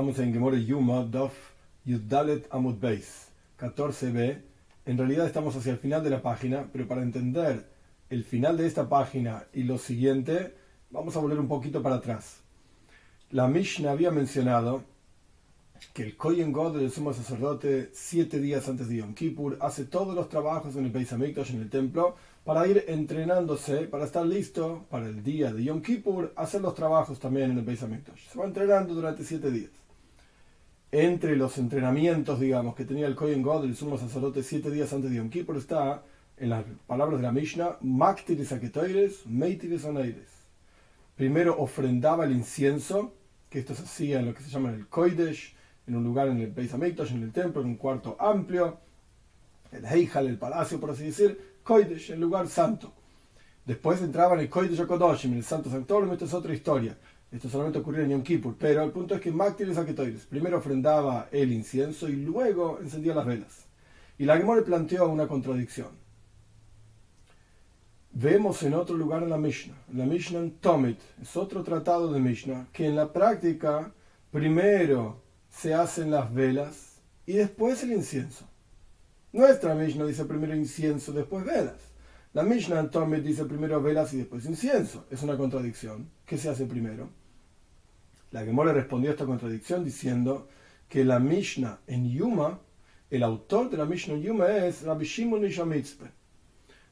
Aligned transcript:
Estamos 0.00 0.18
en 0.20 0.32
Gemore 0.32 0.64
Yuma, 0.64 1.02
Dof 1.04 1.34
Yuddalet 1.84 2.48
Amud 2.50 2.76
Beis, 2.80 3.28
14b. 3.58 4.40
En 4.86 4.96
realidad 4.96 5.26
estamos 5.26 5.54
hacia 5.54 5.72
el 5.72 5.78
final 5.78 6.02
de 6.02 6.08
la 6.08 6.22
página, 6.22 6.70
pero 6.72 6.88
para 6.88 7.02
entender 7.02 7.68
el 8.08 8.24
final 8.24 8.56
de 8.56 8.66
esta 8.66 8.88
página 8.88 9.44
y 9.52 9.64
lo 9.64 9.76
siguiente, 9.76 10.54
vamos 10.88 11.14
a 11.16 11.20
volver 11.20 11.38
un 11.38 11.48
poquito 11.48 11.82
para 11.82 11.96
atrás. 11.96 12.38
La 13.30 13.46
Mishnah 13.46 13.90
había 13.90 14.10
mencionado 14.10 14.84
que 15.92 16.04
el 16.04 16.16
Kohen 16.16 16.50
God 16.50 16.78
del 16.78 16.90
sumo 16.90 17.12
sacerdote, 17.12 17.90
siete 17.92 18.40
días 18.40 18.66
antes 18.70 18.88
de 18.88 18.96
Yom 18.96 19.12
Kippur, 19.12 19.58
hace 19.60 19.84
todos 19.84 20.14
los 20.14 20.30
trabajos 20.30 20.76
en 20.76 20.86
el 20.86 20.92
Beis 20.92 21.12
Hamikdash, 21.12 21.50
en 21.50 21.60
el 21.60 21.68
templo, 21.68 22.16
para 22.42 22.66
ir 22.66 22.86
entrenándose, 22.88 23.82
para 23.82 24.06
estar 24.06 24.24
listo 24.24 24.86
para 24.88 25.08
el 25.08 25.22
día 25.22 25.52
de 25.52 25.62
Yom 25.62 25.82
Kippur, 25.82 26.32
hacer 26.36 26.62
los 26.62 26.74
trabajos 26.74 27.20
también 27.20 27.50
en 27.50 27.58
el 27.58 27.64
Beis. 27.66 27.80
Se 27.80 28.38
va 28.38 28.46
entrenando 28.46 28.94
durante 28.94 29.24
siete 29.24 29.50
días. 29.50 29.79
Entre 30.92 31.36
los 31.36 31.56
entrenamientos, 31.58 32.40
digamos, 32.40 32.74
que 32.74 32.84
tenía 32.84 33.06
el 33.06 33.14
Kohen 33.14 33.42
God, 33.42 33.64
el 33.64 33.76
sumo 33.76 33.96
sacerdote, 33.96 34.42
siete 34.42 34.72
días 34.72 34.92
antes 34.92 35.10
de 35.10 35.18
Yom 35.18 35.30
Kippur, 35.30 35.56
está, 35.56 36.02
en 36.36 36.50
las 36.50 36.64
palabras 36.88 37.20
de 37.20 37.26
la 37.26 37.32
Mishnah, 37.32 37.76
Maktiris 37.80 38.50
Aketoires, 38.50 39.24
Meitiris 39.26 39.84
Oneires. 39.84 40.28
Primero 41.14 41.56
ofrendaba 41.58 42.24
el 42.24 42.32
incienso, 42.32 43.14
que 43.48 43.60
esto 43.60 43.74
se 43.74 43.84
hacía 43.84 44.18
en 44.18 44.26
lo 44.26 44.34
que 44.34 44.42
se 44.42 44.50
llama 44.50 44.70
el 44.70 44.88
Koidesh, 44.88 45.54
en 45.86 45.96
un 45.96 46.02
lugar 46.02 46.26
en 46.26 46.40
el 46.40 46.50
Beis 46.50 46.74
Hamikdash, 46.74 47.12
en 47.12 47.22
el 47.22 47.32
templo, 47.32 47.62
en 47.62 47.68
un 47.68 47.76
cuarto 47.76 48.16
amplio, 48.18 48.78
el 49.70 49.84
Heijal, 49.84 50.26
el 50.26 50.38
palacio, 50.38 50.80
por 50.80 50.90
así 50.90 51.04
decir, 51.04 51.58
Koidesh, 51.62 52.10
el 52.10 52.20
lugar 52.20 52.48
santo. 52.48 52.92
Después 53.64 54.02
entraba 54.02 54.34
en 54.34 54.40
el 54.40 54.48
Koidesh 54.48 54.84
Kodoshim, 54.86 55.32
en 55.32 55.38
el 55.38 55.44
Santo 55.44 55.70
Sanctorum, 55.70 56.10
esto 56.10 56.24
es 56.24 56.34
otra 56.34 56.52
historia. 56.52 56.96
Esto 57.32 57.48
solamente 57.48 57.78
ocurrió 57.78 58.02
en 58.02 58.10
Yom 58.10 58.22
Kippur, 58.22 58.56
pero 58.58 58.82
el 58.82 58.90
punto 58.90 59.14
es 59.14 59.20
que 59.20 59.30
Maktiris 59.30 59.78
Aketoides 59.78 60.26
primero 60.26 60.58
ofrendaba 60.58 61.28
el 61.30 61.52
incienso 61.52 62.08
y 62.08 62.16
luego 62.16 62.80
encendía 62.80 63.14
las 63.14 63.24
velas. 63.24 63.66
Y 64.18 64.24
la 64.24 64.36
Gemora 64.36 64.64
planteó 64.64 65.08
una 65.08 65.28
contradicción. 65.28 65.88
Vemos 68.12 68.64
en 68.64 68.74
otro 68.74 68.96
lugar 68.96 69.22
en 69.22 69.30
la 69.30 69.38
Mishnah, 69.38 69.76
la 69.94 70.04
Mishnah 70.04 70.40
en 70.40 70.50
Tomit, 70.58 70.98
es 71.22 71.36
otro 71.36 71.62
tratado 71.62 72.12
de 72.12 72.18
Mishnah, 72.18 72.66
que 72.72 72.86
en 72.86 72.96
la 72.96 73.12
práctica 73.12 73.92
primero 74.32 75.22
se 75.48 75.72
hacen 75.72 76.10
las 76.10 76.34
velas 76.34 77.00
y 77.26 77.34
después 77.34 77.84
el 77.84 77.92
incienso. 77.92 78.44
Nuestra 79.32 79.76
Mishnah 79.76 80.06
dice 80.06 80.24
primero 80.24 80.56
incienso, 80.56 81.12
después 81.12 81.44
velas. 81.44 81.78
La 82.32 82.42
Mishnah 82.42 82.80
en 82.80 82.90
Tomit 82.90 83.22
dice 83.22 83.44
primero 83.44 83.80
velas 83.80 84.12
y 84.12 84.18
después 84.18 84.44
incienso. 84.44 85.06
Es 85.10 85.22
una 85.22 85.36
contradicción. 85.36 86.10
¿Qué 86.26 86.36
se 86.36 86.48
hace 86.48 86.66
primero? 86.66 87.08
La 88.32 88.44
Gemora 88.44 88.72
respondió 88.72 89.10
a 89.10 89.14
esta 89.14 89.26
contradicción 89.26 89.84
diciendo 89.84 90.48
que 90.88 91.04
la 91.04 91.18
Mishnah 91.18 91.80
en 91.86 92.08
Yuma, 92.08 92.60
el 93.10 93.22
autor 93.24 93.70
de 93.70 93.76
la 93.76 93.84
Mishnah 93.84 94.14
en 94.14 94.22
Yuma 94.22 94.48
es 94.48 94.82
Rabbi 94.82 95.04
Shimon 95.04 95.44
Ishamitzpe. 95.44 96.06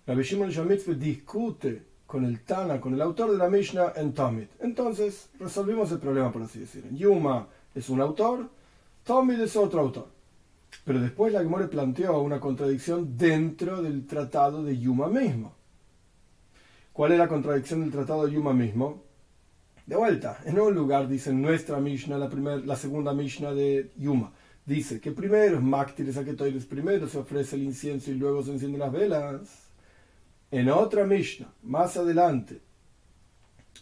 Rabbi 0.07 0.23
Shimon 0.23 0.51
Ishamitzpe 0.51 0.95
discute 0.95 1.83
con 2.07 2.25
el 2.25 2.41
Tana, 2.41 2.81
con 2.81 2.95
el 2.95 3.03
autor 3.03 3.31
de 3.31 3.39
la 3.39 3.49
Mishnah 3.49 3.93
en 3.97 4.15
Tomit. 4.15 4.51
Entonces 4.61 5.29
resolvimos 5.39 5.93
el 5.93 5.99
problema, 5.99 6.33
por 6.33 6.43
así 6.43 6.59
decir. 6.61 6.85
En 6.89 6.97
Yuma 6.97 7.47
es 7.75 7.89
un 7.89 8.01
autor, 8.01 8.49
Tomit 9.05 9.39
es 9.39 9.55
otro 9.57 9.81
autor. 9.81 10.09
Pero 10.85 11.01
después 11.01 11.33
la 11.33 11.41
Gemore 11.41 11.69
planteó 11.69 12.21
una 12.21 12.41
contradicción 12.41 13.17
dentro 13.17 13.81
del 13.81 14.07
tratado 14.07 14.65
de 14.65 14.79
Yuma 14.79 15.09
mismo. 15.09 15.55
¿Cuál 16.93 17.13
es 17.13 17.19
la 17.19 17.29
contradicción 17.29 17.81
del 17.81 17.93
tratado 17.93 18.27
de 18.27 18.33
Yuma 18.33 18.53
mismo? 18.53 19.08
De 19.89 19.97
vuelta, 19.97 20.39
en 20.45 20.61
un 20.61 20.75
lugar 20.75 21.09
dice 21.09 21.33
nuestra 21.33 21.81
Mishnah, 21.81 22.19
la, 22.19 22.29
primer, 22.29 22.77
segunda 22.77 23.15
Mishnah 23.15 23.55
de 23.55 23.91
Yuma. 23.97 24.35
Dice 24.67 25.01
que 25.01 25.13
primero 25.13 25.57
es 25.57 25.63
Maktiris 25.63 26.19
Aketoides, 26.19 26.67
primero 26.67 27.09
se 27.09 27.17
ofrece 27.17 27.57
el 27.57 27.63
incienso 27.63 28.11
y 28.11 28.15
luego 28.17 28.43
se 28.43 28.53
encienden 28.53 28.81
las 28.81 28.93
velas. 28.93 29.71
En 30.51 30.69
otra 30.69 31.07
Mishnah, 31.07 31.51
más 31.63 31.97
adelante, 31.97 32.61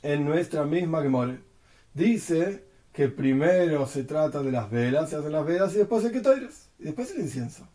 en 0.01 0.25
nuestra 0.25 0.65
misma 0.65 1.03
Gemore, 1.03 1.41
dice 1.93 2.63
que 2.93 3.09
primero 3.09 3.85
se 3.89 4.05
trata 4.05 4.45
de 4.45 4.53
las 4.53 4.71
velas, 4.71 5.11
se 5.11 5.17
hacen 5.17 5.33
las 5.33 5.45
velas 5.45 5.75
y 5.75 5.79
después 5.79 6.05
el 6.05 6.13
Ketoides, 6.13 6.69
y 6.79 6.85
después 6.85 7.11
el 7.17 7.23
incienso. 7.23 7.67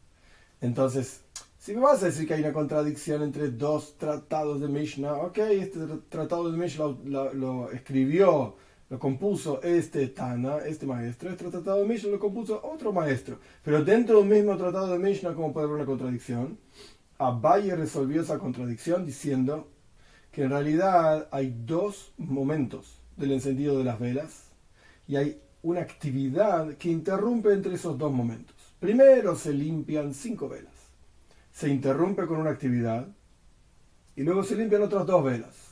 Entonces, 0.62 1.19
si 1.62 1.76
me 1.76 1.82
vas 1.82 2.02
a 2.02 2.08
decir 2.08 2.28
que 2.28 2.34
hay 2.34 2.42
una 2.42 2.54
contradicción 2.54 3.22
entre 3.22 3.52
dos 3.52 3.96
tratados 3.96 4.60
de 4.60 4.68
Mishnah, 4.68 5.14
ok, 5.14 5.38
este 5.38 5.80
tratado 6.10 6.52
de 6.52 6.58
Mishnah 6.58 6.96
lo, 7.04 7.70
escribió, 7.70 8.56
lo 8.90 8.98
compuso 8.98 9.62
este 9.62 10.08
Tana, 10.08 10.58
este 10.66 10.88
maestro, 10.88 11.30
este 11.30 11.52
tratado 11.52 11.82
de 11.82 11.86
Mishnah 11.86 12.10
lo 12.10 12.20
compuso 12.20 12.60
otro 12.64 12.92
maestro, 12.92 13.38
pero 13.64 13.84
dentro 13.84 14.24
del 14.24 14.28
mismo 14.28 14.58
tratado 14.58 14.88
de 14.88 14.98
Mishnah, 14.98 15.36
¿cómo 15.36 15.54
puede 15.54 15.68
haber 15.68 15.76
una 15.76 15.86
contradicción? 15.86 16.58
Abaye 17.20 17.76
resolvió 17.76 18.24
esa 18.24 18.40
contradicción 18.40 19.06
diciendo 19.06 19.68
que 20.32 20.42
en 20.42 20.50
realidad 20.50 21.30
hay 21.30 21.56
dos 21.64 22.12
momentos 22.18 22.98
del 23.18 23.34
encendido 23.34 23.78
de 23.78 23.84
las 23.84 24.00
velas 24.00 24.46
y 25.08 25.16
hay 25.16 25.40
una 25.62 25.82
actividad 25.82 26.76
que 26.78 26.90
interrumpe 26.90 27.54
entre 27.54 27.76
esos 27.76 28.00
dos 28.00 28.12
momentos. 28.12 28.56
Primero 28.80 29.36
se 29.36 29.54
limpian 29.54 30.16
cinco 30.16 30.50
velas 30.50 30.81
se 31.51 31.69
interrumpe 31.69 32.25
con 32.25 32.39
una 32.39 32.51
actividad 32.51 33.07
y 34.16 34.23
luego 34.23 34.44
se 34.44 34.56
limpian 34.56 34.81
otras 34.84 35.06
dos 35.06 35.23
velas. 35.23 35.72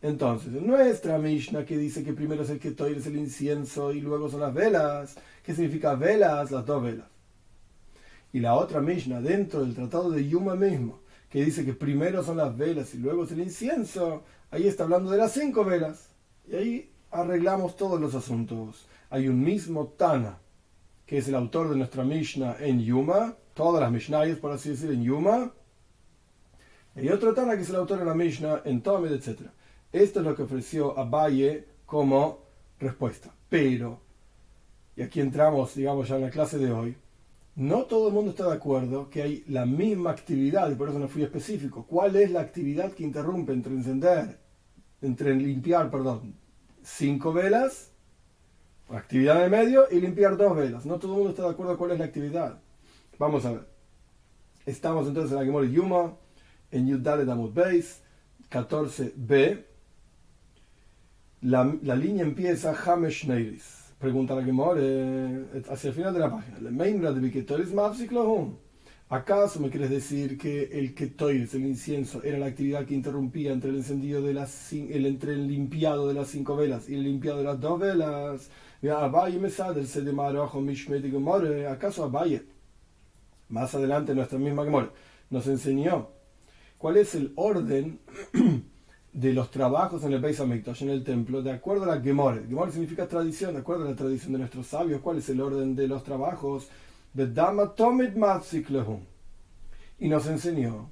Entonces, 0.00 0.52
nuestra 0.52 1.18
Mishnah 1.18 1.64
que 1.64 1.76
dice 1.76 2.02
que 2.02 2.12
primero 2.12 2.42
es 2.42 2.50
el 2.50 2.58
ketoir, 2.58 2.98
es 2.98 3.06
el 3.06 3.16
incienso 3.16 3.92
y 3.92 4.00
luego 4.00 4.28
son 4.28 4.40
las 4.40 4.52
velas, 4.52 5.16
¿qué 5.44 5.54
significa 5.54 5.94
velas? 5.94 6.50
Las 6.50 6.66
dos 6.66 6.82
velas. 6.82 7.06
Y 8.32 8.40
la 8.40 8.54
otra 8.54 8.80
Mishnah 8.80 9.20
dentro 9.20 9.60
del 9.60 9.74
tratado 9.74 10.10
de 10.10 10.26
Yuma 10.26 10.56
mismo, 10.56 11.00
que 11.28 11.44
dice 11.44 11.64
que 11.64 11.72
primero 11.72 12.24
son 12.24 12.38
las 12.38 12.56
velas 12.56 12.94
y 12.94 12.98
luego 12.98 13.24
es 13.24 13.32
el 13.32 13.40
incienso, 13.40 14.24
ahí 14.50 14.66
está 14.66 14.84
hablando 14.84 15.10
de 15.10 15.18
las 15.18 15.32
cinco 15.32 15.64
velas. 15.64 16.08
Y 16.48 16.56
ahí 16.56 16.92
arreglamos 17.12 17.76
todos 17.76 18.00
los 18.00 18.14
asuntos. 18.14 18.86
Hay 19.10 19.28
un 19.28 19.40
mismo 19.40 19.86
Tana, 19.96 20.38
que 21.06 21.18
es 21.18 21.28
el 21.28 21.34
autor 21.36 21.70
de 21.70 21.76
nuestra 21.76 22.02
Mishnah 22.02 22.56
en 22.58 22.80
Yuma, 22.80 23.36
todas 23.54 23.80
las 23.82 23.92
Mishnayos, 23.92 24.38
por 24.38 24.52
así 24.52 24.70
decir, 24.70 24.90
en 24.90 25.02
Yuma. 25.02 25.52
Y 26.94 27.08
otro 27.08 27.32
Tana 27.34 27.56
que 27.56 27.62
es 27.62 27.70
el 27.70 27.76
autor 27.76 28.00
de 28.00 28.04
la 28.04 28.14
Mishnah 28.14 28.62
en 28.64 28.82
Tomid, 28.82 29.12
etc. 29.12 29.42
Esto 29.92 30.20
es 30.20 30.26
lo 30.26 30.34
que 30.34 30.42
ofreció 30.42 30.98
Abaye 30.98 31.66
como 31.86 32.40
respuesta. 32.78 33.34
Pero, 33.48 34.00
y 34.96 35.02
aquí 35.02 35.20
entramos, 35.20 35.74
digamos, 35.74 36.08
ya 36.08 36.16
en 36.16 36.22
la 36.22 36.30
clase 36.30 36.58
de 36.58 36.72
hoy, 36.72 36.96
no 37.54 37.84
todo 37.84 38.08
el 38.08 38.14
mundo 38.14 38.30
está 38.30 38.46
de 38.46 38.54
acuerdo 38.54 39.10
que 39.10 39.22
hay 39.22 39.44
la 39.48 39.66
misma 39.66 40.10
actividad, 40.10 40.70
y 40.70 40.74
por 40.74 40.88
eso 40.88 40.98
no 40.98 41.08
fui 41.08 41.22
específico. 41.22 41.86
¿Cuál 41.86 42.16
es 42.16 42.30
la 42.30 42.40
actividad 42.40 42.92
que 42.92 43.04
interrumpe 43.04 43.52
entre 43.52 43.74
encender, 43.74 44.38
entre 45.02 45.34
limpiar, 45.34 45.90
perdón, 45.90 46.34
cinco 46.82 47.32
velas, 47.32 47.92
actividad 48.88 49.42
de 49.42 49.50
medio, 49.50 49.86
y 49.90 50.00
limpiar 50.00 50.36
dos 50.36 50.56
velas? 50.56 50.86
No 50.86 50.98
todo 50.98 51.12
el 51.12 51.18
mundo 51.18 51.30
está 51.30 51.42
de 51.42 51.50
acuerdo 51.50 51.76
cuál 51.76 51.90
es 51.92 51.98
la 51.98 52.06
actividad. 52.06 52.58
Vamos 53.22 53.46
a 53.46 53.52
ver. 53.52 53.68
Estamos 54.66 55.06
entonces 55.06 55.30
en 55.30 55.38
la 55.38 55.44
Gemora 55.44 55.68
Yuma, 55.68 56.16
en 56.72 56.88
Yudalet 56.88 57.28
Amud 57.28 57.52
Beis, 57.52 58.02
14b. 58.50 59.62
La, 61.42 61.72
la, 61.82 61.94
línea 61.94 62.24
empieza 62.24 62.74
Hamesh 62.74 63.28
Neiris. 63.28 63.94
Pregunta 64.00 64.34
la 64.34 64.42
Gemora 64.42 64.80
eh, 64.82 65.62
hacia 65.70 65.90
el 65.90 65.94
final 65.94 66.12
de 66.12 66.18
la 66.18 66.32
página. 66.32 66.58
¿Acaso 69.08 69.60
me 69.60 69.70
quieres 69.70 69.90
decir 69.90 70.36
que 70.36 70.64
el 70.72 70.92
ketoides, 70.92 71.54
el 71.54 71.64
incienso, 71.64 72.24
era 72.24 72.38
la 72.38 72.46
actividad 72.46 72.84
que 72.86 72.94
interrumpía 72.94 73.52
entre 73.52 73.70
el 73.70 73.76
encendido 73.76 74.20
de 74.20 74.34
las 74.34 74.72
el, 74.72 75.06
entre 75.06 75.34
el 75.34 75.46
limpiado 75.46 76.08
de 76.08 76.14
las 76.14 76.26
cinco 76.26 76.56
velas 76.56 76.88
y 76.88 76.96
el 76.96 77.04
limpiado 77.04 77.38
de 77.38 77.44
las 77.44 77.60
dos 77.60 77.78
velas? 77.78 78.50
¿Acaso 81.70 82.02
Abaye 82.02 82.51
más 83.52 83.74
adelante 83.74 84.14
nuestra 84.14 84.38
misma 84.38 84.64
Gemora, 84.64 84.90
nos 85.30 85.46
enseñó 85.46 86.08
cuál 86.78 86.96
es 86.96 87.14
el 87.14 87.32
orden 87.36 88.00
de 89.12 89.32
los 89.34 89.50
trabajos 89.50 90.02
en 90.04 90.14
el 90.14 90.20
Beis 90.20 90.40
Hamikdash, 90.40 90.82
en 90.82 90.88
el 90.88 91.04
templo, 91.04 91.42
de 91.42 91.52
acuerdo 91.52 91.84
a 91.84 91.94
la 91.94 92.00
Gemora. 92.00 92.42
Gemora 92.48 92.72
significa 92.72 93.06
tradición, 93.06 93.52
de 93.52 93.60
acuerdo 93.60 93.84
a 93.84 93.90
la 93.90 93.96
tradición 93.96 94.32
de 94.32 94.38
nuestros 94.38 94.66
sabios, 94.66 95.02
cuál 95.02 95.18
es 95.18 95.28
el 95.28 95.40
orden 95.40 95.76
de 95.76 95.86
los 95.86 96.02
trabajos. 96.02 96.68
Y 99.98 100.08
nos 100.08 100.26
enseñó 100.26 100.90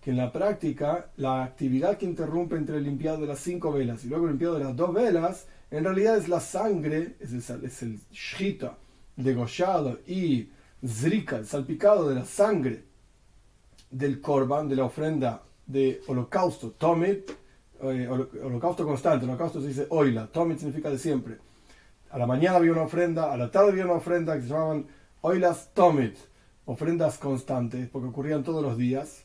que 0.00 0.10
en 0.10 0.16
la 0.16 0.30
práctica 0.30 1.10
la 1.16 1.42
actividad 1.42 1.98
que 1.98 2.06
interrumpe 2.06 2.54
entre 2.54 2.76
el 2.76 2.84
limpiado 2.84 3.18
de 3.18 3.26
las 3.26 3.40
cinco 3.40 3.72
velas 3.72 4.04
y 4.04 4.08
luego 4.08 4.26
el 4.26 4.30
limpiado 4.30 4.58
de 4.58 4.64
las 4.64 4.76
dos 4.76 4.94
velas, 4.94 5.48
en 5.72 5.82
realidad 5.82 6.16
es 6.16 6.28
la 6.28 6.38
sangre, 6.38 7.16
es 7.18 7.50
el, 7.50 7.64
es 7.64 7.82
el 7.82 7.98
shita, 8.12 8.78
degollado 9.16 9.98
y 10.06 10.50
zrika, 10.88 11.36
el 11.36 11.46
salpicado 11.46 12.08
de 12.08 12.14
la 12.14 12.24
sangre 12.24 12.84
del 13.90 14.20
korban, 14.20 14.68
de 14.68 14.76
la 14.76 14.84
ofrenda 14.84 15.42
de 15.66 16.00
holocausto, 16.06 16.72
tomit, 16.72 17.30
eh, 17.82 18.08
holocausto 18.08 18.84
constante, 18.84 19.26
holocausto 19.26 19.60
se 19.60 19.68
dice 19.68 19.86
oila, 19.90 20.26
tomit 20.26 20.58
significa 20.58 20.90
de 20.90 20.98
siempre. 20.98 21.38
A 22.10 22.18
la 22.18 22.26
mañana 22.26 22.56
había 22.56 22.72
una 22.72 22.82
ofrenda, 22.82 23.32
a 23.32 23.36
la 23.36 23.50
tarde 23.50 23.70
había 23.70 23.84
una 23.84 23.94
ofrenda 23.94 24.34
que 24.36 24.42
se 24.42 24.48
llamaban 24.48 24.86
Oilas 25.22 25.70
Tomit, 25.74 26.16
ofrendas 26.64 27.18
constantes, 27.18 27.88
porque 27.88 28.08
ocurrían 28.08 28.44
todos 28.44 28.62
los 28.62 28.76
días, 28.76 29.24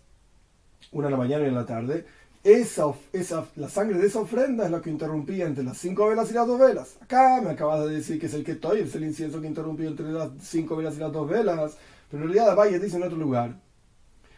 una 0.91 1.07
en 1.07 1.11
la 1.11 1.17
mañana 1.17 1.45
y 1.45 1.47
en 1.49 1.55
la 1.55 1.65
tarde. 1.65 2.05
Esa, 2.43 2.85
esa, 3.13 3.45
la 3.55 3.69
sangre 3.69 3.99
de 3.99 4.07
esa 4.07 4.19
ofrenda 4.19 4.65
es 4.65 4.71
la 4.71 4.81
que 4.81 4.89
interrumpía 4.89 5.45
entre 5.45 5.63
las 5.63 5.77
cinco 5.77 6.07
velas 6.07 6.31
y 6.31 6.33
las 6.33 6.47
dos 6.47 6.59
velas. 6.59 6.97
Acá 6.99 7.39
me 7.39 7.51
acabas 7.51 7.85
de 7.87 7.95
decir 7.95 8.19
que 8.19 8.25
es 8.25 8.33
el 8.33 8.43
que 8.43 8.53
estoy, 8.53 8.79
es 8.79 8.95
el 8.95 9.03
incienso 9.03 9.39
que 9.39 9.47
interrumpía 9.47 9.87
entre 9.87 10.11
las 10.11 10.31
cinco 10.41 10.75
velas 10.75 10.95
y 10.95 10.99
las 10.99 11.11
dos 11.11 11.29
velas. 11.29 11.77
Pero 12.09 12.23
en 12.23 12.29
realidad 12.29 12.55
Valle 12.55 12.79
dice 12.79 12.97
en 12.97 13.03
otro 13.03 13.17
lugar 13.17 13.59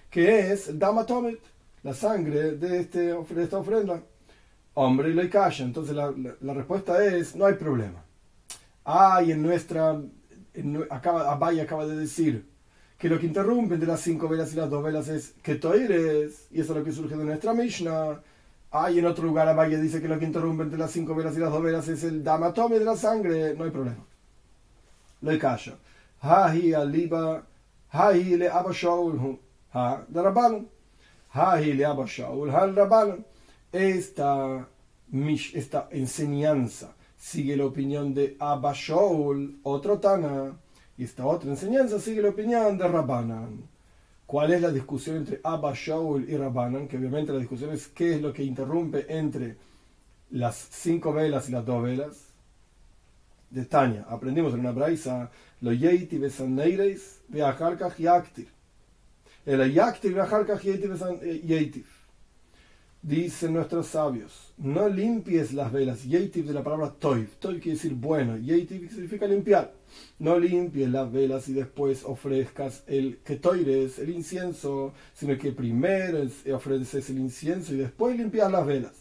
que 0.10 0.52
es 0.52 0.68
el 0.68 0.78
Dama 0.78 1.06
Tomit, 1.06 1.40
la 1.82 1.94
sangre 1.94 2.52
de, 2.52 2.80
este, 2.80 3.14
de 3.14 3.44
esta 3.44 3.58
ofrenda. 3.58 4.04
Hombre, 4.76 5.10
y 5.10 5.14
le 5.14 5.30
calla. 5.30 5.66
Entonces 5.66 5.96
la, 5.96 6.14
la, 6.42 6.54
respuesta 6.54 7.04
es: 7.06 7.36
no 7.36 7.46
hay 7.46 7.56
problema. 7.56 8.04
Hay 8.84 9.32
en 9.32 9.42
nuestra. 9.42 10.00
En, 10.54 10.86
acaba, 10.90 11.32
Abaye 11.32 11.62
acaba 11.62 11.86
de 11.86 11.96
decir 11.96 12.53
que 13.04 13.10
lo 13.10 13.20
que 13.20 13.26
interrumpe 13.26 13.74
entre 13.74 13.90
las 13.90 14.00
cinco 14.00 14.30
velas 14.30 14.54
y 14.54 14.56
las 14.56 14.70
dos 14.70 14.82
velas 14.82 15.10
es 15.10 15.34
que 15.44 15.60
eres, 15.62 16.48
y 16.52 16.62
eso 16.62 16.72
es 16.72 16.80
lo 16.80 16.86
que 16.86 16.94
surge 16.94 17.18
de 17.18 17.26
nuestra 17.26 17.54
Mishnah. 17.54 18.22
Hay 18.72 19.00
en 19.00 19.06
otro 19.06 19.26
lugar 19.26 19.46
Abaye 19.46 19.78
dice 19.78 20.02
que 20.02 20.08
lo 20.08 20.18
que 20.18 20.24
interrumpe 20.24 20.64
entre 20.64 20.80
las 20.80 20.92
cinco 20.92 21.14
velas 21.14 21.36
y 21.36 21.42
las 21.42 21.52
dos 21.52 21.62
velas 21.62 21.86
es 21.90 22.02
el 22.06 22.24
damatome 22.24 22.80
de 22.80 22.86
la 22.86 22.96
sangre, 22.96 23.56
no 23.56 23.66
hay 23.66 23.72
problema. 23.72 24.06
Lo 25.20 25.38
callo. 25.38 25.74
Hahi 26.22 26.74
aliba, 26.74 27.44
hahi 27.92 28.38
le 28.38 28.48
abashaul, 28.48 29.38
ha 29.74 30.06
de 30.08 30.64
hahi 31.34 31.74
le 31.74 31.86
abashaul, 31.86 32.52
ha 32.52 32.68
rabban. 32.68 33.26
Esta, 33.70 34.66
esta 35.54 35.90
enseñanza 35.92 36.94
sigue 37.18 37.58
la 37.58 37.66
opinión 37.66 38.14
de 38.14 38.38
Abashaul, 38.40 39.60
otro 39.64 40.00
Tana 40.00 40.54
y 40.98 41.04
esta 41.04 41.26
otra 41.26 41.50
enseñanza 41.50 42.00
sigue 42.00 42.22
la 42.22 42.30
opinión 42.30 42.78
de 42.78 42.88
Rabbanan. 42.88 43.64
¿Cuál 44.26 44.54
es 44.54 44.62
la 44.62 44.72
discusión 44.72 45.18
entre 45.18 45.40
Abba 45.44 45.74
Shaul 45.76 46.30
y 46.30 46.38
Rabbanan? 46.38 46.88
Que 46.88 46.98
obviamente 46.98 47.34
la 47.34 47.40
discusión 47.40 47.72
es 47.72 47.88
qué 47.88 48.16
es 48.16 48.22
lo 48.22 48.32
que 48.32 48.44
interrumpe 48.44 49.06
entre 49.10 49.58
las 50.32 50.56
cinco 50.56 51.14
velas 51.14 51.50
y 51.50 51.52
las 51.52 51.66
dos 51.66 51.84
velas. 51.84 52.30
De 53.50 53.66
Tania, 53.66 54.06
aprendimos 54.10 54.54
en 54.54 54.62
una 54.62 54.72
braisa, 54.72 55.30
lo 55.62 55.72
yeiti 55.72 56.18
besaneireis 56.18 57.22
veajarkach 57.28 57.98
yaktir. 57.98 58.48
El 59.46 59.72
yaktir 59.72 60.14
veajarkach 60.14 60.64
yeitiv. 60.64 61.86
Dicen 63.04 63.54
nuestros 63.54 63.88
sabios, 63.88 64.54
no 64.58 64.88
limpies 64.88 65.54
las 65.54 65.72
velas. 65.72 66.06
Yeitiv 66.06 66.48
de 66.48 66.54
la 66.54 66.64
palabra 66.64 66.90
toiv. 66.90 67.30
Toiv 67.40 67.62
quiere 67.62 67.76
decir 67.76 67.94
bueno. 67.94 68.38
Yeitiv 68.38 68.90
significa 68.90 69.28
limpiar. 69.28 69.74
No 70.20 70.40
limpies 70.40 70.90
las 70.90 71.12
velas 71.12 71.50
y 71.50 71.54
después 71.54 72.04
ofrezcas 72.04 72.84
el 72.88 73.20
ketoires, 73.24 74.00
el 74.00 74.10
incienso, 74.10 74.94
sino 75.14 75.38
que 75.38 75.52
primero 75.52 76.20
ofreces 76.54 77.10
el 77.10 77.20
incienso 77.20 77.74
y 77.74 77.78
después 77.78 78.18
limpias 78.18 78.52
las 78.52 78.66
velas. 78.66 78.94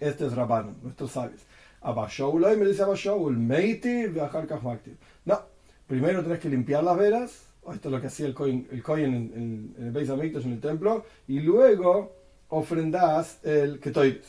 Este 0.00 0.26
es 0.26 0.34
Rabban, 0.34 0.76
nuestros 0.82 1.12
sabios. 1.12 1.42
Abashaul, 1.80 2.40
me 2.56 2.66
dice 2.66 2.82
Abashaul, 2.82 3.36
meitiv, 3.36 4.16
No, 5.24 5.40
primero 5.86 6.22
tenés 6.22 6.38
que 6.38 6.48
limpiar 6.48 6.84
las 6.84 6.96
velas. 6.96 7.42
Esto 7.72 7.88
es 7.88 7.92
lo 7.92 8.00
que 8.00 8.06
hacía 8.08 8.26
el 8.26 8.34
Kohen, 8.34 8.66
el 8.70 9.04
en, 9.04 9.74
el 9.78 9.90
Beis 9.90 10.08
en 10.08 10.52
el 10.52 10.60
templo. 10.60 11.04
Y 11.28 11.40
luego 11.40 12.16
ofrendas 12.48 13.38
el 13.44 13.78
ketoires. 13.78 14.26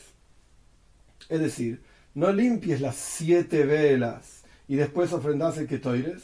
Es 1.28 1.40
decir, 1.40 1.82
no 2.14 2.32
limpies 2.32 2.80
las 2.80 2.96
siete 2.96 3.64
velas 3.64 4.43
y 4.68 4.76
después 4.76 5.12
ofrendas 5.12 5.58
el 5.58 5.66
ketoires, 5.66 6.22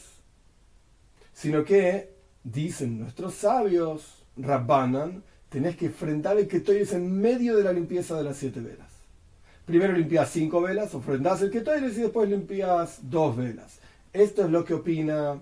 sino 1.33 1.63
que, 1.63 2.11
dicen 2.43 2.99
nuestros 2.99 3.35
sabios, 3.35 4.23
Rabbanan, 4.37 5.23
tenés 5.49 5.75
que 5.75 5.89
ofrendar 5.89 6.37
el 6.37 6.47
ketoires 6.47 6.93
en 6.93 7.19
medio 7.19 7.57
de 7.57 7.63
la 7.63 7.73
limpieza 7.73 8.17
de 8.17 8.23
las 8.23 8.37
siete 8.37 8.59
velas. 8.59 8.89
Primero 9.65 9.93
limpias 9.93 10.29
cinco 10.29 10.61
velas, 10.61 10.93
ofrendas 10.95 11.41
el 11.41 11.51
ketoires 11.51 11.97
y 11.97 12.01
después 12.01 12.29
limpias 12.29 12.99
dos 13.03 13.37
velas. 13.37 13.79
Esto 14.11 14.43
es 14.43 14.49
lo 14.49 14.65
que 14.65 14.73
opina 14.73 15.39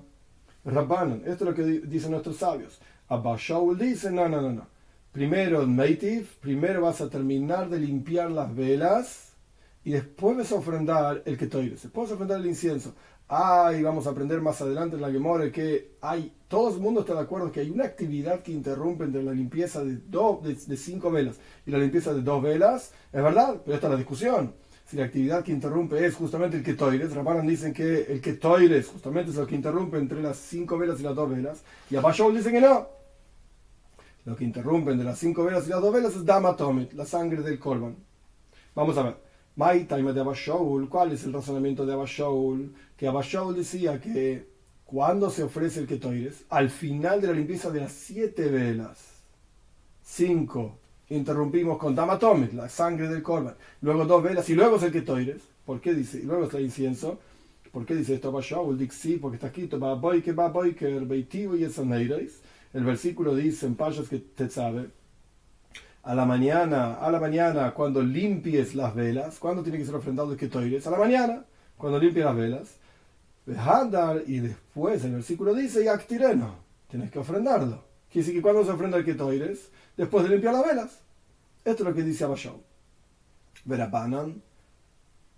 Rabbanan, 0.66 1.24
esto 1.26 1.46
es 1.46 1.50
lo 1.50 1.56
que 1.56 1.64
dicen 1.64 2.12
nuestros 2.12 2.38
sabios. 2.38 2.80
Abba 3.08 3.36
Shaul 3.40 3.78
dice, 3.78 4.12
no, 4.12 4.28
no, 4.28 4.42
no, 4.42 4.52
no 4.52 4.80
primero 5.12 5.66
Meitiv, 5.66 6.38
primero 6.40 6.82
vas 6.82 7.02
a 7.02 7.10
terminar 7.10 7.70
de 7.70 7.80
limpiar 7.80 8.32
las 8.32 8.56
velas 8.56 9.29
y 9.84 9.92
después 9.92 10.38
vas 10.38 10.52
a 10.52 10.56
ofrendar 10.56 11.24
el 11.26 11.38
ketoires, 11.38 11.84
después 11.84 12.06
vas 12.06 12.12
a 12.12 12.16
ofrendar 12.16 12.40
el 12.40 12.48
incienso. 12.48 12.94
Ah, 13.32 13.72
y 13.78 13.84
vamos 13.84 14.08
a 14.08 14.10
aprender 14.10 14.42
más 14.42 14.60
adelante 14.60 14.96
en 14.96 15.04
la 15.04 15.12
Gemora 15.12 15.52
que 15.52 15.92
hay, 16.02 16.34
todo 16.48 16.74
el 16.74 16.82
mundo 16.82 17.02
está 17.02 17.14
de 17.14 17.20
acuerdo 17.20 17.52
que 17.52 17.60
hay 17.60 17.70
una 17.70 17.86
actividad 17.86 18.42
que 18.42 18.52
interrumpe 18.52 19.04
entre 19.04 19.22
la 19.22 19.34
limpieza 19.34 19.84
de, 19.84 19.98
dos, 20.08 20.42
de, 20.44 20.76
cinco 20.76 21.12
velas 21.12 21.40
y 21.64 21.70
la 21.70 21.78
limpieza 21.78 22.12
de 22.12 22.24
dos 22.24 22.42
velas, 22.42 22.92
es 23.14 23.24
verdad, 23.24 23.62
pero 23.64 23.76
esta 23.76 23.86
es 23.86 23.92
la 23.92 23.98
discusión. 23.98 24.56
Si 24.88 24.98
la 24.98 25.06
actividad 25.06 25.44
que 25.44 25.52
interrumpe 25.52 26.04
es 26.04 26.16
justamente 26.16 26.58
el 26.58 26.64
ketoires, 26.64 27.14
Rabanan 27.14 27.46
dicen 27.46 27.72
que 27.72 28.02
el 28.12 28.20
ketoires 28.20 28.88
justamente 28.88 29.30
es 29.30 29.38
lo 29.38 29.46
que 29.46 29.54
interrumpe 29.54 30.00
entre 30.00 30.24
las 30.24 30.38
cinco 30.38 30.80
velas 30.80 31.00
y 31.00 31.04
las 31.04 31.16
dos 31.16 31.30
velas, 31.30 31.62
y 31.92 31.98
Abayol 31.98 32.36
dicen 32.36 32.54
que 32.54 32.62
no, 32.62 32.88
lo 34.26 34.36
que 34.36 34.44
interrumpen 34.44 34.98
de 34.98 35.04
las 35.04 35.20
cinco 35.20 35.44
velas 35.44 35.68
y 35.68 35.70
las 35.70 35.82
dos 35.82 35.94
velas 35.94 36.16
es 36.16 36.26
Dama 36.26 36.56
Tomit, 36.56 36.94
la 36.94 37.06
sangre 37.06 37.44
del 37.44 37.60
Korban. 37.60 37.96
Vamos 38.74 38.98
a 38.98 39.04
ver. 39.04 39.29
De 40.14 40.88
¿cuál 40.90 41.12
es 41.12 41.26
el 41.26 41.34
razonamiento 41.34 41.86
de 41.86 41.92
Abashaul? 41.92 42.74
Que 42.96 43.08
Abashaul 43.08 43.54
decía 43.54 44.00
que 44.00 44.48
cuando 44.86 45.30
se 45.30 45.44
ofrece 45.44 45.82
el 45.82 45.88
Ketoires, 45.88 46.46
al 46.50 46.70
final 46.70 47.20
de 47.20 47.28
la 47.28 47.34
limpieza 47.34 47.70
de 47.70 47.82
las 47.82 47.92
siete 47.92 48.48
velas, 48.48 48.98
cinco, 50.02 50.78
interrumpimos 51.10 51.78
con 51.78 51.94
Dama 51.94 52.18
Tomit, 52.18 52.54
la 52.54 52.70
sangre 52.70 53.10
del 53.10 53.22
Korban, 53.22 53.56
luego 53.82 54.06
dos 54.06 54.24
velas 54.24 54.50
y 54.50 54.56
luego 54.56 54.78
es 54.78 54.84
el 54.84 54.94
Ketoires. 54.94 55.42
¿Por 55.66 55.82
qué 55.82 55.94
dice? 55.94 56.20
Y 56.20 56.24
luego 56.24 56.46
está 56.46 56.58
el 56.58 56.64
incienso. 56.64 57.20
¿Por 57.74 57.86
qué 57.86 57.96
dice 57.96 58.16
esto 58.16 58.30
Abashaul? 58.30 58.78
Dice 58.78 58.96
sí, 58.98 59.18
porque 59.18 59.36
está 59.36 59.48
escrito, 59.48 59.78
el 62.72 62.84
versículo 62.86 63.36
dice 63.36 63.66
en 63.66 63.76
Pashas 63.76 64.08
que 64.08 64.20
te 64.20 64.50
sabe, 64.50 64.88
a 66.10 66.16
la 66.16 66.26
mañana, 66.26 66.96
a 66.96 67.12
la 67.12 67.20
mañana, 67.20 67.72
cuando 67.72 68.02
limpies 68.02 68.74
las 68.74 68.96
velas, 68.96 69.38
¿cuándo 69.38 69.62
tiene 69.62 69.78
que 69.78 69.86
ser 69.86 69.94
ofrendado 69.94 70.32
el 70.32 70.40
ketoires? 70.40 70.88
A 70.88 70.90
la 70.90 70.98
mañana, 70.98 71.46
cuando 71.78 72.00
limpies 72.00 72.26
las 72.26 72.36
velas. 72.36 72.78
Y 74.26 74.40
después 74.40 75.04
el 75.06 75.12
versículo 75.12 75.54
dice, 75.54 75.84
y 75.84 75.88
actireno, 75.88 76.56
tienes 76.88 77.12
que 77.12 77.20
ofrendarlo. 77.20 77.84
Quiere 78.12 78.26
decir 78.26 78.34
que 78.34 78.42
cuando 78.42 78.66
se 78.66 78.72
ofrenda 78.72 78.98
el 78.98 79.06
ketoires, 79.06 79.70
después 79.96 80.24
de 80.24 80.32
limpiar 80.32 80.56
las 80.56 80.66
velas. 80.66 81.00
Esto 81.64 81.84
es 81.84 81.90
lo 81.90 81.94
que 81.94 82.02
dice 82.02 82.24
Abashau. 82.24 82.60
Verabanan 83.66 84.42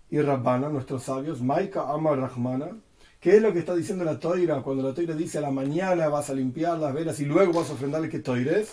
y 0.08 0.22
Rabbanan, 0.22 0.72
nuestros 0.72 1.02
sabios, 1.02 1.42
Maika 1.42 1.82
Amar 1.82 2.18
Rahmana, 2.18 2.70
¿Qué 3.20 3.36
es 3.36 3.42
lo 3.42 3.52
que 3.52 3.58
está 3.58 3.76
diciendo 3.76 4.04
la 4.04 4.18
toira 4.18 4.62
cuando 4.62 4.82
la 4.82 4.94
toira 4.94 5.14
dice 5.14 5.36
a 5.36 5.42
la 5.42 5.50
mañana 5.50 6.08
vas 6.08 6.30
a 6.30 6.34
limpiar 6.34 6.78
las 6.78 6.94
velas 6.94 7.20
y 7.20 7.26
luego 7.26 7.52
vas 7.52 7.68
a 7.68 7.74
ofrendarle 7.74 8.08
que 8.08 8.20
toires? 8.20 8.70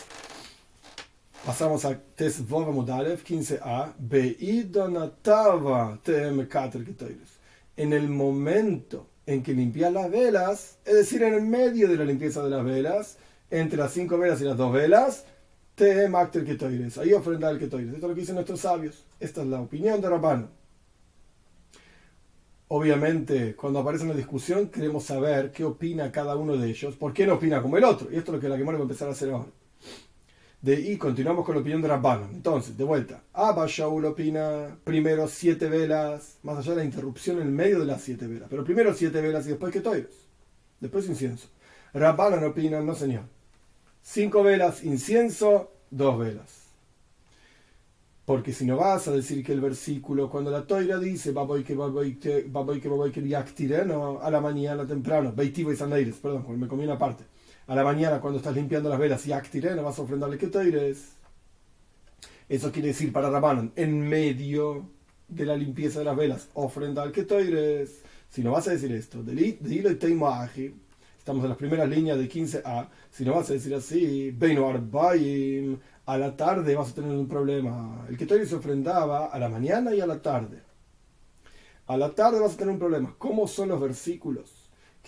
Pasamos 1.45 1.85
a 1.85 1.97
Tes 2.15 2.41
Mudalev 2.49 3.23
15a. 3.23 3.93
Beidonatava 3.97 5.97
que. 6.03 7.39
En 7.77 7.93
el 7.93 8.09
momento 8.09 9.07
en 9.25 9.41
que 9.41 9.53
limpias 9.53 9.93
las 9.93 10.11
velas, 10.11 10.79
es 10.83 10.95
decir, 10.95 11.23
en 11.23 11.33
el 11.33 11.43
medio 11.43 11.87
de 11.87 11.95
la 11.95 12.03
limpieza 12.03 12.43
de 12.43 12.49
las 12.49 12.65
velas, 12.65 13.17
entre 13.49 13.77
las 13.77 13.93
cinco 13.93 14.17
velas 14.17 14.41
y 14.41 14.43
las 14.43 14.57
dos 14.57 14.73
velas, 14.73 15.25
te 15.75 16.09
que 16.43 16.55
toires. 16.55 16.97
Ahí 16.97 17.13
ofrendar 17.13 17.53
el 17.53 17.59
que 17.59 17.67
toires. 17.67 17.93
Esto 17.93 18.05
es 18.05 18.09
lo 18.09 18.15
que 18.15 18.21
dicen 18.21 18.35
nuestros 18.35 18.59
sabios. 18.59 19.05
Esta 19.19 19.41
es 19.41 19.47
la 19.47 19.61
opinión 19.61 20.01
de 20.01 20.09
Rabano. 20.09 20.49
Obviamente, 22.67 23.55
cuando 23.55 23.79
aparece 23.79 24.03
una 24.03 24.13
discusión, 24.13 24.67
queremos 24.67 25.05
saber 25.05 25.51
qué 25.51 25.63
opina 25.63 26.11
cada 26.11 26.35
uno 26.35 26.57
de 26.57 26.69
ellos, 26.69 26.95
por 26.95 27.13
qué 27.13 27.25
no 27.25 27.35
opina 27.35 27.61
como 27.61 27.77
el 27.77 27.85
otro. 27.85 28.11
Y 28.11 28.17
esto 28.17 28.31
es 28.31 28.35
lo 28.35 28.41
que 28.41 28.49
la 28.49 28.57
Gemara 28.57 28.77
va 28.77 28.83
a 28.83 28.83
empezar 28.83 29.07
a 29.07 29.11
hacer 29.11 29.29
ahora. 29.29 29.47
De 30.61 30.75
ahí 30.75 30.97
continuamos 30.97 31.45
con 31.45 31.55
la 31.55 31.61
opinión 31.61 31.81
de 31.81 31.87
Rabbanon. 31.87 32.31
Entonces, 32.31 32.77
de 32.77 32.83
vuelta, 32.83 33.23
Abba 33.31 33.65
Shaul 33.67 34.03
opina 34.05 34.77
primero 34.83 35.27
siete 35.29 35.69
velas, 35.69 36.37
más 36.43 36.57
allá 36.57 36.71
de 36.71 36.77
la 36.77 36.83
interrupción 36.83 37.41
en 37.41 37.55
medio 37.55 37.79
de 37.79 37.85
las 37.85 38.01
siete 38.01 38.27
velas. 38.27 38.49
Pero 38.49 38.65
primero 38.65 38.93
siete 38.93 39.21
velas 39.21 39.45
y 39.45 39.49
después 39.49 39.71
que 39.71 39.79
toires. 39.79 40.27
Después 40.81 41.07
incienso. 41.07 41.47
Rabbanon 41.93 42.43
opina, 42.43 42.81
no 42.81 42.93
señor. 42.93 43.23
Cinco 44.01 44.43
velas, 44.43 44.83
incienso, 44.83 45.71
dos 45.91 46.19
velas. 46.19 46.59
Porque 48.25 48.51
si 48.53 48.65
no 48.65 48.75
vas 48.75 49.07
a 49.07 49.11
decir 49.11 49.43
que 49.43 49.53
el 49.53 49.61
versículo, 49.61 50.29
cuando 50.29 50.51
la 50.51 50.67
toira 50.67 50.99
dice, 50.99 51.33
que 51.63 51.75
no, 53.85 54.19
a 54.21 54.29
la 54.29 54.41
mañana 54.41 54.85
temprano, 54.85 55.33
beitivo 55.33 55.71
y 55.71 55.77
sandeires, 55.77 56.17
perdón, 56.17 56.59
me 56.59 56.67
comí 56.67 56.83
una 56.83 56.97
parte. 56.97 57.23
A 57.69 57.75
la 57.75 57.83
mañana, 57.83 58.19
cuando 58.19 58.39
estás 58.39 58.55
limpiando 58.55 58.89
las 58.89 58.97
velas, 58.97 59.27
y 59.27 59.31
no 59.75 59.83
vas 59.83 59.99
a 59.99 60.01
ofrendarle 60.01 60.39
que 60.39 60.47
toires. 60.47 61.11
Eso 62.49 62.71
quiere 62.71 62.87
decir 62.87 63.13
para 63.13 63.29
Rabanan, 63.29 63.73
en 63.75 64.09
medio 64.09 64.89
de 65.27 65.45
la 65.45 65.55
limpieza 65.55 65.99
de 65.99 66.05
las 66.05 66.17
velas, 66.17 66.49
ofrenda 66.55 67.03
al 67.03 67.11
que 67.11 67.25
toires. 67.25 68.01
Si 68.27 68.41
no 68.41 68.53
vas 68.53 68.67
a 68.67 68.71
decir 68.71 68.91
esto, 68.91 69.21
de 69.21 69.33
hilo 69.35 69.91
y 69.91 69.95
estamos 71.15 71.43
en 71.43 71.49
las 71.49 71.59
primeras 71.59 71.87
líneas 71.87 72.17
de 72.17 72.27
15a, 72.27 72.87
si 73.11 73.23
no 73.23 73.35
vas 73.35 73.51
a 73.51 73.53
decir 73.53 73.75
así, 73.75 74.35
a 76.07 76.17
la 76.17 76.35
tarde 76.35 76.73
vas 76.73 76.89
a 76.89 76.95
tener 76.95 77.11
un 77.11 77.27
problema. 77.27 78.03
El 78.09 78.17
que 78.17 78.25
se 78.47 78.55
ofrendaba 78.55 79.27
a 79.27 79.37
la 79.37 79.47
mañana 79.47 79.93
y 79.93 80.01
a 80.01 80.07
la 80.07 80.19
tarde. 80.19 80.63
A 81.85 81.97
la 81.97 82.15
tarde 82.15 82.39
vas 82.39 82.55
a 82.55 82.57
tener 82.57 82.73
un 82.73 82.79
problema. 82.79 83.13
¿Cómo 83.19 83.47
son 83.47 83.69
los 83.69 83.79
versículos 83.79 84.58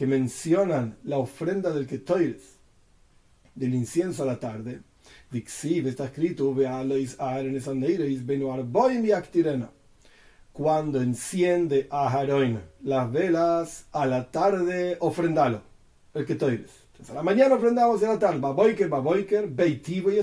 que 0.01 0.07
mencionan 0.07 0.97
la 1.03 1.19
ofrenda 1.19 1.71
del 1.71 1.85
Ketoires, 1.85 2.55
del 3.53 3.75
incienso 3.75 4.23
a 4.23 4.25
la 4.25 4.39
tarde? 4.39 4.79
Dixiv 5.29 5.87
está 5.87 6.05
escrito, 6.05 6.55
cuando 10.51 11.01
enciende 11.03 11.87
a 11.91 12.07
Aharon 12.07 12.63
las 12.81 13.11
velas 13.11 13.85
a 13.91 14.07
la 14.07 14.31
tarde, 14.31 14.97
ofrendalo, 15.01 15.61
el 16.15 16.25
Ketoires. 16.25 16.71
Entonces, 16.93 17.11
a 17.11 17.13
la 17.13 17.21
mañana 17.21 17.53
ofrendamos 17.53 18.01
y 18.01 18.05
a 18.05 18.07
la 18.07 18.17
tarde, 18.17 18.39
Baboiker, 18.39 18.89
Baboiker, 18.89 19.49
Beitivo 19.49 20.11
y 20.11 20.17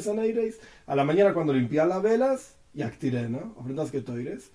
A 0.89 0.97
la 0.97 1.05
mañana 1.05 1.33
cuando 1.33 1.53
limpias 1.53 1.87
las 1.87 2.03
velas, 2.03 2.57
y 2.75 2.83
¿no? 3.31 3.55
ofrendas 3.57 3.93
Ketoires 3.93 4.51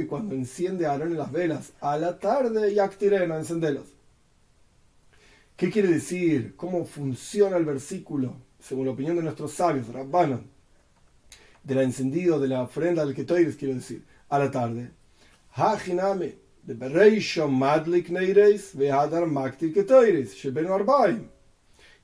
y 0.00 0.06
cuando 0.06 0.34
enciende 0.34 0.86
Aarón 0.86 1.16
las 1.16 1.32
velas 1.32 1.72
a 1.80 1.96
la 1.96 2.18
tarde, 2.18 2.72
y 2.72 2.78
actireno, 2.78 3.34
encendelos. 3.34 3.86
¿Qué 5.56 5.70
quiere 5.70 5.88
decir? 5.88 6.54
¿Cómo 6.56 6.84
funciona 6.84 7.56
el 7.56 7.64
versículo? 7.64 8.34
Según 8.58 8.86
la 8.86 8.92
opinión 8.92 9.16
de 9.16 9.22
nuestros 9.22 9.52
sabios, 9.52 9.88
Rabbanon, 9.88 10.44
del 11.62 11.78
encendido 11.78 12.38
de 12.38 12.48
la 12.48 12.62
ofrenda 12.62 13.06
del 13.06 13.14
Ketoires, 13.14 13.56
quiero 13.56 13.74
decir, 13.74 14.04
a 14.28 14.38
la 14.38 14.50
tarde. 14.50 14.90
Hajiname. 15.52 16.34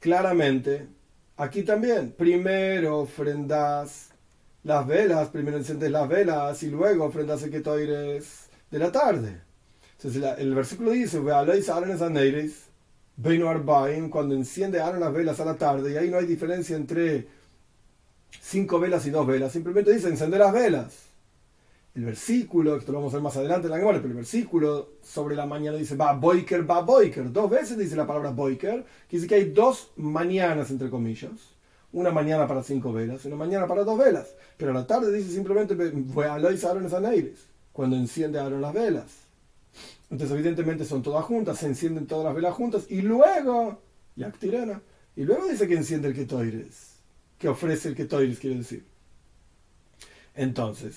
Claramente, 0.01 0.89
aquí 1.37 1.63
también, 1.63 2.15
primero 2.17 2.99
ofrendas 3.01 4.16
las 4.67 4.85
velas, 4.85 5.29
primero 5.29 5.57
enciendes 5.57 5.93
las 5.93 6.09
velas 6.09 6.61
y 6.65 6.71
luego 6.71 7.05
ofrendas 7.05 7.41
el 7.45 7.53
ketoires 7.53 8.49
de 8.69 8.79
la 8.81 8.91
tarde. 8.91 9.41
Entonces 9.97 10.39
el 10.39 10.55
versículo 10.57 10.91
dice, 10.91 11.21
cuando 14.11 14.35
enciende 14.35 14.81
Aaron 14.81 14.99
las 14.99 15.13
velas 15.13 15.39
a 15.39 15.45
la 15.45 15.55
tarde, 15.55 15.93
y 15.93 15.97
ahí 15.97 16.11
no 16.11 16.19
hay 16.19 16.27
diferencia 16.27 16.75
entre 16.75 17.29
cinco 18.41 18.81
velas 18.81 19.07
y 19.07 19.11
dos 19.11 19.25
velas, 19.25 19.53
simplemente 19.53 19.93
dice 19.93 20.09
encender 20.09 20.41
las 20.41 20.53
velas. 20.53 20.95
El 21.95 22.05
versículo, 22.05 22.77
esto 22.77 22.91
lo 22.91 22.99
vamos 22.99 23.15
a 23.15 23.19
ver 23.19 23.23
más 23.23 23.37
adelante 23.37 23.69
en 23.69 23.71
la 23.71 23.79
memoria, 23.79 24.01
pero 24.01 24.11
el 24.11 24.17
versículo 24.17 24.95
sobre 25.01 25.37
la 25.37 25.47
mañana 25.47 25.79
dice 25.79 25.95
va 25.95 26.13
boiker, 26.13 26.69
va 26.69 26.83
boiker. 26.83 27.33
Dos 27.33 27.49
veces 27.49 27.79
dice 27.79 27.95
la 27.95 28.07
palabra 28.07 28.31
boiker, 28.31 28.85
que 29.09 29.17
dice 29.17 29.29
que 29.29 29.37
hay 29.37 29.51
dos 29.51 29.93
mañanas 29.97 30.73
entre 30.73 30.91
comillas 30.91 31.56
una 31.93 32.11
mañana 32.11 32.47
para 32.47 32.63
cinco 32.63 32.93
velas, 32.93 33.25
una 33.25 33.37
mañana 33.37 33.67
para 33.67 33.85
dos 33.85 33.99
velas. 33.99 34.35
Pero 34.57 34.73
a 34.73 34.75
la 34.75 34.87
tarde 34.87 35.13
dice 35.13 35.33
simplemente, 35.33 35.77
cuando 37.73 37.97
enciende 37.97 38.39
Aaron 38.39 38.61
las 38.61 38.75
velas. 38.75 39.27
Entonces, 40.11 40.35
evidentemente 40.35 40.85
son 40.85 41.03
todas 41.03 41.25
juntas, 41.25 41.59
se 41.59 41.67
encienden 41.67 42.07
todas 42.07 42.25
las 42.27 42.35
velas 42.35 42.55
juntas, 42.55 42.87
y 42.89 43.03
luego, 43.03 43.83
ya 44.15 44.31
tirana, 44.31 44.81
y 45.17 45.25
luego 45.25 45.49
dice 45.49 45.67
que 45.67 45.75
enciende 45.75 46.09
el 46.09 46.15
Ketoires, 46.15 46.97
que 47.39 47.49
ofrece 47.49 47.89
el 47.89 47.97
Ketoires, 47.97 48.39
quiere 48.39 48.59
decir. 48.59 48.85
Entonces, 50.35 50.97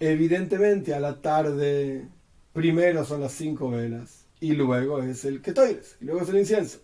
evidentemente 0.00 0.92
a 0.92 1.00
la 1.00 1.20
tarde, 1.20 2.08
primero 2.52 3.04
son 3.04 3.20
las 3.20 3.32
cinco 3.32 3.70
velas, 3.70 4.24
y 4.40 4.52
luego 4.52 5.02
es 5.02 5.24
el 5.24 5.40
Ketoires, 5.40 5.96
y 6.00 6.06
luego 6.06 6.22
es 6.22 6.28
el 6.28 6.38
incienso. 6.38 6.80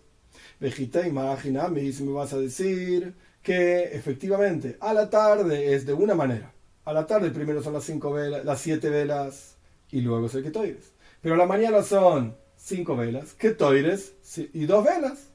Vejita, 0.59 1.05
imagíname, 1.07 1.91
si 1.91 2.03
me 2.03 2.11
vas 2.11 2.33
a 2.33 2.39
decir 2.39 3.13
que 3.41 3.83
efectivamente 3.95 4.77
a 4.79 4.93
la 4.93 5.09
tarde 5.09 5.73
es 5.75 5.85
de 5.85 5.93
una 5.93 6.15
manera. 6.15 6.53
A 6.85 6.93
la 6.93 7.05
tarde 7.05 7.31
primero 7.31 7.61
son 7.61 7.73
las 7.73 7.83
cinco 7.83 8.11
velas, 8.11 8.43
las 8.45 8.61
siete 8.61 8.89
velas 8.89 9.55
y 9.91 10.01
luego 10.01 10.27
es 10.27 10.35
el 10.35 10.43
ketoires. 10.43 10.93
Pero 11.21 11.35
a 11.35 11.37
la 11.37 11.45
mañana 11.45 11.83
son 11.83 12.35
cinco 12.57 12.95
velas, 12.95 13.33
ketoires 13.33 14.13
y 14.53 14.65
dos 14.65 14.83
velas. 14.83 15.29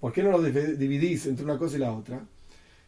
¿Por 0.00 0.12
qué 0.12 0.22
no 0.22 0.30
lo 0.30 0.42
dividís 0.42 1.26
entre 1.26 1.44
una 1.44 1.58
cosa 1.58 1.76
y 1.76 1.80
la 1.80 1.92
otra? 1.92 2.24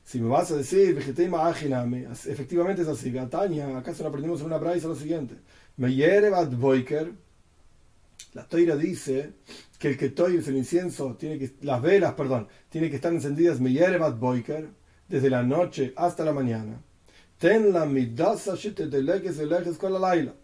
Si 0.04 0.21
me 0.21 0.28
vas 0.28 0.50
a 0.50 0.57
decir, 0.57 0.95
vejita, 0.95 1.23
imagíname, 1.23 2.09
efectivamente 2.11 2.83
es 2.83 2.88
así. 2.88 3.12
Gataña, 3.12 3.78
acaso 3.78 4.02
lo 4.02 4.09
aprendimos 4.09 4.40
en 4.40 4.47
una 4.47 4.59
braisa 4.59 4.88
lo 4.88 4.97
siguiente. 4.97 5.37
Me 5.76 5.95
yerevat 5.95 6.52
boiker. 6.54 7.12
La 8.35 8.45
toira 8.45 8.77
dice 8.77 9.33
que 9.79 9.89
el 9.89 9.99
ketoir, 9.99 10.43
el 10.47 10.57
incienso, 10.57 11.17
tiene 11.17 11.39
que, 11.39 11.53
las 11.62 11.83
velas, 11.83 12.15
perdón, 12.15 12.49
tiene 12.71 12.89
que 12.89 12.97
estar 12.97 13.12
encendidas 13.12 13.59
desde 15.09 15.29
la 15.29 15.43
noche 15.43 15.93
hasta 15.97 16.25
la 16.25 16.33
mañana. 16.33 16.81
Ten 17.39 17.73
la 17.73 17.85
midasa 17.85 18.55
con 19.79 19.93
la 19.93 19.99
laila. 19.99 20.35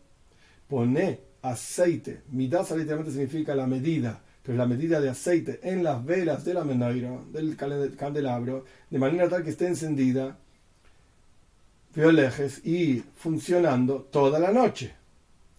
Pone 0.69 1.21
aceite. 1.43 2.23
Midasa 2.31 2.77
literalmente 2.77 3.13
significa 3.13 3.55
la 3.55 3.67
medida, 3.67 4.21
pero 4.43 4.59
la 4.59 4.67
medida 4.67 5.01
de 5.01 5.09
aceite 5.09 5.61
en 5.63 5.83
las 5.83 6.05
velas 6.05 6.45
de 6.45 6.55
la 6.55 6.65
menoira, 6.65 7.19
del 7.33 7.57
candelabro, 7.57 8.65
de 8.91 8.99
manera 8.99 9.29
tal 9.29 9.45
que 9.45 9.51
esté 9.51 9.69
encendida 9.69 10.37
y 12.65 13.03
funcionando 13.17 14.03
toda 14.11 14.39
la 14.39 14.53
noche. 14.53 14.95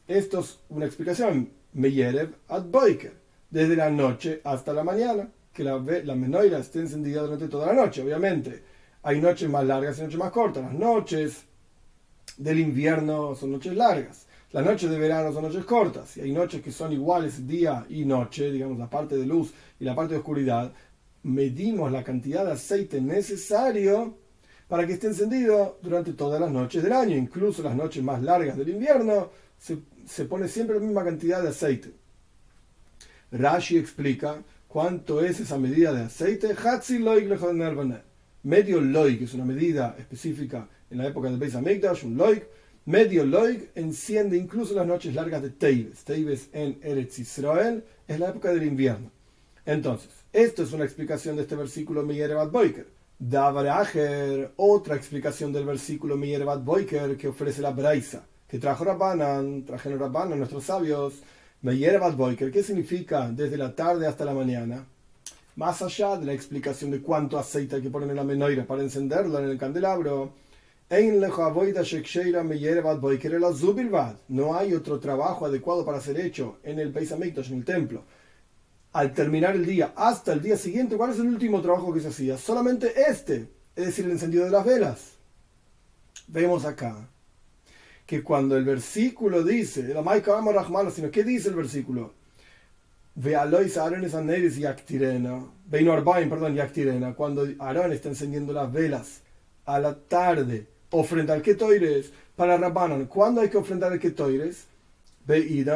Esto 0.07 0.41
es 0.41 0.59
una 0.69 0.85
explicación. 0.85 1.58
Meyerev 1.73 2.33
ad 2.47 2.63
boiker 2.63 3.13
desde 3.49 3.75
la 3.75 3.89
noche 3.89 4.41
hasta 4.43 4.73
la 4.73 4.83
mañana, 4.83 5.29
que 5.53 5.63
la, 5.63 5.77
la 6.03 6.15
menoira 6.15 6.59
esté 6.59 6.79
encendida 6.79 7.21
durante 7.21 7.47
toda 7.47 7.67
la 7.67 7.73
noche. 7.73 8.01
Obviamente, 8.01 8.63
hay 9.03 9.21
noches 9.21 9.49
más 9.49 9.65
largas 9.65 9.97
y 9.99 10.03
noches 10.03 10.17
más 10.17 10.31
cortas. 10.31 10.63
Las 10.63 10.73
noches 10.73 11.43
del 12.37 12.59
invierno 12.59 13.35
son 13.35 13.51
noches 13.51 13.75
largas. 13.75 14.27
Las 14.51 14.65
noches 14.65 14.89
de 14.89 14.97
verano 14.97 15.31
son 15.31 15.43
noches 15.43 15.65
cortas. 15.65 16.17
Y 16.17 16.21
hay 16.21 16.31
noches 16.31 16.61
que 16.61 16.71
son 16.71 16.91
iguales 16.91 17.47
día 17.47 17.85
y 17.89 18.05
noche, 18.05 18.51
digamos, 18.51 18.77
la 18.77 18.89
parte 18.89 19.15
de 19.15 19.25
luz 19.25 19.53
y 19.79 19.85
la 19.85 19.95
parte 19.95 20.13
de 20.13 20.19
oscuridad. 20.19 20.71
Medimos 21.23 21.91
la 21.91 22.03
cantidad 22.03 22.45
de 22.45 22.53
aceite 22.53 23.01
necesario 23.01 24.17
para 24.67 24.85
que 24.85 24.93
esté 24.93 25.07
encendido 25.07 25.79
durante 25.81 26.13
todas 26.13 26.39
las 26.39 26.51
noches 26.51 26.81
del 26.81 26.93
año. 26.93 27.15
Incluso 27.15 27.61
las 27.61 27.75
noches 27.75 28.03
más 28.03 28.21
largas 28.21 28.57
del 28.57 28.69
invierno 28.69 29.29
se, 29.59 29.79
se 30.07 30.25
pone 30.25 30.47
siempre 30.47 30.75
la 30.75 30.81
misma 30.81 31.03
cantidad 31.03 31.41
de 31.43 31.49
aceite. 31.49 31.91
Rashi 33.31 33.77
explica 33.77 34.41
cuánto 34.67 35.21
es 35.21 35.39
esa 35.39 35.57
medida 35.57 35.93
de 35.93 36.03
aceite. 36.03 36.55
Medio 38.41 38.79
loig, 38.79 39.17
que 39.17 39.25
es 39.25 39.33
una 39.33 39.45
medida 39.45 39.95
específica 39.99 40.67
en 40.89 40.97
la 40.97 41.07
época 41.07 41.29
del 41.29 41.37
Beis 41.37 41.55
Hamikdash, 41.55 42.05
un 42.05 42.17
loig. 42.17 42.43
Medio 42.85 43.25
loig 43.25 43.69
enciende 43.75 44.37
incluso 44.37 44.73
las 44.73 44.87
noches 44.87 45.13
largas 45.13 45.41
de 45.41 45.49
Teibes. 45.49 46.03
Teibes 46.05 46.49
en 46.53 46.79
Eretz 46.81 47.19
Israel 47.19 47.83
es 48.07 48.19
la 48.19 48.29
época 48.29 48.51
del 48.51 48.63
invierno. 48.63 49.11
Entonces, 49.65 50.09
esto 50.31 50.63
es 50.63 50.71
una 50.71 50.85
explicación 50.85 51.35
de 51.35 51.43
este 51.43 51.55
versículo 51.55 52.03
Meyerevat 52.03 52.49
Boiker. 52.49 52.87
Davaracher, 53.19 54.53
otra 54.55 54.95
explicación 54.95 55.51
del 55.51 55.65
versículo 55.65 56.15
Meyerevat 56.15 56.63
Boiker 56.63 57.17
que 57.17 57.27
ofrece 57.27 57.61
la 57.61 57.71
Braisa, 57.71 58.25
que 58.49 58.57
trajo 58.57 58.83
Rabbanan, 58.83 59.63
trajeron 59.63 59.99
Rabbanan, 59.99 60.39
nuestros 60.39 60.63
sabios, 60.63 61.21
Boiker, 61.61 62.51
¿qué 62.51 62.63
significa 62.63 63.29
desde 63.29 63.57
la 63.57 63.75
tarde 63.75 64.07
hasta 64.07 64.25
la 64.25 64.33
mañana? 64.33 64.85
Más 65.55 65.81
allá 65.83 66.17
de 66.17 66.25
la 66.25 66.33
explicación 66.33 66.89
de 66.89 67.01
cuánto 67.01 67.37
aceite 67.37 67.75
hay 67.75 67.81
que 67.83 67.91
poner 67.91 68.09
en 68.09 68.15
la 68.15 68.23
menoira 68.23 68.65
para 68.65 68.81
encenderla 68.81 69.39
en 69.39 69.49
el 69.49 69.57
candelabro, 69.57 70.33
no 74.29 74.55
hay 74.57 74.73
otro 74.73 74.99
trabajo 74.99 75.45
adecuado 75.45 75.85
para 75.85 76.01
ser 76.01 76.19
hecho 76.19 76.57
en 76.63 76.79
el 76.79 76.91
Beis 76.91 77.11
en 77.11 77.21
el 77.21 77.65
templo. 77.65 78.03
Al 78.93 79.13
terminar 79.13 79.55
el 79.55 79.65
día, 79.67 79.93
hasta 79.95 80.33
el 80.33 80.41
día 80.41 80.57
siguiente, 80.57 80.97
¿cuál 80.97 81.11
es 81.11 81.19
el 81.19 81.27
último 81.27 81.61
trabajo 81.61 81.93
que 81.93 81.99
se 81.99 82.07
hacía? 82.07 82.35
Solamente 82.39 82.93
este, 83.07 83.47
es 83.75 83.85
decir, 83.85 84.05
el 84.05 84.11
encendido 84.11 84.45
de 84.45 84.51
las 84.51 84.65
velas. 84.65 85.11
Vemos 86.27 86.65
acá 86.65 87.07
que 88.09 88.23
cuando 88.23 88.57
el 88.57 88.63
versículo 88.63 89.43
dice, 89.43 89.85
sino 89.85 91.11
¿qué 91.11 91.23
dice 91.23 91.49
el 91.49 91.53
versículo? 91.53 92.11
Perdón, 96.27 96.57
cuando 97.15 97.47
Aarón 97.59 97.91
está 97.91 98.09
encendiendo 98.09 98.51
las 98.51 98.73
velas 98.73 99.21
a 99.63 99.77
la 99.77 99.93
tarde, 99.93 100.65
ofrenda 100.89 101.35
al 101.35 101.43
Ketoires 101.43 102.11
para 102.35 102.57
Rabbanan. 102.57 103.05
¿Cuándo 103.05 103.41
hay 103.41 103.49
que 103.49 103.57
ofrendar 103.57 103.93
el 103.93 103.99
Ketoires? 103.99 104.65
En 105.27 105.75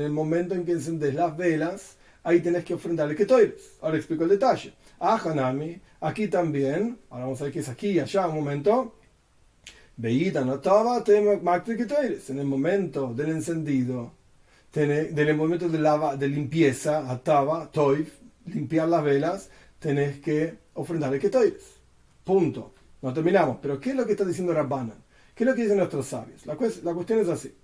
el 0.00 0.10
momento 0.10 0.54
en 0.54 0.64
que 0.64 0.72
encendes 0.72 1.14
las 1.14 1.36
velas, 1.36 1.96
ahí 2.22 2.40
tenés 2.40 2.64
que 2.64 2.72
ofrendar 2.72 3.10
el 3.10 3.16
Ketoires. 3.16 3.74
Ahora 3.82 3.98
explico 3.98 4.24
el 4.24 4.30
detalle. 4.30 4.72
Ah, 4.98 5.20
Hanami, 5.22 5.78
aquí 6.00 6.28
también, 6.28 6.98
ahora 7.10 7.24
vamos 7.24 7.42
a 7.42 7.44
ver 7.44 7.52
qué 7.52 7.58
es 7.58 7.68
aquí 7.68 7.88
y 7.88 8.00
allá, 8.00 8.26
un 8.26 8.36
momento 8.36 8.94
en 12.28 12.38
el 12.38 12.46
momento 12.46 13.14
del 13.14 13.30
encendido, 13.30 14.12
en 14.74 15.18
el 15.18 15.36
momento 15.36 15.68
de, 15.68 15.78
lava, 15.78 16.16
de 16.16 16.28
limpieza, 16.28 17.10
ataba, 17.10 17.70
toif, 17.70 18.12
limpiar 18.46 18.88
las 18.88 19.04
velas, 19.04 19.50
tenés 19.78 20.18
que 20.20 20.58
ofrendar 20.74 21.14
el 21.14 21.20
ketoires. 21.20 21.62
Punto. 22.24 22.74
No 23.02 23.12
terminamos. 23.12 23.58
Pero 23.62 23.78
¿qué 23.78 23.90
es 23.90 23.96
lo 23.96 24.06
que 24.06 24.12
está 24.12 24.24
diciendo 24.24 24.52
Rabbanan? 24.52 25.04
¿Qué 25.34 25.44
es 25.44 25.50
lo 25.50 25.54
que 25.54 25.62
dicen 25.62 25.76
nuestros 25.76 26.06
sabios? 26.06 26.44
La, 26.46 26.54
la 26.54 26.94
cuestión 26.94 27.20
es 27.20 27.28
así. 27.28 27.54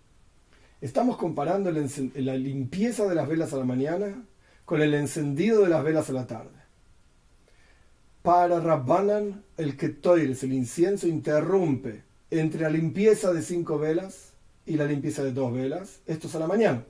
Estamos 0.80 1.16
comparando 1.16 1.70
la 1.70 2.36
limpieza 2.36 3.06
de 3.06 3.14
las 3.14 3.28
velas 3.28 3.52
a 3.52 3.56
la 3.56 3.64
mañana 3.64 4.22
con 4.64 4.80
el 4.80 4.94
encendido 4.94 5.62
de 5.62 5.68
las 5.68 5.82
velas 5.82 6.08
a 6.10 6.12
la 6.12 6.26
tarde. 6.26 6.60
Para 8.22 8.60
Rabbanan, 8.60 9.42
el 9.56 9.76
ketoires, 9.76 10.42
el 10.42 10.52
incienso, 10.52 11.08
interrumpe 11.08 12.09
entre 12.30 12.62
la 12.62 12.70
limpieza 12.70 13.32
de 13.32 13.42
cinco 13.42 13.78
velas 13.78 14.32
y 14.66 14.76
la 14.76 14.84
limpieza 14.84 15.24
de 15.24 15.32
dos 15.32 15.52
velas. 15.52 16.00
Esto 16.06 16.28
es 16.28 16.34
a 16.34 16.38
la 16.38 16.46
mañana. 16.46 16.84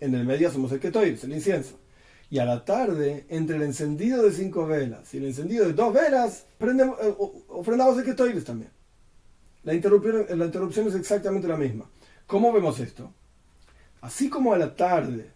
En 0.00 0.14
el 0.14 0.24
medio 0.24 0.48
hacemos 0.48 0.72
el 0.72 0.80
ketoires, 0.80 1.22
el 1.24 1.32
incienso. 1.32 1.78
Y 2.30 2.38
a 2.38 2.44
la 2.44 2.64
tarde, 2.64 3.26
entre 3.28 3.56
el 3.56 3.62
encendido 3.62 4.22
de 4.22 4.32
cinco 4.32 4.66
velas 4.66 5.12
y 5.14 5.18
el 5.18 5.26
encendido 5.26 5.66
de 5.66 5.72
dos 5.72 5.92
velas, 5.92 6.46
prendemos, 6.58 6.96
eh, 7.02 7.14
ofrendamos 7.48 7.98
el 7.98 8.04
ketoires 8.04 8.44
también. 8.44 8.70
La 9.64 9.74
interrupción, 9.74 10.26
la 10.38 10.44
interrupción 10.44 10.88
es 10.88 10.94
exactamente 10.94 11.48
la 11.48 11.56
misma. 11.56 11.90
¿Cómo 12.26 12.52
vemos 12.52 12.78
esto? 12.80 13.12
Así 14.00 14.30
como 14.30 14.54
a 14.54 14.58
la 14.58 14.74
tarde 14.74 15.30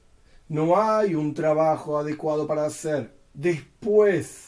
no 0.49 0.81
hay 0.81 1.15
un 1.15 1.35
trabajo 1.35 1.99
adecuado 1.99 2.47
para 2.47 2.65
hacer 2.65 3.13
después 3.35 4.44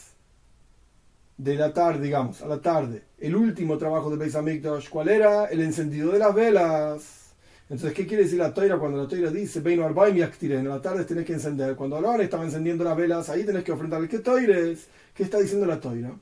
de 1.37 1.55
la 1.55 1.73
tarde, 1.73 2.03
digamos, 2.03 2.41
a 2.43 2.47
la 2.47 2.61
tarde, 2.61 3.03
el 3.19 3.37
último 3.37 3.77
trabajo 3.77 4.11
de 4.11 4.17
Beis 4.17 4.35
Hamikdash, 4.35 4.89
¿cuál 4.89 5.09
era? 5.09 5.47
El 5.47 5.61
encendido 5.61 6.13
de 6.13 6.19
las 6.19 6.35
velas. 6.35 7.35
Entonces, 7.69 7.95
¿qué 7.95 8.07
quiere 8.07 8.25
decir 8.25 8.39
la 8.39 8.55
toira 8.55 8.79
cuando 8.79 9.03
la 9.03 9.09
toira 9.09 9.31
dice, 9.31 9.61
Beino 9.61 9.85
Arbaim 9.85 10.17
y 10.17 10.53
En 10.53 10.69
la 10.69 10.81
tarde 10.81 11.05
tenés 11.05 11.25
que 11.25 11.33
encender. 11.33 11.75
Cuando 11.75 11.97
ahora 11.97 12.23
estaba 12.23 12.45
encendiendo 12.45 12.85
las 12.85 12.97
velas, 12.97 13.29
ahí 13.29 13.45
tenés 13.45 13.65
que 13.65 13.73
ofrendar. 13.73 14.07
¿Qué 14.09 14.21
toires? 14.21 14.87
¿Qué 15.15 15.25
está 15.25 15.39
diciendo 15.39 15.67
la 15.67 15.81
toira? 15.81 16.13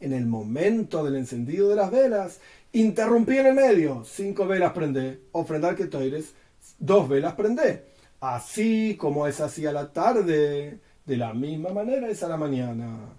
En 0.00 0.12
el 0.12 0.26
momento 0.26 1.04
del 1.04 1.16
encendido 1.16 1.68
de 1.68 1.76
las 1.76 1.90
velas, 1.90 2.40
Interrumpí 2.74 3.38
en 3.38 3.46
el 3.46 3.54
medio, 3.54 4.02
cinco 4.04 4.48
velas 4.48 4.72
prendé, 4.72 5.20
ofrendar 5.30 5.76
que 5.76 5.86
toires, 5.86 6.34
dos 6.76 7.08
velas 7.08 7.34
prendé. 7.34 7.84
Así 8.18 8.96
como 8.96 9.28
es 9.28 9.40
así 9.40 9.64
a 9.64 9.70
la 9.70 9.92
tarde, 9.92 10.80
de 11.06 11.16
la 11.16 11.32
misma 11.34 11.68
manera 11.68 12.08
es 12.08 12.24
a 12.24 12.28
la 12.28 12.36
mañana. 12.36 13.10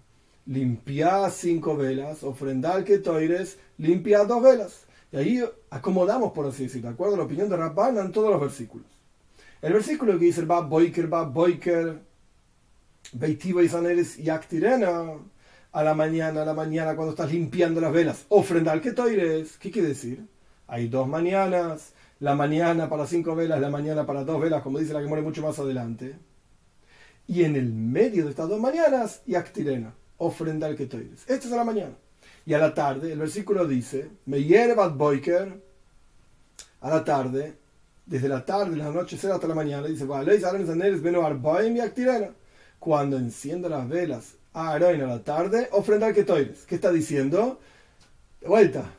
Limpia 0.48 1.30
cinco 1.32 1.75
velas, 1.75 2.24
ofrendar 2.24 2.84
que 2.84 3.00
toires, 3.00 3.58
limpia 3.78 4.25
dos 4.25 4.44
velas. 4.44 4.86
Y 5.12 5.18
ahí 5.18 5.44
acomodamos, 5.70 6.34
por 6.34 6.46
así 6.46 6.64
decirlo, 6.64 6.90
de 6.90 6.94
acuerdo 6.94 7.18
la 7.18 7.24
opinión 7.24 7.50
de 7.50 7.58
Rabban 7.58 7.98
en 7.98 8.12
todos 8.12 8.30
los 8.30 8.40
versículos. 8.40 8.88
El 9.62 9.74
versículo 9.74 10.20
que 10.20 10.25
dice 10.25 10.46
va 10.46 10.62
boiker, 10.62 11.12
va 11.12 11.24
boiker, 11.24 12.00
beitivo 13.14 13.62
y 13.62 13.70
saneres 13.70 14.20
y 14.20 14.30
actirena 14.30 15.18
a 15.72 15.84
la 15.84 15.94
mañana, 15.94 16.44
a 16.44 16.46
la 16.46 16.54
mañana, 16.54 16.96
cuando 16.96 17.12
estás 17.12 17.32
limpiando 17.32 17.82
las 17.82 17.92
velas, 17.92 18.25
ofrendar 18.30 18.82
que 18.82 18.92
toires. 18.92 19.58
¿Qué 19.58 19.72
quiere 19.72 19.90
decir? 19.90 20.28
Hay 20.68 20.88
dos 20.88 21.08
mañanas, 21.08 21.94
la 22.20 22.36
mañana 22.36 22.88
para 22.90 23.08
cinco 23.08 23.36
velas, 23.36 23.60
la 23.60 23.70
mañana 23.70 24.06
para 24.06 24.24
dos 24.24 24.40
velas, 24.40 24.62
como 24.62 24.80
dice 24.80 24.94
la 24.94 25.02
que 25.02 25.08
muere 25.08 25.24
mucho 25.24 25.42
más 25.42 25.58
adelante. 25.60 26.18
Y 27.28 27.44
en 27.44 27.56
el 27.56 27.74
medio 27.74 28.25
de 28.25 28.30
estas 28.30 28.48
dos 28.48 28.60
mañanas, 28.60 29.22
y 29.25 29.36
actirena, 29.36 29.96
ofrendar 30.17 30.75
que 30.75 30.86
toires. 30.86 31.22
Esta 31.27 31.48
es 31.48 31.53
a 31.53 31.57
la 31.57 31.63
mañana. 31.63 31.95
Y 32.45 32.53
a 32.53 32.60
la 32.60 32.74
tarde, 32.74 33.12
el 33.12 33.19
versículo 33.19 33.67
dice, 33.67 34.10
me 34.25 34.43
hierbat 34.43 34.95
boiker, 34.95 35.62
a 36.82 36.89
la 36.89 37.04
tarde, 37.04 37.56
desde 38.06 38.30
la 38.30 38.45
tarde, 38.45 38.75
la 38.78 38.91
noche, 38.91 39.15
hasta 39.15 39.47
la 39.47 39.56
mañana, 39.56 39.88
dice, 39.88 40.06
cuando 42.80 43.17
encienda 43.17 43.69
las 43.69 43.89
velas 43.89 44.36
a 44.54 44.73
Aaron 44.73 45.01
a 45.01 45.08
la 45.08 45.23
tarde, 45.23 45.69
ofrendar 45.71 46.13
que 46.13 46.23
toires. 46.23 46.65
¿Qué 46.67 46.75
está 46.75 46.91
diciendo? 46.91 47.60
De 48.39 48.47
vuelta. 48.47 48.91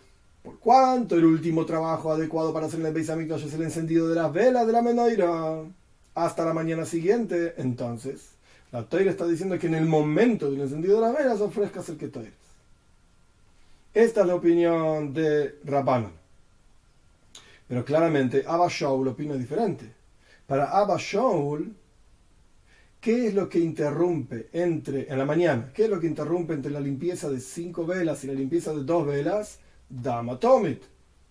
¿Por 0.42 0.58
cuánto 0.58 1.16
el 1.16 1.24
último 1.24 1.64
trabajo 1.64 2.12
adecuado 2.12 2.52
para 2.52 2.66
hacer 2.66 2.80
el 2.80 2.92
Beis 2.92 3.08
es 3.08 3.54
el 3.54 3.62
encendido 3.62 4.08
de 4.08 4.16
las 4.16 4.32
velas 4.32 4.66
de 4.66 4.72
la 4.72 4.82
menoira? 4.82 5.62
Hasta 6.14 6.44
la 6.44 6.52
mañana 6.52 6.84
siguiente. 6.84 7.54
Entonces, 7.56 8.35
la 8.80 9.10
está 9.10 9.26
diciendo 9.26 9.58
que 9.58 9.66
en 9.66 9.74
el 9.74 9.86
momento 9.86 10.50
del 10.50 10.60
encendido 10.60 10.96
de 10.96 11.06
las 11.06 11.16
velas 11.16 11.40
ofrezcas 11.40 11.88
el 11.88 11.96
que 11.96 12.08
toires. 12.08 12.32
Esta 13.94 14.20
es 14.22 14.26
la 14.26 14.34
opinión 14.34 15.12
de 15.14 15.58
Rabbanon. 15.64 16.12
Pero 17.68 17.84
claramente 17.84 18.44
Abba 18.46 18.68
Shaul 18.68 19.08
opina 19.08 19.34
diferente. 19.34 19.90
Para 20.46 20.70
Abba 20.70 20.96
Shaul, 20.98 21.74
¿Qué 23.06 23.28
es 23.28 23.34
lo 23.34 23.48
que 23.48 23.60
interrumpe 23.60 24.48
entre, 24.52 25.08
en 25.08 25.16
la 25.16 25.24
mañana, 25.24 25.70
qué 25.72 25.84
es 25.84 25.90
lo 25.90 26.00
que 26.00 26.08
interrumpe 26.08 26.54
entre 26.54 26.72
la 26.72 26.80
limpieza 26.80 27.30
de 27.30 27.38
cinco 27.38 27.86
velas 27.86 28.24
y 28.24 28.26
la 28.26 28.32
limpieza 28.32 28.72
de 28.72 28.82
dos 28.82 29.06
velas? 29.06 29.60
Damatomit. 29.88 30.82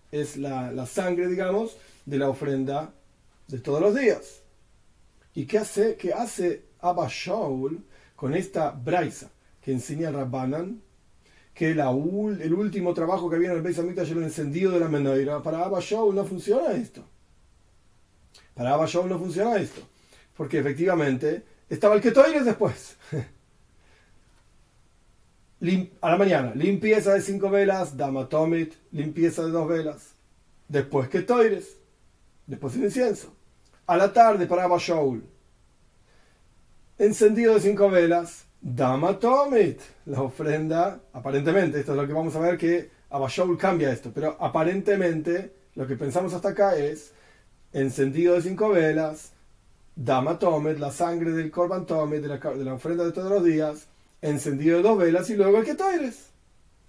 Es 0.09 0.37
la, 0.37 0.85
sangre, 0.85 1.27
digamos, 1.27 1.75
de 2.05 2.17
la 2.17 2.29
ofrenda 2.29 2.93
de 3.49 3.59
todos 3.59 3.81
los 3.81 3.93
días. 3.93 4.41
¿Y 5.33 5.45
qué 5.45 5.57
hace, 5.57 5.97
qué 5.97 6.13
hace 6.13 6.63
Abba 6.89 7.07
Shaul 7.09 7.83
con 8.15 8.33
esta 8.35 8.71
braisa 8.71 9.31
que 9.61 9.71
enseña 9.71 10.11
Rabbanan? 10.11 10.81
Que 11.53 11.73
la, 11.73 11.89
el 11.89 12.53
último 12.53 12.93
trabajo 12.93 13.29
que 13.29 13.37
había 13.37 13.51
en 13.51 13.57
el 13.57 13.61
Beis 13.61 13.79
Hamikdash 13.79 14.11
era 14.11 14.19
el 14.19 14.25
encendido 14.25 14.71
de 14.71 14.79
la 14.81 14.89
menoira. 14.89 15.41
Para 15.41 15.63
Abba 15.63 15.79
Shaul 15.79 16.13
no 16.13 16.25
funciona 16.25 16.73
esto. 16.73 17.01
Para 18.53 18.73
Abba 18.73 18.85
Shaul 18.85 19.09
no 19.09 19.17
funciona 19.17 19.55
esto. 19.55 19.81
Porque 20.35 20.59
efectivamente 20.59 21.43
estaba 21.69 21.95
el 21.95 22.01
Ketoires 22.01 22.43
después. 22.43 22.97
a 26.01 26.09
la 26.09 26.17
mañana, 26.17 26.53
limpieza 26.53 27.13
de 27.13 27.21
cinco 27.21 27.49
velas, 27.49 27.97
Damatomit, 27.97 28.73
limpieza 28.91 29.43
de 29.45 29.51
dos 29.51 29.67
velas. 29.67 30.11
Después 30.67 31.09
Ketoires, 31.09 31.77
después 32.45 32.75
el 32.75 32.83
incienso. 32.83 33.33
A 33.87 33.97
la 33.97 34.11
tarde 34.11 34.45
para 34.47 34.67
Shaul, 34.77 35.23
encendido 36.97 37.55
de 37.55 37.61
cinco 37.61 37.89
velas, 37.89 38.45
Damatomit, 38.61 39.79
la 40.05 40.21
ofrenda, 40.21 40.99
aparentemente, 41.13 41.79
esto 41.79 41.91
es 41.91 41.97
lo 41.97 42.07
que 42.07 42.13
vamos 42.13 42.35
a 42.35 42.39
ver 42.39 42.57
que 42.57 42.89
Abashaul 43.09 43.57
cambia 43.57 43.91
esto, 43.91 44.11
pero 44.13 44.37
aparentemente 44.39 45.53
lo 45.75 45.85
que 45.85 45.95
pensamos 45.95 46.33
hasta 46.33 46.49
acá 46.49 46.75
es 46.77 47.11
encendido 47.73 48.35
de 48.35 48.41
cinco 48.41 48.69
velas, 48.69 49.31
Dama 49.95 50.39
Tomet, 50.39 50.77
la 50.77 50.91
sangre 50.91 51.31
del 51.31 51.51
Corban 51.51 51.85
Tomet, 51.85 52.21
de 52.21 52.27
la, 52.27 52.37
de 52.37 52.65
la 52.65 52.73
ofrenda 52.73 53.05
de 53.05 53.11
todos 53.11 53.31
los 53.31 53.43
días, 53.43 53.87
encendido 54.21 54.77
de 54.77 54.83
dos 54.83 54.97
velas 54.97 55.29
y 55.29 55.35
luego 55.35 55.59
el 55.59 55.65
que 55.65 55.75
toires. 55.75 56.31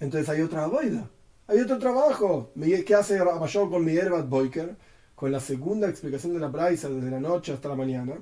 Entonces 0.01 0.29
hay 0.29 0.43
otra 0.43 0.67
boida, 0.67 1.09
hay 1.47 1.61
otro 1.61 1.79
trabajo. 1.79 2.51
¿Qué 2.85 2.95
hace 2.95 3.23
Rabashol 3.23 3.71
con 3.71 3.85
mi 3.85 3.97
Erbat 3.97 4.29
Boiker? 4.29 4.77
Con 5.15 5.31
la 5.31 5.41
segunda 5.41 5.89
explicación 5.89 6.35
de 6.35 6.41
la 6.41 6.49
Braisa 6.49 6.89
desde 6.89 7.11
la 7.11 7.21
noche 7.21 7.53
hasta 7.53 7.69
la 7.69 7.77
mañana. 7.77 8.19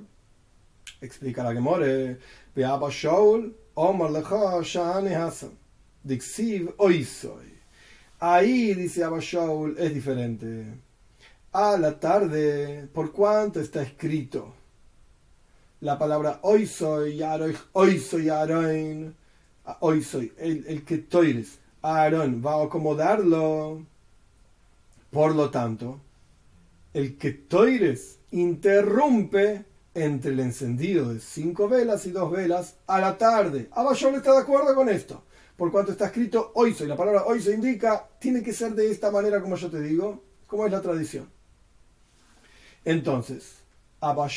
Explica 1.01 1.43
la 1.43 1.53
que 1.53 1.59
more. 1.59 2.17
Ve 2.55 2.65
Abashol, 2.65 3.55
Omar 3.75 4.11
Lecha, 4.11 4.61
Shane 4.61 5.15
Hassan. 5.15 5.57
Dixiv 6.03 6.73
Oisoy. 6.77 7.53
Ahí, 8.19 8.73
dice 8.73 9.03
Abashol, 9.03 9.75
es 9.77 9.93
diferente. 9.93 10.65
A 11.51 11.77
la 11.77 11.99
tarde, 11.99 12.87
¿por 12.93 13.11
cuánto 13.11 13.59
está 13.59 13.81
escrito? 13.81 14.53
la 15.85 15.99
palabra 15.99 16.39
hoy 16.41 16.65
soy, 16.65 17.21
hoy 17.73 17.99
soy 17.99 18.29
Aaron, 18.29 19.15
hoy 19.81 20.01
soy, 20.01 20.33
el, 20.37 20.65
el 20.67 20.83
que 20.83 20.97
toires, 20.97 21.59
Aarón 21.83 22.41
va 22.43 22.55
a 22.55 22.65
acomodarlo. 22.65 23.85
Por 25.11 25.35
lo 25.35 25.51
tanto, 25.51 26.01
el 26.93 27.17
que 27.17 27.31
toires 27.31 28.17
interrumpe 28.31 29.65
entre 29.95 30.33
el 30.33 30.41
encendido 30.41 31.13
de 31.13 31.21
cinco 31.21 31.69
velas 31.69 32.05
y 32.05 32.11
dos 32.11 32.29
velas 32.29 32.75
a 32.85 32.99
la 32.99 33.17
tarde. 33.17 33.69
Abashol 33.71 34.15
está 34.15 34.33
de 34.33 34.41
acuerdo 34.41 34.75
con 34.75 34.89
esto. 34.89 35.23
Por 35.55 35.71
cuanto 35.71 35.93
está 35.93 36.07
escrito 36.07 36.51
hoy 36.55 36.73
soy, 36.73 36.87
la 36.87 36.97
palabra 36.97 37.23
hoy 37.25 37.41
se 37.41 37.53
indica, 37.53 38.09
tiene 38.19 38.43
que 38.43 38.51
ser 38.51 38.75
de 38.75 38.91
esta 38.91 39.09
manera 39.09 39.41
como 39.41 39.55
yo 39.55 39.69
te 39.69 39.81
digo, 39.81 40.21
como 40.47 40.65
es 40.65 40.71
la 40.71 40.81
tradición. 40.81 41.29
Entonces, 42.83 43.53
Abba 44.01 44.27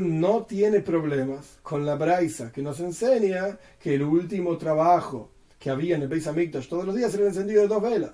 no 0.00 0.44
tiene 0.44 0.80
problemas 0.80 1.58
con 1.62 1.84
la 1.84 1.96
Braisa, 1.96 2.52
que 2.52 2.62
nos 2.62 2.78
enseña 2.78 3.58
que 3.80 3.96
el 3.96 4.04
último 4.04 4.56
trabajo 4.56 5.32
que 5.58 5.68
había 5.68 5.96
en 5.96 6.02
el 6.02 6.08
Beis 6.08 6.28
Hamikdash 6.28 6.68
todos 6.68 6.84
los 6.84 6.94
días 6.94 7.12
era 7.12 7.24
el 7.24 7.30
encendido 7.30 7.62
de 7.62 7.68
dos 7.68 7.82
velas. 7.82 8.12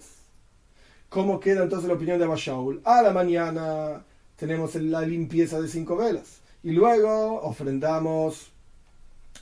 ¿Cómo 1.11 1.39
queda 1.39 1.65
entonces 1.65 1.87
la 1.87 1.95
opinión 1.95 2.19
de 2.19 2.25
Abba 2.25 2.39
A 2.85 3.03
la 3.03 3.13
mañana 3.13 4.05
tenemos 4.37 4.75
la 4.77 5.03
limpieza 5.03 5.61
de 5.61 5.69
cinco 5.69 5.97
velas 5.97 6.44
y 6.65 6.73
luego 6.73 7.43
ofrendamos 7.43 8.51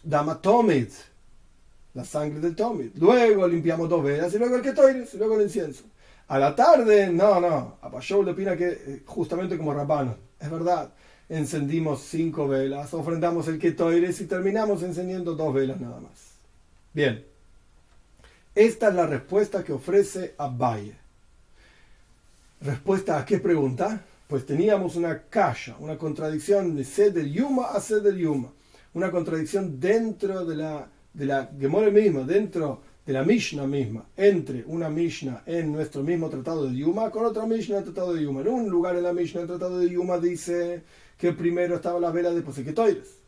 Dama 0.02 0.40
Tomit, 0.40 0.90
la 1.94 2.04
sangre 2.04 2.40
del 2.40 2.56
Tomit. 2.56 2.96
Luego 2.96 3.46
limpiamos 3.46 3.88
dos 3.88 4.02
velas 4.02 4.34
y 4.34 4.38
luego 4.38 4.56
el 4.56 4.62
Ketoires, 4.62 5.14
y 5.14 5.18
luego 5.18 5.36
el 5.36 5.42
incienso. 5.42 5.84
A 6.26 6.38
la 6.38 6.54
tarde, 6.54 7.10
no, 7.10 7.40
no. 7.40 7.76
Abayol 7.80 8.28
opina 8.28 8.56
que 8.56 8.68
eh, 8.68 9.02
justamente 9.06 9.56
como 9.56 9.72
Rabano, 9.72 10.16
es 10.40 10.50
verdad. 10.50 10.92
Encendimos 11.28 12.02
cinco 12.02 12.48
velas, 12.48 12.92
ofrendamos 12.92 13.46
el 13.46 13.60
Ketoires 13.60 14.20
y 14.20 14.26
terminamos 14.26 14.82
encendiendo 14.82 15.34
dos 15.34 15.54
velas 15.54 15.80
nada 15.80 16.00
más. 16.00 16.32
Bien. 16.92 17.24
Esta 18.54 18.88
es 18.88 18.94
la 18.94 19.06
respuesta 19.06 19.62
que 19.62 19.72
ofrece 19.72 20.34
Abaye. 20.36 20.96
¿Respuesta 22.60 23.18
a 23.18 23.24
qué 23.24 23.38
pregunta? 23.38 24.04
Pues 24.32 24.46
teníamos 24.46 24.96
una 24.96 25.24
calla, 25.24 25.76
una 25.78 25.98
contradicción 25.98 26.74
de 26.74 26.84
sed 26.84 27.12
del 27.12 27.30
Yuma 27.30 27.66
a 27.66 27.80
sed 27.82 28.02
del 28.02 28.16
Yuma. 28.16 28.50
Una 28.94 29.10
contradicción 29.10 29.78
dentro 29.78 30.46
de 30.46 30.56
la, 30.56 30.88
de 31.12 31.26
la 31.26 31.50
Gemore 31.60 31.90
misma, 31.90 32.22
dentro 32.22 32.80
de 33.04 33.12
la 33.12 33.24
Mishnah 33.24 33.66
misma, 33.66 34.06
entre 34.16 34.64
una 34.64 34.88
Mishnah 34.88 35.42
en 35.44 35.70
nuestro 35.70 36.02
mismo 36.02 36.30
tratado 36.30 36.66
de 36.66 36.74
Yuma 36.74 37.10
con 37.10 37.26
otra 37.26 37.44
Mishnah 37.44 37.74
en 37.74 37.78
el 37.80 37.92
tratado 37.92 38.14
de 38.14 38.22
Yuma. 38.22 38.40
En 38.40 38.48
un 38.48 38.70
lugar 38.70 38.96
en 38.96 39.02
la 39.02 39.12
Mishnah, 39.12 39.42
el 39.42 39.48
tratado 39.48 39.78
de 39.78 39.90
Yuma, 39.90 40.16
dice 40.16 40.82
que 41.18 41.34
primero 41.34 41.74
estaba 41.74 42.00
la 42.00 42.10
vela, 42.10 42.30
después 42.30 42.56
el 42.56 42.64
Ketoires, 42.64 43.18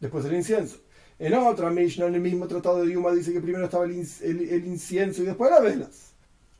después 0.00 0.22
el 0.26 0.34
incienso. 0.34 0.76
En 1.18 1.32
otra 1.32 1.70
Mishnah, 1.70 2.08
en 2.08 2.16
el 2.16 2.20
mismo 2.20 2.46
tratado 2.46 2.84
de 2.84 2.92
Yuma, 2.92 3.10
dice 3.12 3.32
que 3.32 3.40
primero 3.40 3.64
estaba 3.64 3.86
el, 3.86 4.66
incienso 4.66 5.22
y 5.22 5.24
después 5.24 5.50
las 5.50 5.62
velas. 5.62 6.12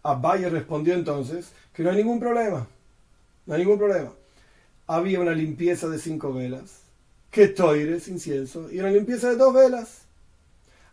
Abaye 0.03 0.49
respondió 0.49 0.95
entonces 0.95 1.53
que 1.75 1.83
no 1.83 1.91
hay 1.91 1.97
ningún 1.97 2.19
problema. 2.19 2.67
No 3.47 3.55
hay 3.55 3.61
ningún 3.61 3.79
problema. 3.79 4.13
Había 4.89 5.21
una 5.21 5.33
limpieza 5.33 5.89
de 5.89 5.99
cinco 5.99 6.33
velas, 6.33 6.83
Ketoires, 7.31 8.09
incienso, 8.09 8.71
y 8.71 8.79
una 8.79 8.91
limpieza 8.91 9.31
de 9.31 9.37
dos 9.37 9.53
velas. 9.55 10.03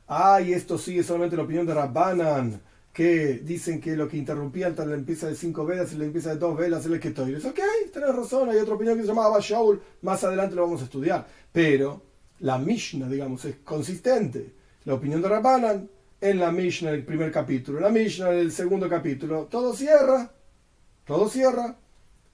Ah, 0.07 0.41
y 0.41 0.53
esto 0.53 0.77
sigue 0.77 1.03
solamente 1.03 1.35
la 1.35 1.43
opinión 1.43 1.65
de 1.65 1.73
Rabbanan, 1.73 2.61
que 2.91 3.39
dicen 3.43 3.81
que 3.81 3.95
lo 3.95 4.07
que 4.07 4.17
interrumpía 4.17 4.67
entre 4.67 4.85
la 4.85 4.95
limpieza 4.95 5.27
de 5.27 5.35
cinco 5.35 5.65
velas 5.65 5.91
y 5.93 5.97
la 5.97 6.03
limpieza 6.03 6.29
de 6.29 6.37
dos 6.37 6.57
velas 6.57 6.85
es 6.85 6.91
el 6.91 6.99
Ketoires. 6.99 7.43
Ok, 7.45 7.59
tenés 7.91 8.15
razón, 8.15 8.49
hay 8.49 8.57
otra 8.57 8.75
opinión 8.75 8.95
que 8.95 9.01
se 9.01 9.07
llamaba 9.07 9.39
Shaul, 9.39 9.81
más 10.01 10.23
adelante 10.23 10.55
lo 10.55 10.63
vamos 10.63 10.81
a 10.81 10.85
estudiar. 10.85 11.25
Pero 11.51 12.03
la 12.39 12.57
Mishnah, 12.57 13.07
digamos, 13.07 13.45
es 13.45 13.55
consistente. 13.63 14.53
La 14.85 14.95
opinión 14.95 15.21
de 15.21 15.29
Rabbanan 15.29 15.89
en 16.19 16.39
la 16.39 16.51
Mishnah 16.51 16.89
en 16.89 16.95
el 16.95 17.05
primer 17.05 17.31
capítulo, 17.31 17.77
en 17.77 17.83
la 17.85 17.89
Mishnah 17.89 18.31
en 18.31 18.39
el 18.39 18.51
segundo 18.51 18.87
capítulo, 18.89 19.45
todo 19.45 19.73
cierra, 19.73 20.31
todo 21.05 21.29
cierra. 21.29 21.77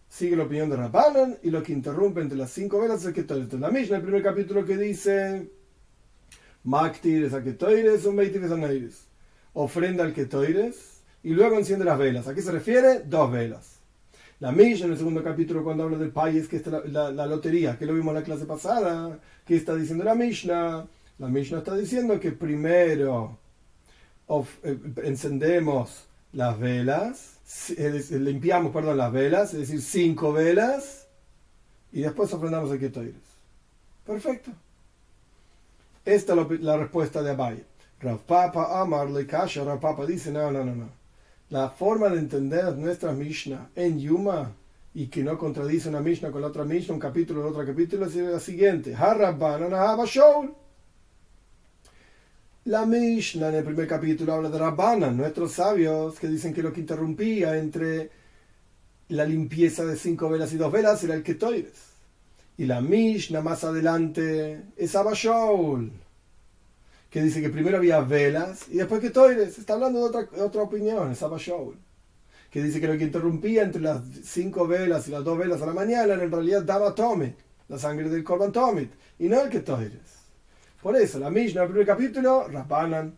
Sigue 0.10 0.36
la 0.36 0.44
opinión 0.44 0.70
de 0.70 0.76
Rabbanan 0.76 1.38
y 1.44 1.52
lo 1.52 1.62
que 1.62 1.72
interrumpe 1.72 2.20
entre 2.20 2.38
las 2.38 2.52
cinco 2.52 2.82
velas 2.82 3.06
es 3.06 3.14
que 3.14 3.22
En 3.22 3.62
la 3.62 3.70
Mishnah, 3.70 3.98
el 3.98 4.04
primer 4.04 4.24
capítulo 4.24 4.66
que 4.66 4.76
dice, 4.76 5.50
Maktir 6.64 7.30
Ketoires, 7.30 8.06
un 8.06 8.20
es 8.20 9.08
Ofrenda 9.54 10.04
al 10.04 10.14
Ketoires 10.14 11.02
y 11.24 11.30
luego 11.30 11.58
enciende 11.58 11.86
las 11.86 12.00
velas. 12.00 12.28
¿A 12.28 12.34
qué 12.34 12.42
se 12.42 12.52
refiere? 12.52 13.02
Dos 13.02 13.32
velas. 13.32 13.80
La 14.40 14.52
Mishnah 14.52 14.88
en 14.88 14.92
el 14.94 14.98
segundo 14.98 15.24
capítulo 15.24 15.64
cuando 15.64 15.84
habla 15.84 15.98
del 15.98 16.12
país, 16.12 16.48
que 16.48 16.58
es 16.58 16.68
la, 16.68 17.12
la, 17.12 17.26
lotería, 17.26 17.78
que 17.78 17.86
lo 17.86 17.94
vimos 17.94 18.10
en 18.10 18.16
la 18.16 18.24
clase 18.24 18.46
pasada, 18.46 19.20
que 19.46 19.58
está 19.58 19.76
diciendo 19.76 20.04
la 20.04 20.16
Mishnah. 20.16 20.88
La 21.20 21.28
Mishnah 21.28 21.60
está 21.60 21.76
diciendo 21.76 22.20
que 22.20 22.32
primero 22.32 23.38
eh, 24.64 24.78
encendemos 25.04 26.08
las 26.32 26.58
velas, 26.58 27.39
limpiamos, 28.12 28.72
perdón, 28.72 28.98
las 28.98 29.12
velas, 29.12 29.54
es 29.54 29.62
decir, 29.62 29.82
cinco 29.82 30.34
velas, 30.34 31.08
y 31.92 32.02
después 32.02 32.34
ofrendamos 32.34 32.72
el 32.72 32.80
Ketoires. 32.80 33.16
Perfecto. 34.06 34.52
Esta 36.06 36.34
es 36.34 36.62
la, 36.62 36.78
respuesta 36.78 37.22
de 37.22 37.32
Abaye. 37.32 37.66
Rav 38.00 38.20
Papa 38.20 38.80
Amar 38.80 39.10
le 39.10 39.26
Kasha, 39.28 39.64
Rav 39.64 39.80
Papa 39.80 40.06
dice, 40.06 40.32
no, 40.32 40.52
no, 40.52 40.64
no, 40.64 40.76
no 40.76 41.00
la 41.50 41.70
forma 41.70 42.10
de 42.10 42.20
entender 42.20 42.78
nuestra 42.78 43.12
Mishnah 43.12 43.70
en 43.76 44.00
Yuma 44.00 44.52
y 44.94 45.08
que 45.08 45.24
no 45.24 45.38
contradice 45.38 45.90
una 45.90 46.00
Mishnah 46.00 46.32
con 46.32 46.42
la 46.42 46.48
otra 46.48 46.64
Mishnah, 46.64 46.94
un 46.94 47.00
capítulo 47.00 47.42
con 47.42 47.52
otro 47.52 47.66
capítulo, 47.66 48.06
es 48.06 48.16
la 48.16 48.40
siguiente. 48.40 48.96
La 52.66 52.86
Mishnah 52.86 53.50
en 53.50 53.56
el 53.56 53.64
primer 53.64 53.88
capítulo 53.88 54.34
habla 54.34 54.50
de 54.50 54.60
Rabbanan, 54.60 55.16
nuestros 55.18 55.54
sabios, 55.54 56.20
que 56.20 56.28
dicen 56.28 56.54
que 56.54 56.62
lo 56.62 56.74
que 56.74 56.82
interrumpía 56.82 57.58
entre 57.58 58.10
la 59.10 59.26
limpieza 59.26 59.86
de 59.86 59.98
cinco 59.98 60.30
velas 60.30 60.54
y 60.54 60.58
dos 60.58 60.72
velas 60.72 61.04
era 61.04 61.16
el 61.16 61.24
Ketoires. 61.24 61.90
Y 62.58 62.66
la 62.66 62.82
Mishnah 62.82 63.42
más 63.42 63.64
adelante 63.64 64.62
es 64.78 64.96
Abashaul 64.96 65.92
que 67.10 67.24
dice 67.24 67.42
que 67.42 67.50
primero 67.50 67.78
había 67.78 68.02
velas 68.02 68.66
y 68.70 68.78
después 68.78 69.02
que 69.02 69.10
toires. 69.10 69.58
Está 69.58 69.74
hablando 69.74 70.00
de 70.00 70.06
otra, 70.06 70.44
otra 70.44 70.62
opinión, 70.62 71.12
es 71.12 71.20
Shaul, 71.20 71.76
que 72.52 72.62
dice 72.62 72.80
que 72.80 72.88
lo 72.88 72.98
que 72.98 73.06
interrumpía 73.06 73.64
entre 73.64 73.82
las 73.82 74.02
cinco 74.24 74.68
velas 74.68 75.08
y 75.08 75.12
las 75.12 75.24
dos 75.24 75.38
velas 75.38 75.62
a 75.62 75.66
la 75.66 75.74
mañana 75.74 76.14
en 76.14 76.32
realidad 76.32 76.64
daba 76.64 76.94
Tomit, 76.94 77.36
la 77.68 77.80
sangre 77.80 78.10
del 78.10 78.24
Korban 78.24 78.52
Tomit, 78.52 78.92
y 79.18 79.28
no 79.28 79.42
el 79.42 79.50
que 79.50 79.60
toires. 79.60 80.19
Por 80.82 80.96
eso, 80.96 81.20
la 81.20 81.30
Mishnah 81.30 81.64
el 81.64 81.70
primer 81.70 81.86
capítulo, 81.86 82.48
Rapanan, 82.48 83.14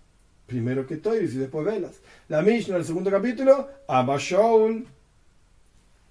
primero 0.47 0.85
que 0.85 0.97
toires 0.97 1.33
y 1.33 1.37
después 1.37 1.65
velas. 1.65 1.99
La 2.27 2.41
Mishnah 2.41 2.77
el 2.77 2.85
segundo 2.85 3.11
capítulo, 3.11 3.69
Shaul, 4.17 4.87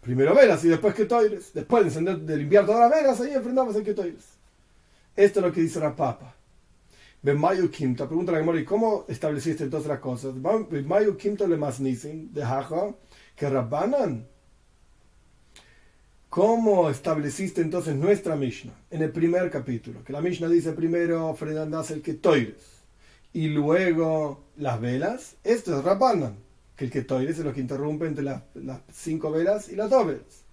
primero 0.00 0.34
velas 0.34 0.64
y 0.64 0.68
después 0.68 0.94
que 0.94 1.06
toires. 1.06 1.52
Después 1.52 1.82
de, 1.82 1.88
encender, 1.88 2.18
de 2.18 2.36
limpiar 2.36 2.66
todas 2.66 2.80
las 2.80 2.90
velas, 2.90 3.20
ahí 3.20 3.34
enfrentamos 3.34 3.74
el 3.74 3.82
que 3.82 3.94
toires. 3.94 4.24
Esto 5.16 5.40
es 5.40 5.46
lo 5.46 5.52
que 5.52 5.60
dice 5.60 5.80
Rapapa. 5.80 6.34
Bemayu 7.22 7.70
Kimta, 7.70 8.06
pregunta 8.06 8.32
la 8.32 8.38
memoria, 8.38 8.64
¿cómo 8.64 9.04
estableciste 9.08 9.64
entonces 9.64 9.88
las 9.88 9.98
cosas? 9.98 10.32
Bemayu 10.70 11.16
Kimta 11.16 11.46
le 11.46 11.56
masnisin, 11.56 12.32
de 12.32 12.42
Haja, 12.42 12.94
que 13.36 13.50
Rabbanan. 13.50 14.26
¿Cómo 16.30 16.88
estableciste 16.88 17.60
entonces 17.60 17.96
nuestra 17.96 18.36
Mishnah? 18.36 18.72
En 18.92 19.02
el 19.02 19.10
primer 19.10 19.50
capítulo, 19.50 20.04
que 20.04 20.12
la 20.12 20.20
Mishnah 20.20 20.48
dice 20.48 20.70
primero 20.70 21.26
ofrendas 21.26 21.90
el 21.90 22.02
que 22.02 22.14
toires 22.14 22.84
y 23.32 23.48
luego 23.48 24.44
las 24.56 24.80
velas. 24.80 25.34
Esto 25.42 25.76
es 25.76 25.84
Rabbanan, 25.84 26.36
que 26.76 26.84
el 26.84 26.90
que 26.92 27.02
toires 27.02 27.36
es 27.36 27.44
lo 27.44 27.52
que 27.52 27.60
interrumpe 27.60 28.06
entre 28.06 28.22
las, 28.22 28.42
cinco 28.92 29.32
velas 29.32 29.70
y 29.70 29.74
las 29.74 29.90
dos 29.90 30.06
velas. 30.06 30.44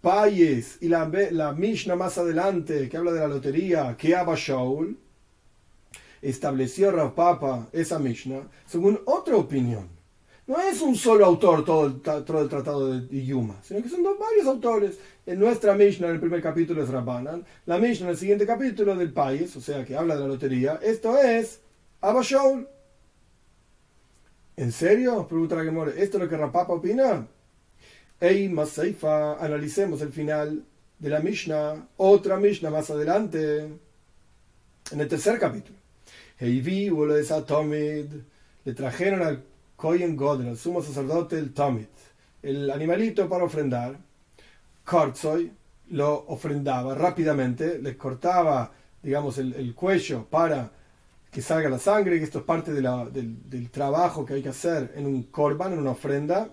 Payes 0.00 0.78
y 0.80 0.88
la, 0.88 1.08
la 1.30 1.52
Mishnah 1.52 1.94
más 1.94 2.18
adelante, 2.18 2.88
que 2.88 2.96
habla 2.96 3.12
de 3.12 3.20
la 3.20 3.28
lotería, 3.28 3.96
que 3.96 4.16
Abba 4.16 4.34
Shaul, 4.36 4.98
estableció 6.22 6.90
Rav 6.90 7.14
Papa 7.14 7.68
esa 7.72 8.00
Mishnah 8.00 8.48
según 8.66 9.00
otra 9.04 9.36
opinión. 9.36 9.93
No 10.46 10.60
es 10.60 10.82
un 10.82 10.94
solo 10.94 11.24
autor 11.24 11.64
todo 11.64 11.86
el, 11.86 12.00
todo 12.02 12.42
el 12.42 12.48
tratado 12.48 13.00
de 13.00 13.24
Yuma, 13.24 13.60
sino 13.62 13.82
que 13.82 13.88
son 13.88 14.02
varios 14.02 14.46
autores. 14.46 14.98
En 15.24 15.38
nuestra 15.38 15.74
Mishnah, 15.74 16.08
en 16.08 16.14
el 16.14 16.20
primer 16.20 16.42
capítulo 16.42 16.82
es 16.82 16.90
Rabbanan, 16.90 17.46
la 17.64 17.78
Mishnah 17.78 18.06
en 18.06 18.10
el 18.10 18.18
siguiente 18.18 18.46
capítulo 18.46 18.94
del 18.94 19.12
país, 19.12 19.56
o 19.56 19.60
sea 19.60 19.84
que 19.84 19.96
habla 19.96 20.16
de 20.16 20.20
la 20.20 20.26
lotería, 20.28 20.78
esto 20.82 21.16
es 21.16 21.60
Abba 22.02 22.22
¿En 24.56 24.70
serio? 24.70 25.26
Pregunta 25.26 25.56
la 25.56 25.64
Gemore. 25.64 25.92
¿Esto 26.02 26.18
es 26.18 26.24
lo 26.24 26.28
que 26.28 26.36
Rapapa 26.36 26.74
opina? 26.74 27.26
Ey, 28.20 28.48
Maseifa, 28.48 29.42
analicemos 29.42 30.00
el 30.02 30.12
final 30.12 30.64
de 30.98 31.10
la 31.10 31.20
Mishnah, 31.20 31.88
otra 31.96 32.36
Mishnah 32.36 32.70
más 32.70 32.90
adelante, 32.90 33.68
en 34.92 35.00
el 35.00 35.08
tercer 35.08 35.38
capítulo. 35.38 35.76
Heivi 36.38 36.90
Tomid, 37.46 38.06
le 38.64 38.74
trajeron 38.74 39.22
al 39.22 39.42
Kohen 39.76 40.16
Godel, 40.16 40.48
al 40.48 40.56
sumo 40.56 40.82
sacerdote, 40.82 41.38
el 41.38 41.52
Tomid, 41.52 41.86
el 42.42 42.70
animalito 42.70 43.28
para 43.28 43.44
ofrendar. 43.44 43.98
Kortzoy 44.84 45.50
lo 45.90 46.26
ofrendaba 46.28 46.94
rápidamente, 46.94 47.78
le 47.78 47.96
cortaba, 47.96 48.72
digamos, 49.02 49.38
el, 49.38 49.74
cuello 49.74 50.26
para 50.28 50.70
que 51.30 51.42
salga 51.42 51.68
la 51.68 51.78
sangre, 51.78 52.18
que 52.18 52.24
esto 52.24 52.40
es 52.40 52.44
parte 52.44 52.72
del, 52.72 53.70
trabajo 53.70 54.24
que 54.24 54.34
hay 54.34 54.42
que 54.42 54.50
hacer 54.50 54.92
en 54.96 55.06
un 55.06 55.24
korban, 55.24 55.72
en 55.72 55.78
una 55.78 55.90
ofrenda. 55.90 56.48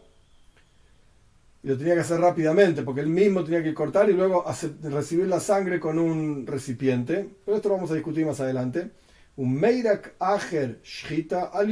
Y 1.64 1.68
lo 1.68 1.78
tenía 1.78 1.94
que 1.94 2.02
hacer 2.02 2.20
rápidamente, 2.20 2.82
porque 2.82 3.02
él 3.02 3.08
mismo 3.08 3.44
tenía 3.44 3.62
que 3.62 3.74
cortar 3.74 4.10
y 4.10 4.14
luego 4.14 4.44
recibir 4.82 5.28
la 5.28 5.40
sangre 5.40 5.80
con 5.80 6.00
un 6.00 6.48
recipiente. 6.48 7.30
Pero 7.46 7.58
esto 7.58 7.70
lo 7.70 7.76
vamos 7.76 7.92
a 7.92 7.96
discutir 7.96 8.26
más 8.26 8.40
adelante 8.40 8.92
un 9.38 9.54
Meirak 9.54 10.16
Ager 10.20 10.82
Shita 10.84 11.46
al 11.46 11.70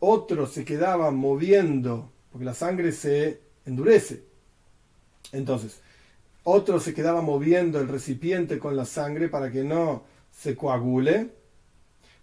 Otro 0.00 0.46
se 0.46 0.64
quedaba 0.64 1.10
moviendo, 1.10 2.10
porque 2.32 2.44
la 2.44 2.54
sangre 2.54 2.92
se 2.92 3.40
endurece. 3.64 4.24
Entonces, 5.32 5.80
otro 6.42 6.80
se 6.80 6.94
quedaba 6.94 7.22
moviendo 7.22 7.80
el 7.80 7.88
recipiente 7.88 8.58
con 8.58 8.76
la 8.76 8.84
sangre 8.84 9.28
para 9.28 9.50
que 9.50 9.62
no 9.62 10.04
se 10.32 10.56
coagule. 10.56 11.30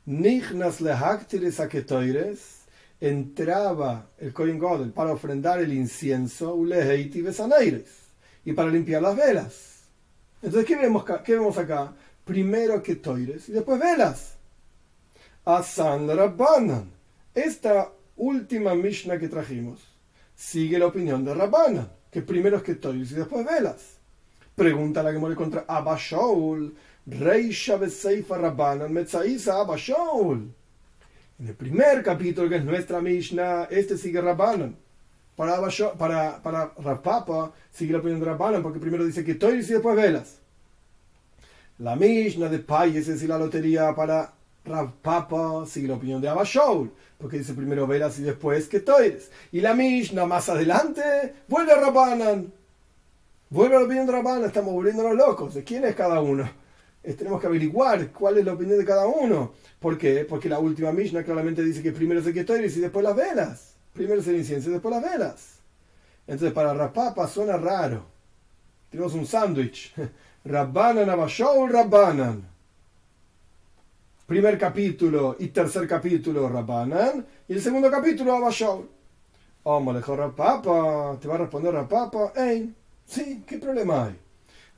Nignas 0.05 0.81
lehaktires 0.81 1.59
aketoires 1.59 2.65
entraba 2.99 4.09
el 4.17 4.33
Kohen 4.33 4.57
Godel 4.57 4.91
para 4.91 5.13
ofrendar 5.13 5.59
el 5.59 5.71
incienso 5.71 6.57
y 8.43 8.53
para 8.53 8.69
limpiar 8.69 9.01
las 9.01 9.15
velas. 9.15 9.83
Entonces, 10.41 10.67
¿qué 10.67 10.75
vemos, 10.75 11.05
qué 11.23 11.35
vemos 11.35 11.57
acá? 11.57 11.93
primero 12.27 12.83
que 12.83 12.97
toires 12.97 13.49
y 13.49 13.53
después 13.53 13.79
velas. 13.79 14.35
Asan 15.45 16.07
Rabbanan. 16.07 16.96
Esta 17.37 17.91
última 18.15 18.73
Mishnah 18.73 19.19
que 19.19 19.27
trajimos 19.27 19.79
sigue 20.33 20.79
la 20.79 20.87
opinión 20.87 21.23
de 21.23 21.35
Rabbanan, 21.35 21.87
que 22.09 22.23
primero 22.23 22.57
es 22.57 22.63
que 22.63 22.73
Toiris 22.73 23.11
y 23.11 23.13
después 23.13 23.45
velas. 23.45 23.99
Pregunta 24.55 25.03
la 25.03 25.11
que 25.11 25.19
muere 25.19 25.35
contra 25.35 25.63
Abba 25.67 25.95
Shaul, 25.99 26.73
Reisha 27.05 27.77
Beseifa 27.77 28.39
Rabbanan, 28.39 28.91
Metzaisa 28.91 29.59
Abba 29.59 29.75
Shaul. 29.77 30.51
En 31.37 31.47
el 31.47 31.53
primer 31.53 32.01
capítulo, 32.01 32.49
que 32.49 32.55
es 32.55 32.65
nuestra 32.65 33.01
Mishnah, 33.01 33.65
este 33.65 33.99
sigue 33.99 34.19
Rabbanan. 34.19 34.75
Para, 35.35 35.61
para, 35.95 36.41
para 36.41 36.73
Rapapa 36.79 37.53
sigue 37.69 37.93
la 37.93 37.99
opinión 37.99 38.19
de 38.19 38.25
Rabbanan, 38.25 38.63
porque 38.63 38.79
primero 38.79 39.05
dice 39.05 39.23
que 39.23 39.35
Toiris 39.35 39.69
y 39.69 39.73
después 39.73 39.95
velas. 39.95 40.39
La 41.77 41.95
Mishnah 41.95 42.49
de 42.49 42.57
Pay, 42.57 42.97
es 42.97 43.05
decir, 43.05 43.29
la 43.29 43.37
lotería 43.37 43.93
para 43.93 44.36
Rapapa 44.67 45.65
sigue 45.65 45.87
la 45.87 45.95
opinión 45.95 46.21
de 46.21 46.27
Abba 46.27 46.43
Shaul, 46.43 46.91
porque 47.17 47.37
dice 47.37 47.53
primero 47.53 47.87
velas 47.87 48.19
y 48.19 48.23
después 48.23 48.67
que 48.67 48.81
Toires. 48.81 49.31
Y 49.51 49.61
la 49.61 49.73
Mishnah 49.73 50.25
más 50.25 50.49
adelante 50.49 51.01
vuelve 51.47 51.71
a 51.71 51.77
Rabbanan. 51.77 52.51
Vuelve 53.49 53.75
a 53.75 53.79
la 53.79 53.85
opinión 53.85 54.05
de 54.05 54.11
Rabbanan, 54.11 54.45
estamos 54.45 54.73
volviéndonos 54.73 55.15
locos. 55.15 55.53
¿De 55.53 55.63
quién 55.63 55.85
es 55.85 55.95
cada 55.95 56.21
uno? 56.21 56.49
tenemos 57.15 57.39
que 57.39 57.47
averiguar 57.47 58.11
cuál 58.11 58.37
es 58.37 58.45
la 58.45 58.51
opinión 58.51 58.77
de 58.77 58.83
cada 58.83 59.07
uno. 59.07 59.53
¿Por 59.79 59.97
qué? 59.97 60.25
Porque 60.25 60.49
la 60.49 60.59
última 60.59 60.91
Mishnah 60.91 61.23
claramente 61.23 61.63
dice 61.63 61.81
que 61.81 61.93
primero 61.93 62.19
es 62.19 62.27
el 62.27 62.45
Toires 62.45 62.75
y 62.75 62.81
después 62.81 63.01
las 63.01 63.15
velas. 63.15 63.75
Primero 63.93 64.19
es 64.19 64.27
el 64.27 64.35
incienso 64.35 64.69
y 64.69 64.73
después 64.73 64.93
las 64.93 65.03
velas. 65.03 65.59
Entonces 66.27 66.51
para 66.51 66.73
Rapapa 66.73 67.25
suena 67.29 67.55
raro. 67.55 68.05
Tenemos 68.89 69.13
un 69.13 69.25
sándwich. 69.25 69.93
Rabbanan 70.43 71.09
Abba 71.09 71.27
Shaul 71.29 71.71
Rabbanan 71.71 72.56
primer 74.27 74.57
capítulo 74.57 75.37
y 75.39 75.47
tercer 75.47 75.87
capítulo 75.87 76.49
Rabbanan, 76.49 77.25
y 77.47 77.53
el 77.53 77.61
segundo 77.61 77.89
capítulo 77.89 78.35
Abba 78.35 78.49
Shaul. 78.51 78.85
Oh, 79.63 79.79
mejor 79.79 80.19
Rapapa, 80.19 81.17
te 81.19 81.29
va 81.29 81.35
a 81.35 81.37
responder 81.37 81.73
Rapapa, 81.73 82.33
hey, 82.35 82.75
sí, 83.05 83.43
¿qué 83.47 83.57
problema 83.57 84.05
hay? 84.05 84.19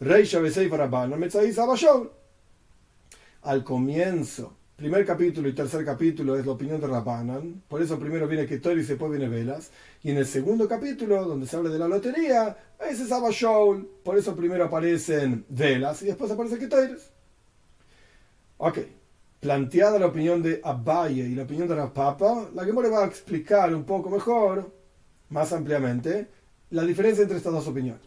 Rey 0.02 0.24
Shabesei 0.24 0.70
Rabbanan, 0.70 1.20
Metzaís 1.20 1.58
Abba 1.58 1.76
Shaul. 1.76 2.12
Al 3.42 3.64
comienzo, 3.64 4.54
primer 4.76 5.04
capítulo 5.04 5.50
y 5.50 5.54
tercer 5.54 5.84
capítulo 5.84 6.38
es 6.38 6.46
la 6.46 6.52
opinión 6.52 6.80
de 6.80 6.86
Rabbanan, 6.86 7.64
por 7.68 7.82
eso 7.82 7.98
primero 7.98 8.28
viene 8.28 8.46
Ketori 8.46 8.82
y 8.82 8.86
después 8.86 9.10
viene 9.10 9.30
Velas, 9.30 9.72
y 10.04 10.12
en 10.12 10.18
el 10.18 10.28
segundo 10.28 10.68
capítulo, 10.68 11.26
donde 11.26 11.48
se 11.48 11.56
habla 11.56 11.72
de 11.72 11.80
la 11.80 11.88
lotería, 11.88 12.56
ese 12.88 13.04
es 13.04 13.12
Abba 13.12 13.32
por 14.04 14.16
eso 14.16 14.36
primero 14.36 14.66
aparecen 14.66 15.44
Velas 15.50 16.04
y 16.04 16.06
después 16.06 16.30
aparece 16.30 16.60
Ketori. 16.60 16.94
Ok, 18.58 18.78
planteada 19.40 20.00
la 20.00 20.08
opinión 20.08 20.42
de 20.44 20.60
Abaye 20.64 21.24
y 21.24 21.36
la 21.36 21.44
opinión 21.44 21.68
de 21.68 21.76
Papa, 21.76 22.50
la 22.54 22.66
que 22.66 22.74
le 22.74 22.90
va 22.90 23.04
a 23.04 23.08
explicar 23.08 23.74
un 23.74 23.84
poco 23.84 24.10
mejor, 24.10 24.72
más 25.30 25.54
ampliamente, 25.54 26.28
la 26.72 26.84
diferencia 26.84 27.22
entre 27.24 27.38
estas 27.38 27.54
dos 27.54 27.68
opiniones. 27.68 28.02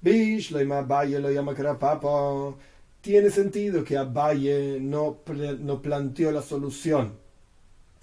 Bish, 0.00 0.50
lo 0.52 0.60
llama 0.60 0.78
Abaye, 0.78 1.18
lo 1.18 1.30
llama 1.30 1.54
Papa. 1.78 2.54
Tiene 3.00 3.30
sentido 3.30 3.82
que 3.82 3.96
Abaye 3.96 4.78
no, 4.80 5.18
no 5.60 5.82
planteó 5.82 6.30
la 6.30 6.42
solución 6.42 7.18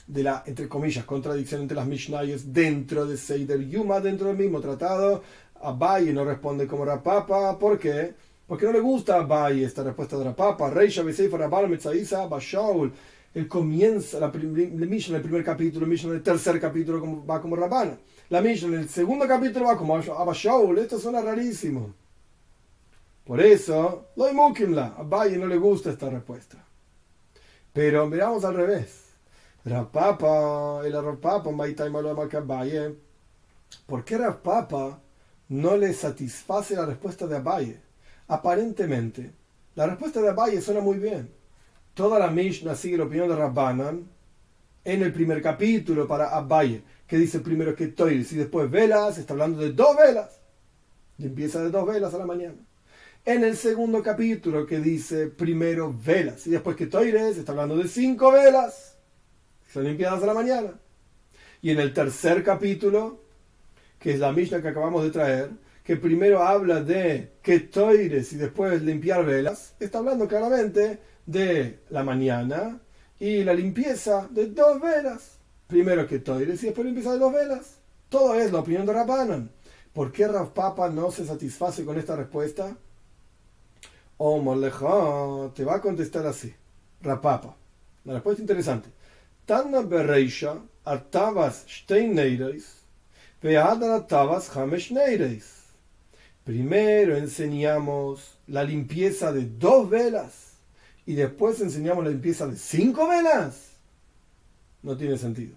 de 0.07 0.23
la, 0.23 0.43
entre 0.45 0.67
comillas, 0.67 1.05
contradicción 1.05 1.61
entre 1.61 1.75
las 1.75 1.87
Mishnayos 1.87 2.51
dentro 2.51 3.05
de 3.05 3.15
Seider 3.17 3.65
Yuma, 3.67 3.99
dentro 4.01 4.27
del 4.27 4.37
mismo 4.37 4.59
tratado. 4.59 5.23
Abaye 5.61 6.11
no 6.11 6.25
responde 6.25 6.67
como 6.67 6.83
Rapapa, 6.83 7.57
¿por 7.57 7.79
qué? 7.79 8.13
Porque 8.53 8.67
no 8.67 8.71
le 8.71 8.81
gusta 8.81 9.15
Abai 9.15 9.63
esta 9.63 9.81
respuesta 9.81 10.15
de 10.15 10.25
la 10.25 10.35
papa. 10.35 10.69
Rey 10.69 10.87
Shabeseifa 10.87 11.39
Rabal 11.39 11.67
Metzaisa 11.67 12.27
Bashaul. 12.27 12.93
Él 13.33 13.47
comienza 13.47 14.19
la, 14.19 14.27
la 14.27 14.85
Mishnah 14.85 15.17
el 15.17 15.23
primer 15.23 15.43
capítulo, 15.43 15.87
Mishnah 15.87 16.11
en 16.11 16.17
el 16.17 16.21
tercer 16.21 16.59
capítulo 16.61 16.99
como, 16.99 17.25
va 17.25 17.41
como 17.41 17.55
Rabana. 17.55 17.97
La 18.29 18.41
Mishnah 18.41 18.67
en 18.67 18.81
el 18.81 18.89
segundo 18.89 19.27
capítulo 19.27 19.65
va 19.65 19.75
como 19.75 19.95
Abashaul. 19.95 20.77
Esto 20.77 20.99
suena 20.99 21.21
rarísimo. 21.21 21.95
Por 23.23 23.41
eso, 23.41 24.09
lo 24.15 24.25
a 24.25 24.85
Abai 24.99 25.35
no 25.35 25.47
le 25.47 25.57
gusta 25.57 25.89
esta 25.89 26.11
respuesta. 26.11 26.63
Pero 27.73 28.05
miramos 28.05 28.45
al 28.45 28.53
revés. 28.53 29.15
Rapapa, 29.65 30.81
el 30.85 30.93
Rapapa, 30.93 31.49
¿por 33.87 34.05
qué 34.05 34.17
Rapapa 34.19 35.01
no 35.49 35.75
le 35.75 35.91
satisface 35.91 36.75
la 36.75 36.85
respuesta 36.85 37.25
de 37.25 37.37
Abaye? 37.37 37.92
Aparentemente, 38.27 39.31
la 39.75 39.87
respuesta 39.87 40.21
de 40.21 40.29
Abaye 40.29 40.61
suena 40.61 40.81
muy 40.81 40.97
bien. 40.97 41.29
Toda 41.93 42.19
la 42.19 42.29
Mishnah 42.29 42.75
sigue 42.75 42.97
la 42.97 43.03
opinión 43.05 43.29
de 43.29 43.35
Rabbanan 43.35 44.07
en 44.83 45.03
el 45.03 45.13
primer 45.13 45.41
capítulo 45.41 46.07
para 46.07 46.35
Abaye, 46.35 46.83
que 47.07 47.17
dice 47.17 47.39
primero 47.39 47.75
que 47.75 47.87
Toiris 47.87 48.31
y 48.33 48.37
después 48.37 48.69
velas, 48.69 49.17
está 49.17 49.33
hablando 49.33 49.59
de 49.59 49.71
dos 49.71 49.95
velas, 49.95 50.41
limpieza 51.17 51.61
de 51.61 51.69
dos 51.69 51.85
velas 51.85 52.13
a 52.13 52.17
la 52.17 52.25
mañana. 52.25 52.55
En 53.25 53.45
el 53.45 53.55
segundo 53.55 54.03
capítulo 54.03 54.65
que 54.65 54.79
dice 54.79 55.27
primero 55.27 55.95
velas 55.97 56.45
y 56.45 56.49
después 56.49 56.75
que 56.75 56.87
Toires, 56.87 57.37
está 57.37 57.53
hablando 57.53 57.77
de 57.77 57.87
cinco 57.87 58.33
velas, 58.33 58.97
son 59.71 59.85
limpiadas 59.85 60.21
a 60.23 60.25
la 60.25 60.33
mañana. 60.33 60.73
Y 61.61 61.71
en 61.71 61.79
el 61.79 61.93
tercer 61.93 62.43
capítulo, 62.43 63.21
que 63.97 64.11
es 64.11 64.19
la 64.19 64.33
Mishnah 64.33 64.61
que 64.61 64.67
acabamos 64.67 65.03
de 65.03 65.11
traer, 65.11 65.51
que 65.83 65.97
primero 65.97 66.41
habla 66.43 66.81
de 66.81 67.33
que 67.41 67.59
toires 67.59 68.31
y 68.33 68.37
después 68.37 68.81
limpiar 68.81 69.25
velas, 69.25 69.75
está 69.79 69.99
hablando 69.99 70.27
claramente 70.27 70.99
de 71.25 71.79
la 71.89 72.03
mañana 72.03 72.79
y 73.19 73.43
la 73.43 73.53
limpieza 73.53 74.27
de 74.29 74.47
dos 74.47 74.81
velas. 74.81 75.39
Primero 75.67 76.07
que 76.07 76.19
toires 76.19 76.61
y 76.63 76.67
después 76.67 76.85
limpieza 76.85 77.13
de 77.13 77.19
dos 77.19 77.33
velas. 77.33 77.79
Todo 78.09 78.35
es 78.35 78.51
la 78.51 78.59
opinión 78.59 78.85
de 78.85 78.93
Rabanan. 78.93 79.49
¿Por 79.93 80.11
qué 80.11 80.27
Rav 80.27 80.53
Papa 80.53 80.89
no 80.89 81.11
se 81.11 81.25
satisface 81.25 81.83
con 81.85 81.97
esta 81.97 82.15
respuesta? 82.15 82.75
Oh, 84.17 85.51
te 85.55 85.63
va 85.63 85.75
a 85.75 85.81
contestar 85.81 86.25
así. 86.25 86.53
Rav 87.01 87.21
Papa. 87.21 87.55
La 88.05 88.13
respuesta 88.13 88.41
interesante. 88.41 88.89
Tana 89.45 89.81
Bereisha, 89.81 90.61
Artabas 90.85 91.65
Steineireis, 91.67 92.83
Veadar 93.41 93.91
Artabas 93.91 94.55
Hamesh 94.55 94.91
Neireis. 94.91 95.62
Primero 96.43 97.15
enseñamos 97.15 98.37
la 98.47 98.63
limpieza 98.63 99.31
de 99.31 99.45
dos 99.45 99.89
velas 99.89 100.53
y 101.05 101.13
después 101.13 101.61
enseñamos 101.61 102.03
la 102.03 102.09
limpieza 102.09 102.47
de 102.47 102.57
cinco 102.57 103.07
velas. 103.07 103.71
No 104.81 104.97
tiene 104.97 105.17
sentido. 105.17 105.55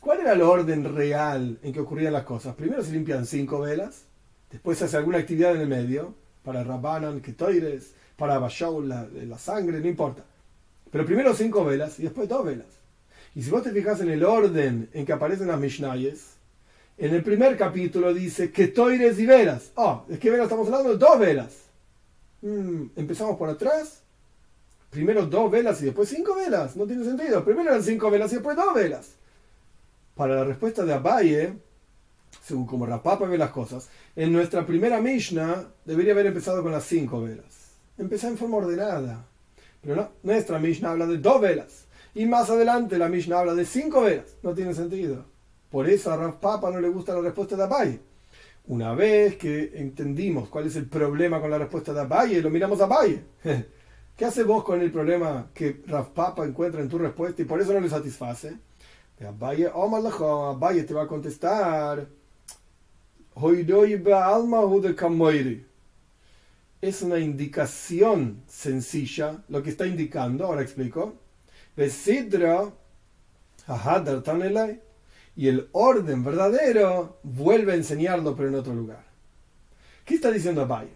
¿Cuál 0.00 0.20
era 0.20 0.32
el 0.32 0.42
orden 0.42 0.94
real 0.94 1.58
en 1.62 1.72
que 1.72 1.80
ocurrían 1.80 2.14
las 2.14 2.24
cosas? 2.24 2.54
Primero 2.54 2.82
se 2.82 2.92
limpian 2.92 3.26
cinco 3.26 3.60
velas, 3.60 4.04
después 4.50 4.78
se 4.78 4.84
hace 4.86 4.96
alguna 4.96 5.18
actividad 5.18 5.54
en 5.54 5.62
el 5.62 5.68
medio, 5.68 6.14
para 6.42 6.64
Rabanan, 6.64 7.20
Ketoires, 7.20 7.92
para 8.16 8.38
Bashaul, 8.38 8.88
la, 8.88 9.06
la 9.06 9.38
sangre, 9.38 9.80
no 9.80 9.88
importa. 9.88 10.24
Pero 10.90 11.04
primero 11.04 11.34
cinco 11.34 11.64
velas 11.64 11.98
y 11.98 12.04
después 12.04 12.28
dos 12.28 12.44
velas. 12.44 12.66
Y 13.34 13.42
si 13.42 13.50
vos 13.50 13.62
te 13.62 13.72
fijas 13.72 14.00
en 14.00 14.08
el 14.08 14.24
orden 14.24 14.88
en 14.94 15.04
que 15.04 15.12
aparecen 15.12 15.48
las 15.48 15.60
Mishnayes, 15.60 16.37
en 16.98 17.14
el 17.14 17.22
primer 17.22 17.56
capítulo 17.56 18.12
dice 18.12 18.50
que 18.50 18.68
toires 18.68 19.18
y 19.18 19.26
velas. 19.26 19.70
Oh, 19.76 20.04
¿de 20.08 20.18
qué 20.18 20.30
velas 20.30 20.46
estamos 20.46 20.66
hablando? 20.66 20.96
Dos 20.96 21.18
velas. 21.18 21.54
Mm, 22.42 22.86
empezamos 22.96 23.36
por 23.36 23.48
atrás. 23.48 24.02
Primero 24.90 25.26
dos 25.26 25.50
velas 25.50 25.80
y 25.80 25.86
después 25.86 26.08
cinco 26.08 26.34
velas. 26.34 26.74
No 26.74 26.86
tiene 26.86 27.04
sentido. 27.04 27.44
Primero 27.44 27.70
eran 27.70 27.84
cinco 27.84 28.10
velas 28.10 28.32
y 28.32 28.36
después 28.36 28.56
dos 28.56 28.74
velas. 28.74 29.10
Para 30.16 30.34
la 30.34 30.44
respuesta 30.44 30.84
de 30.84 30.92
Abaye, 30.92 31.52
según 32.44 32.66
como 32.66 32.84
Rapapa 32.84 33.26
ve 33.26 33.38
las 33.38 33.50
cosas, 33.50 33.88
en 34.16 34.32
nuestra 34.32 34.66
primera 34.66 35.00
Mishnah 35.00 35.68
debería 35.84 36.14
haber 36.14 36.26
empezado 36.26 36.64
con 36.64 36.72
las 36.72 36.84
cinco 36.84 37.22
velas. 37.22 37.46
Empezó 37.96 38.26
en 38.26 38.36
forma 38.36 38.56
ordenada. 38.56 39.24
Pero 39.80 39.94
no, 39.94 40.08
nuestra 40.24 40.58
Mishnah 40.58 40.90
habla 40.90 41.06
de 41.06 41.18
dos 41.18 41.40
velas. 41.40 41.84
Y 42.14 42.26
más 42.26 42.50
adelante 42.50 42.98
la 42.98 43.08
Mishnah 43.08 43.38
habla 43.38 43.54
de 43.54 43.64
cinco 43.64 44.00
velas. 44.00 44.26
No 44.42 44.52
tiene 44.52 44.74
sentido. 44.74 45.24
Por 45.70 45.88
eso 45.88 46.10
a 46.10 46.16
Rav 46.16 46.40
Papa 46.40 46.70
no 46.70 46.80
le 46.80 46.88
gusta 46.88 47.14
la 47.14 47.20
respuesta 47.20 47.56
de 47.56 47.62
Abaye. 47.62 48.00
Una 48.68 48.94
vez 48.94 49.36
que 49.36 49.72
entendimos 49.74 50.48
cuál 50.48 50.66
es 50.66 50.76
el 50.76 50.86
problema 50.86 51.40
con 51.40 51.50
la 51.50 51.58
respuesta 51.58 51.92
de 51.92 52.00
Abaye, 52.00 52.42
lo 52.42 52.50
miramos 52.50 52.80
a 52.80 52.84
Abaye. 52.84 53.22
¿Qué 54.16 54.24
hace 54.24 54.42
vos 54.42 54.64
con 54.64 54.80
el 54.80 54.90
problema 54.90 55.50
que 55.54 55.82
Rav 55.86 56.12
Papa 56.12 56.44
encuentra 56.44 56.80
en 56.80 56.88
tu 56.88 56.98
respuesta 56.98 57.40
y 57.40 57.44
por 57.44 57.60
eso 57.60 57.72
no 57.72 57.80
le 57.80 57.88
satisface? 57.88 58.56
Abaye, 59.26 59.68
oh, 59.72 60.50
Abaye 60.50 60.84
te 60.84 60.94
va 60.94 61.04
a 61.04 61.06
contestar. 61.06 62.08
Es 66.80 67.02
una 67.02 67.18
indicación 67.18 68.42
sencilla, 68.46 69.42
lo 69.48 69.62
que 69.62 69.70
está 69.70 69.86
indicando, 69.86 70.46
ahora 70.46 70.62
explico. 70.62 71.14
Besidra, 71.76 72.72
y 75.38 75.46
el 75.46 75.68
orden 75.70 76.24
verdadero 76.24 77.20
vuelve 77.22 77.70
a 77.70 77.76
enseñarlo, 77.76 78.34
pero 78.34 78.48
en 78.48 78.56
otro 78.56 78.74
lugar. 78.74 79.04
¿Qué 80.04 80.16
está 80.16 80.32
diciendo 80.32 80.62
Abaye? 80.62 80.90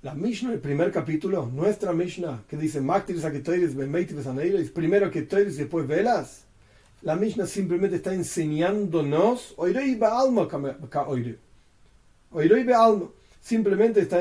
La 0.00 0.14
Mishnah, 0.14 0.54
el 0.54 0.58
primer 0.58 0.90
capítulo, 0.90 1.44
nuestra 1.44 1.92
Mishnah, 1.92 2.44
que 2.48 2.56
dice 2.56 2.80
primero 4.70 5.10
que 5.10 5.22
Toiris 5.22 5.56
y 5.56 5.58
después 5.58 5.86
velas, 5.86 6.46
La 7.02 7.14
Mishnah 7.14 7.46
simplemente 7.46 7.96
está 7.96 8.14
enseñándonos, 8.14 9.52
simplemente 13.42 14.00
está 14.00 14.20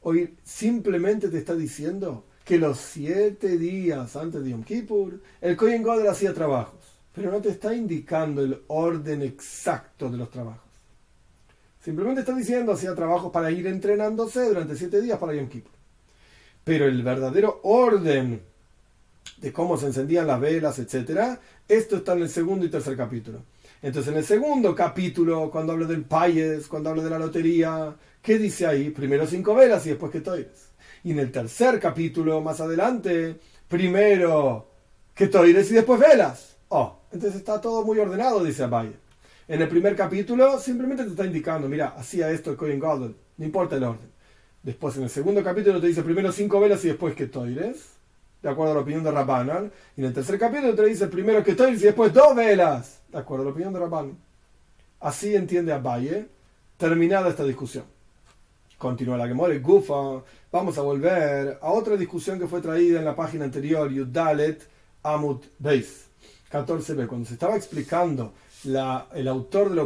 Hoy 0.00 0.36
simplemente 0.42 1.28
te 1.28 1.36
está 1.36 1.54
diciendo 1.54 2.24
que 2.46 2.56
los 2.56 2.78
siete 2.78 3.58
días 3.58 4.16
antes 4.16 4.42
de 4.42 4.50
Yom 4.52 4.64
Kippur, 4.64 5.20
el 5.42 5.54
Kohen 5.54 5.82
Gadol 5.82 6.08
hacía 6.08 6.32
trabajos, 6.32 6.79
pero 7.14 7.30
no 7.30 7.40
te 7.40 7.50
está 7.50 7.74
indicando 7.74 8.42
el 8.42 8.62
orden 8.68 9.22
exacto 9.22 10.08
de 10.10 10.18
los 10.18 10.30
trabajos. 10.30 10.70
Simplemente 11.82 12.20
está 12.20 12.34
diciendo 12.34 12.72
hacía 12.72 12.94
trabajos 12.94 13.32
para 13.32 13.50
ir 13.50 13.66
entrenándose 13.66 14.46
durante 14.46 14.76
siete 14.76 15.00
días 15.00 15.18
para 15.18 15.34
Yom 15.34 15.48
Kippur. 15.48 15.72
Pero 16.62 16.86
el 16.86 17.02
verdadero 17.02 17.60
orden 17.62 18.42
de 19.38 19.52
cómo 19.52 19.78
se 19.78 19.86
encendían 19.86 20.26
las 20.26 20.40
velas, 20.40 20.78
etc., 20.78 21.38
esto 21.66 21.96
está 21.96 22.12
en 22.12 22.22
el 22.22 22.28
segundo 22.28 22.66
y 22.66 22.68
tercer 22.68 22.96
capítulo. 22.96 23.42
Entonces, 23.82 24.12
en 24.12 24.18
el 24.18 24.24
segundo 24.24 24.74
capítulo, 24.74 25.50
cuando 25.50 25.72
hablo 25.72 25.86
del 25.86 26.04
payes, 26.04 26.66
cuando 26.66 26.90
hablo 26.90 27.02
de 27.02 27.10
la 27.10 27.18
lotería, 27.18 27.96
¿qué 28.20 28.38
dice 28.38 28.66
ahí? 28.66 28.90
Primero 28.90 29.26
cinco 29.26 29.54
velas 29.54 29.86
y 29.86 29.90
después 29.90 30.12
que 30.12 30.20
toires. 30.20 30.68
Y 31.02 31.12
en 31.12 31.20
el 31.20 31.32
tercer 31.32 31.80
capítulo, 31.80 32.42
más 32.42 32.60
adelante, 32.60 33.40
primero 33.68 34.68
que 35.14 35.28
toires 35.28 35.70
y 35.70 35.74
después 35.74 35.98
velas. 35.98 36.56
Oh, 36.68 36.99
entonces 37.12 37.40
está 37.40 37.60
todo 37.60 37.84
muy 37.84 37.98
ordenado, 37.98 38.44
dice 38.44 38.64
Abaye. 38.64 38.92
En 39.48 39.60
el 39.60 39.68
primer 39.68 39.96
capítulo 39.96 40.58
simplemente 40.58 41.02
te 41.04 41.10
está 41.10 41.26
indicando, 41.26 41.68
mira, 41.68 41.94
hacía 41.96 42.30
esto 42.30 42.52
el 42.52 42.56
Cohen 42.56 42.78
Gadol, 42.78 43.16
no 43.36 43.44
importa 43.44 43.76
el 43.76 43.84
orden. 43.84 44.10
Después 44.62 44.96
en 44.96 45.04
el 45.04 45.10
segundo 45.10 45.42
capítulo 45.42 45.80
te 45.80 45.86
dice 45.86 46.02
primero 46.02 46.30
cinco 46.30 46.60
velas 46.60 46.84
y 46.84 46.88
después 46.88 47.14
que 47.14 47.26
toires, 47.26 47.94
de 48.42 48.48
acuerdo 48.48 48.72
a 48.72 48.74
la 48.76 48.80
opinión 48.82 49.02
de 49.02 49.10
Rabbanan. 49.10 49.72
Y 49.96 50.00
en 50.00 50.06
el 50.06 50.12
tercer 50.12 50.38
capítulo 50.38 50.74
te 50.74 50.84
dice 50.86 51.06
primero 51.08 51.42
que 51.42 51.54
toires 51.54 51.80
y 51.80 51.86
después 51.86 52.12
dos 52.12 52.36
velas, 52.36 53.00
de 53.08 53.18
acuerdo 53.18 53.42
a 53.42 53.46
la 53.46 53.52
opinión 53.52 53.72
de 53.72 53.80
Rabbanan. 53.80 54.18
Así 55.00 55.34
entiende 55.34 55.72
Abaye, 55.72 56.28
terminada 56.76 57.30
esta 57.30 57.44
discusión. 57.44 57.84
Continúa 58.76 59.16
la 59.16 59.26
Gemore, 59.26 59.58
Gufa. 59.58 60.22
Vamos 60.52 60.78
a 60.78 60.82
volver 60.82 61.58
a 61.60 61.70
otra 61.70 61.96
discusión 61.96 62.38
que 62.38 62.46
fue 62.46 62.60
traída 62.60 62.98
en 62.98 63.04
la 63.04 63.16
página 63.16 63.46
anterior, 63.46 63.90
Yudalet 63.90 64.68
Amut 65.02 65.44
Beis, 65.58 66.09
14b, 66.50 67.06
cuando 67.06 67.26
se 67.26 67.34
estaba 67.34 67.56
explicando 67.56 68.32
el 68.64 69.28
autor 69.28 69.70
de 69.70 69.76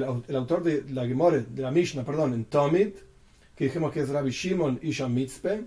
la 0.00 0.20
el 0.26 0.36
autor 0.36 0.62
de 0.62 0.84
la 0.90 1.06
Gemore, 1.06 1.42
de 1.42 1.62
la 1.62 1.70
Mishnah, 1.70 2.04
perdón, 2.04 2.34
en 2.34 2.46
Tomit, 2.46 2.96
que 3.54 3.64
dijimos 3.64 3.92
que 3.92 4.00
es 4.00 4.08
Rabbi 4.08 4.30
Shimon 4.30 4.80
Isha 4.82 5.08
Mitzpe, 5.08 5.64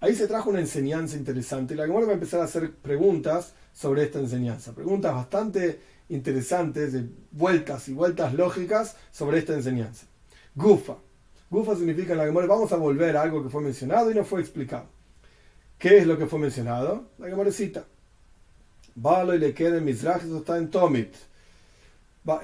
ahí 0.00 0.14
se 0.14 0.26
trajo 0.26 0.50
una 0.50 0.60
enseñanza 0.60 1.16
interesante 1.16 1.74
y 1.74 1.76
la 1.76 1.86
Gemore 1.86 2.06
va 2.06 2.12
a 2.12 2.14
empezar 2.14 2.40
a 2.40 2.44
hacer 2.44 2.72
preguntas 2.72 3.54
sobre 3.72 4.02
esta 4.02 4.18
enseñanza, 4.18 4.74
preguntas 4.74 5.14
bastante 5.14 5.80
interesantes, 6.08 6.92
de 6.92 7.06
vueltas 7.30 7.88
y 7.88 7.94
vueltas 7.94 8.34
lógicas 8.34 8.96
sobre 9.10 9.38
esta 9.38 9.54
enseñanza. 9.54 10.06
Gufa. 10.54 10.96
Gufa 11.48 11.76
significa 11.76 12.12
en 12.12 12.18
la 12.18 12.24
Gemore, 12.24 12.46
vamos 12.46 12.72
a 12.72 12.76
volver 12.76 13.16
a 13.16 13.22
algo 13.22 13.42
que 13.42 13.50
fue 13.50 13.62
mencionado 13.62 14.10
y 14.10 14.14
no 14.14 14.24
fue 14.24 14.40
explicado. 14.40 14.86
¿Qué 15.78 15.98
es 15.98 16.06
lo 16.06 16.18
que 16.18 16.26
fue 16.26 16.38
mencionado? 16.38 17.10
La 17.18 17.28
Gemore 17.28 17.52
cita. 17.52 17.84
Balo 18.94 19.34
y 19.34 19.38
le 19.38 19.54
queda 19.54 19.78
en 19.78 19.88
eso 19.88 20.38
está 20.38 20.58
en 20.58 20.70
Tomit. 20.70 21.14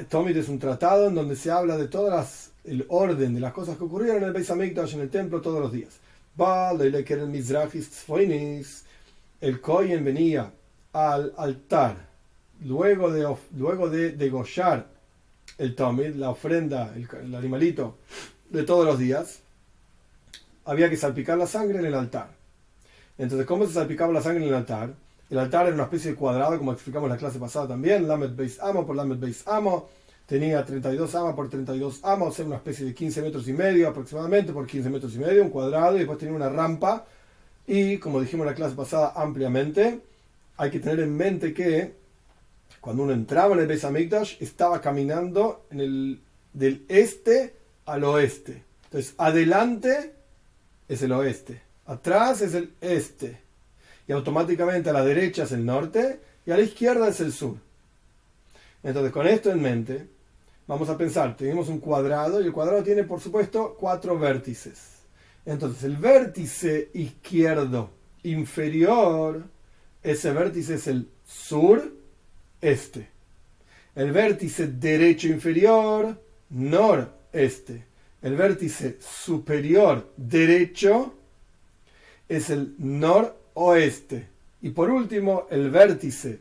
Tomit 0.08 0.36
es 0.36 0.48
un 0.48 0.58
tratado 0.58 1.08
en 1.08 1.14
donde 1.14 1.36
se 1.36 1.50
habla 1.50 1.76
de 1.76 1.88
todas 1.88 2.50
el 2.64 2.84
orden 2.88 3.34
de 3.34 3.40
las 3.40 3.52
cosas 3.52 3.76
que 3.76 3.84
ocurrieron 3.84 4.18
en 4.18 4.24
el 4.24 4.32
Beis 4.32 4.50
Hamikdash, 4.50 4.94
en 4.94 5.00
el 5.00 5.10
templo, 5.10 5.40
todos 5.40 5.60
los 5.60 5.72
días. 5.72 6.00
El 9.40 9.60
Kohen 9.60 10.04
venía 10.04 10.52
al 10.92 11.32
altar 11.36 12.08
luego 12.64 13.10
de, 13.10 13.36
luego 13.56 13.88
de 13.88 14.12
degollar 14.12 14.86
el 15.58 15.74
Tomit, 15.74 16.14
la 16.16 16.30
ofrenda, 16.30 16.94
el, 16.94 17.34
animalito 17.34 17.98
de 18.50 18.62
todos 18.62 18.84
los 18.84 18.98
días, 18.98 19.40
había 20.64 20.90
que 20.90 20.96
salpicar 20.96 21.38
la 21.38 21.46
sangre 21.46 21.78
en 21.78 21.86
el 21.86 21.94
altar. 21.94 22.30
Entonces, 23.16 23.46
¿cómo 23.46 23.66
se 23.66 23.74
salpicaba 23.74 24.12
la 24.12 24.22
sangre 24.22 24.44
en 24.44 24.50
el 24.50 24.54
altar? 24.54 24.94
El 25.30 25.38
altar 25.38 25.66
era 25.66 25.74
una 25.74 25.84
especie 25.84 26.12
de 26.12 26.16
cuadrado, 26.16 26.56
como 26.56 26.72
explicamos 26.72 27.06
en 27.06 27.12
la 27.12 27.18
clase 27.18 27.38
pasada 27.38 27.68
también, 27.68 28.08
Lamed 28.08 28.34
Beis 28.34 28.58
Amo 28.60 28.86
por 28.86 28.96
Lamed 28.96 29.18
Beis 29.18 29.46
Amo. 29.46 29.88
Tenía 30.24 30.64
32 30.64 31.14
amas 31.14 31.34
por 31.34 31.48
32 31.48 32.00
amos, 32.02 32.28
o 32.28 32.32
sea, 32.32 32.44
una 32.44 32.56
especie 32.56 32.84
de 32.84 32.94
15 32.94 33.22
metros 33.22 33.48
y 33.48 33.52
medio 33.54 33.88
aproximadamente 33.88 34.52
por 34.52 34.66
15 34.66 34.90
metros 34.90 35.14
y 35.14 35.18
medio, 35.18 35.42
un 35.42 35.48
cuadrado, 35.48 35.96
y 35.96 36.00
después 36.00 36.18
tenía 36.18 36.34
una 36.34 36.50
rampa. 36.50 37.06
Y 37.66 37.96
como 37.96 38.20
dijimos 38.20 38.44
en 38.44 38.50
la 38.50 38.54
clase 38.54 38.74
pasada 38.74 39.12
ampliamente, 39.16 40.00
hay 40.58 40.70
que 40.70 40.80
tener 40.80 41.00
en 41.00 41.16
mente 41.16 41.54
que 41.54 41.94
cuando 42.80 43.04
uno 43.04 43.12
entraba 43.12 43.54
en 43.54 43.60
el 43.60 43.66
Beis 43.66 43.84
Hamikdash, 43.84 44.36
estaba 44.40 44.80
caminando 44.80 45.66
del 45.70 46.20
este 46.88 47.54
al 47.86 48.04
oeste. 48.04 48.64
Entonces, 48.84 49.14
adelante 49.18 50.14
es 50.88 51.02
el 51.02 51.12
oeste, 51.12 51.60
atrás 51.86 52.40
es 52.42 52.54
el 52.54 52.74
este 52.80 53.47
y 54.08 54.12
automáticamente 54.12 54.88
a 54.88 54.94
la 54.94 55.04
derecha 55.04 55.44
es 55.44 55.52
el 55.52 55.64
norte 55.64 56.18
y 56.46 56.50
a 56.50 56.56
la 56.56 56.62
izquierda 56.62 57.08
es 57.08 57.20
el 57.20 57.30
sur. 57.30 57.56
Entonces, 58.82 59.12
con 59.12 59.26
esto 59.26 59.50
en 59.50 59.60
mente, 59.60 60.06
vamos 60.66 60.88
a 60.88 60.96
pensar, 60.96 61.36
tenemos 61.36 61.68
un 61.68 61.78
cuadrado 61.78 62.40
y 62.40 62.46
el 62.46 62.52
cuadrado 62.52 62.82
tiene, 62.82 63.04
por 63.04 63.20
supuesto, 63.20 63.76
cuatro 63.78 64.18
vértices. 64.18 65.02
Entonces, 65.44 65.84
el 65.84 65.98
vértice 65.98 66.90
izquierdo 66.94 67.90
inferior, 68.22 69.44
ese 70.02 70.32
vértice 70.32 70.74
es 70.74 70.86
el 70.86 71.08
sur-este. 71.26 73.08
El 73.94 74.12
vértice 74.12 74.68
derecho 74.68 75.28
inferior, 75.28 76.18
noreste. 76.48 77.84
El 78.22 78.36
vértice 78.36 78.98
superior 79.00 80.12
derecho 80.16 81.14
es 82.26 82.48
el 82.48 82.74
nor 82.78 83.38
oeste. 83.58 84.28
Y 84.62 84.70
por 84.70 84.90
último, 84.90 85.46
el 85.50 85.70
vértice 85.70 86.38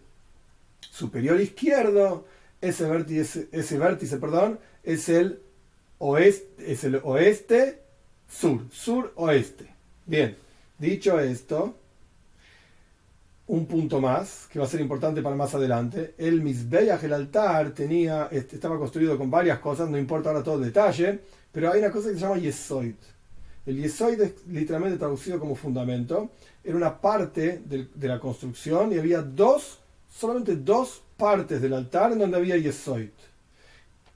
superior 0.80 1.40
izquierdo, 1.42 2.26
ese 2.62 2.88
vértice, 2.88 3.48
ese 3.52 3.78
vértice 3.78 4.18
perdón, 4.18 4.60
es 4.84 5.10
el 5.10 5.40
oeste, 5.98 6.72
es 6.72 6.84
el 6.84 7.02
oeste 7.04 7.82
sur, 8.30 8.66
sur 8.72 9.14
oeste. 9.16 9.68
Bien, 10.06 10.36
dicho 10.78 11.20
esto, 11.20 11.76
un 13.48 13.66
punto 13.66 14.00
más 14.00 14.48
que 14.52 14.60
va 14.60 14.66
a 14.66 14.70
ser 14.70 14.82
importante 14.82 15.22
para 15.22 15.36
más 15.36 15.56
adelante. 15.56 16.14
El 16.20 16.42
Misbeach, 16.42 17.04
el 17.04 17.14
altar, 17.14 17.72
tenía, 17.72 18.28
este, 18.32 18.56
estaba 18.56 18.78
construido 18.78 19.18
con 19.18 19.32
varias 19.32 19.60
cosas, 19.60 19.90
no 19.90 19.98
importa 19.98 20.30
ahora 20.30 20.44
todo 20.44 20.58
el 20.58 20.66
detalle, 20.66 21.20
pero 21.52 21.72
hay 21.72 21.80
una 21.80 21.92
cosa 21.92 22.10
que 22.10 22.16
se 22.16 22.22
llama 22.22 22.38
Yesoid. 22.38 22.96
El 23.66 23.82
Yesoid 23.82 24.22
es 24.22 24.48
literalmente 24.48 24.98
traducido 24.98 25.40
como 25.40 25.56
fundamento 25.56 26.30
era 26.68 26.76
una 26.76 27.00
parte 27.00 27.62
de, 27.66 28.08
la 28.10 28.20
construcción 28.20 28.92
y 28.92 28.98
había 28.98 29.22
dos, 29.22 29.80
solamente 30.14 30.58
dos 30.58 31.02
partes 31.16 31.62
del 31.62 31.74
altar 31.74 32.12
en 32.12 32.20
donde 32.20 32.36
había 32.36 32.58
yesoid. 32.58 33.08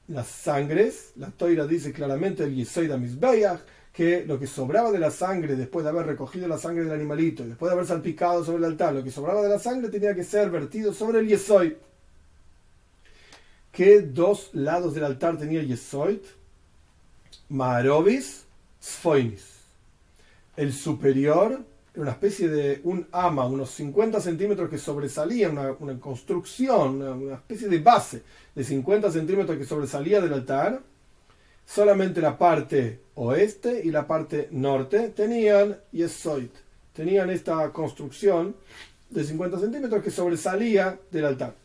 Las 0.10 0.28
sangres, 0.28 1.14
la 1.16 1.30
toira 1.30 1.66
dice 1.66 1.94
claramente 1.94 2.44
el 2.44 2.54
yesoid 2.54 2.92
a 2.92 2.98
misbeach, 2.98 3.62
que 3.94 4.26
lo 4.26 4.38
que 4.38 4.48
sobraba 4.48 4.92
de 4.92 5.00
la 5.00 5.12
sangre 5.12 5.56
después 5.56 5.86
de 5.86 5.92
haber 5.92 6.08
recogido 6.08 6.46
la 6.50 6.58
sangre 6.58 6.84
del 6.84 6.94
animalito 6.94 7.46
y 7.46 7.48
después 7.48 7.70
de 7.70 7.76
haber 7.76 7.88
salpicado 7.88 8.44
sobre 8.44 8.58
el 8.58 8.66
altar, 8.66 8.94
lo 8.96 9.04
que 9.04 9.12
sobraba 9.12 9.42
de 9.44 9.50
la 9.50 9.60
sangre 9.60 9.88
tenía 9.88 10.14
que 10.14 10.26
ser 10.26 10.50
vertido 10.50 10.94
sobre 10.94 11.20
el 11.20 11.30
yesoid. 11.30 11.74
¿Qué 13.72 14.02
dos 14.02 14.50
lados 14.52 14.94
del 14.94 15.06
altar 15.06 15.38
tenía 15.38 15.62
el 15.62 15.70
yesoid? 15.70 16.20
Marovis, 17.48 18.44
Sfoinis. 18.82 19.62
El 20.58 20.74
superior 20.74 21.71
una 21.96 22.12
especie 22.12 22.48
de 22.48 22.82
un 22.84 23.08
ama, 23.12 23.46
unos 23.46 23.72
50 23.72 24.22
centímetros 24.22 24.70
que 24.70 24.78
sobresalía, 24.78 25.50
una, 25.50 26.00
construcción, 26.00 27.02
una, 27.02 27.36
especie 27.36 27.68
de 27.68 27.80
base 27.80 28.24
de 28.56 28.64
50 28.64 29.12
centímetros 29.12 29.58
que 29.58 29.66
sobresalía 29.66 30.22
del 30.22 30.34
altar. 30.34 30.82
Solamente 31.66 32.22
la 32.22 32.38
parte 32.38 33.00
oeste 33.16 33.82
y 33.84 33.92
la 33.92 34.08
parte 34.08 34.48
norte 34.52 35.10
tenían 35.10 35.78
yesoit, 35.92 36.52
tenían 36.94 37.30
esta 37.30 37.72
construcción 37.72 38.56
de 39.10 39.24
50 39.24 39.60
centímetros 39.60 40.04
que 40.04 40.12
sobresalía 40.12 40.98
del 41.12 41.26
altar. 41.26 41.56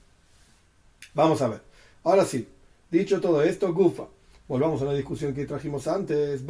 Vamos 1.14 1.40
a 1.40 1.48
ver. 1.48 1.60
Ahora 2.04 2.24
sí, 2.24 2.46
dicho 2.90 3.20
todo 3.20 3.42
esto, 3.42 3.72
Gufa. 3.72 4.04
Volvamos 4.48 4.80
a 4.82 4.84
la 4.84 4.94
discusión 4.94 5.34
que 5.34 5.44
trajimos 5.44 5.88
antes. 5.88 6.44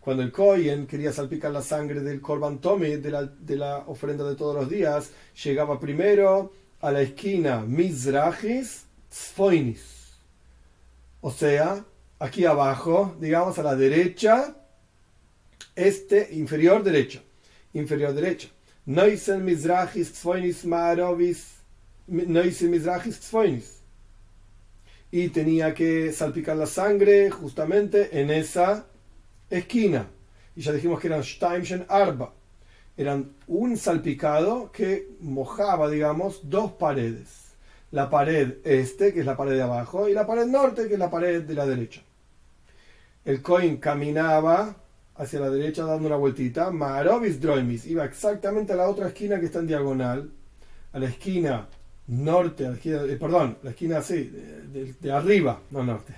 Cuando 0.00 0.22
el 0.22 0.32
Kohen 0.32 0.86
quería 0.86 1.12
salpicar 1.12 1.50
la 1.50 1.62
sangre 1.62 2.00
del 2.00 2.20
Korban 2.20 2.58
Tome, 2.58 2.96
de 2.96 3.10
la, 3.10 3.22
de 3.24 3.56
la 3.56 3.78
ofrenda 3.86 4.28
de 4.28 4.34
todos 4.34 4.54
los 4.54 4.68
días, 4.68 5.10
llegaba 5.44 5.78
primero 5.78 6.52
a 6.80 6.90
la 6.90 7.02
esquina 7.02 7.60
Mizrahis 7.60 8.86
Tzfoinis. 9.10 10.14
O 11.20 11.30
sea, 11.30 11.84
aquí 12.18 12.46
abajo, 12.46 13.14
digamos 13.20 13.58
a 13.58 13.62
la 13.62 13.76
derecha, 13.76 14.56
este, 15.74 16.28
inferior 16.32 16.82
derecha. 16.82 17.20
Inferior 17.74 18.14
derecha. 18.14 18.48
Noisen 18.86 19.44
Mizrahis 19.44 20.12
Tzfoinis 20.12 20.64
Marovis 20.64 21.60
y 25.12 25.28
tenía 25.28 25.74
que 25.74 26.12
salpicar 26.12 26.56
la 26.56 26.66
sangre 26.66 27.30
justamente 27.30 28.20
en 28.20 28.30
esa 28.30 28.86
esquina. 29.50 30.06
Y 30.56 30.62
ya 30.62 30.72
dijimos 30.72 31.00
que 31.00 31.08
eran 31.08 31.24
Steimchen 31.24 31.86
Arba. 31.88 32.32
Eran 32.96 33.32
un 33.46 33.76
salpicado 33.76 34.70
que 34.72 35.08
mojaba, 35.20 35.88
digamos, 35.88 36.48
dos 36.48 36.72
paredes. 36.72 37.54
La 37.92 38.08
pared 38.08 38.58
este, 38.64 39.12
que 39.12 39.20
es 39.20 39.26
la 39.26 39.36
pared 39.36 39.52
de 39.52 39.62
abajo, 39.62 40.08
y 40.08 40.12
la 40.12 40.26
pared 40.26 40.46
norte, 40.46 40.86
que 40.86 40.94
es 40.94 40.98
la 40.98 41.10
pared 41.10 41.42
de 41.42 41.54
la 41.54 41.66
derecha. 41.66 42.02
El 43.24 43.42
coin 43.42 43.78
caminaba 43.78 44.76
hacia 45.16 45.40
la 45.40 45.50
derecha 45.50 45.84
dando 45.84 46.06
una 46.06 46.16
vueltita. 46.16 46.70
Marovis 46.70 47.40
Droimis 47.40 47.86
iba 47.86 48.04
exactamente 48.04 48.72
a 48.72 48.76
la 48.76 48.88
otra 48.88 49.08
esquina 49.08 49.38
que 49.38 49.46
está 49.46 49.58
en 49.58 49.66
diagonal, 49.66 50.30
a 50.92 50.98
la 50.98 51.06
esquina 51.06 51.68
norte, 52.06 52.64
la 52.64 52.74
esquina, 52.74 53.02
eh, 53.02 53.16
perdón, 53.16 53.58
la 53.62 53.70
esquina 53.70 53.98
así, 53.98 54.24
de, 54.24 55.12
arriba, 55.12 55.60
no 55.70 55.82
norte, 55.84 56.14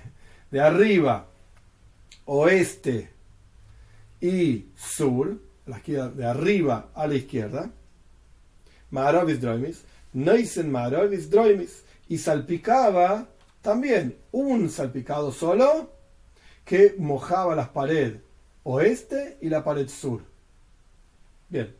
de 0.49 0.59
arriba, 0.59 1.27
oeste 2.25 3.09
y 4.23 4.69
sur, 4.77 5.37
la 5.65 5.77
esquina 5.77 6.07
de 6.07 6.25
arriba 6.25 6.91
a 6.95 7.07
la 7.07 7.15
izquierda, 7.15 7.69
Marovis 8.89 9.41
Droimis, 9.41 9.83
Neisen 10.13 10.71
Droimis, 10.71 11.83
y 12.07 12.17
salpicaba 12.17 13.27
también 13.61 14.15
un 14.31 14.69
salpicado 14.69 15.33
solo 15.33 15.91
que 16.63 16.95
mojaba 16.97 17.53
las 17.53 17.67
paredes 17.67 18.21
oeste 18.63 19.39
y 19.41 19.49
la 19.49 19.61
pared 19.61 19.89
sur. 19.89 20.21
Bien, 21.49 21.75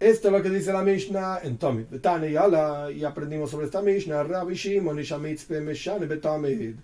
esto 0.00 0.26
es 0.26 0.32
lo 0.32 0.42
que 0.42 0.50
dice 0.50 0.72
la 0.72 0.82
Mishnah 0.82 1.38
en 1.44 1.56
Tomit. 1.56 1.86
y 1.92 2.36
ala, 2.36 2.90
y 2.90 3.04
aprendimos 3.04 3.48
sobre 3.48 3.66
esta 3.66 3.80
Mishnah. 3.80 4.24
Rabbi 4.24 4.54
Shimon 4.54 4.98
y 4.98 5.04
Shamitzpe 5.04 5.60
Meshane 5.60 6.06
Betamid. 6.06 6.74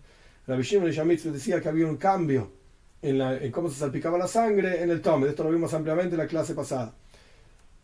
Rabbi 0.47 0.63
Shimon 0.63 0.93
y 0.93 1.17
decía 1.17 1.61
que 1.61 1.69
había 1.69 1.89
un 1.89 1.97
cambio 1.97 2.56
en, 3.03 3.19
la, 3.19 3.39
cómo 3.51 3.69
se 3.69 3.79
salpicaba 3.79 4.19
la 4.19 4.29
sangre 4.29 4.83
en 4.83 4.91
el 4.91 5.01
Tomit. 5.01 5.31
Esto 5.31 5.45
lo 5.45 5.51
vimos 5.51 5.73
ampliamente 5.75 6.15
en 6.15 6.19
la 6.19 6.27
clase 6.27 6.55
pasada. 6.55 6.95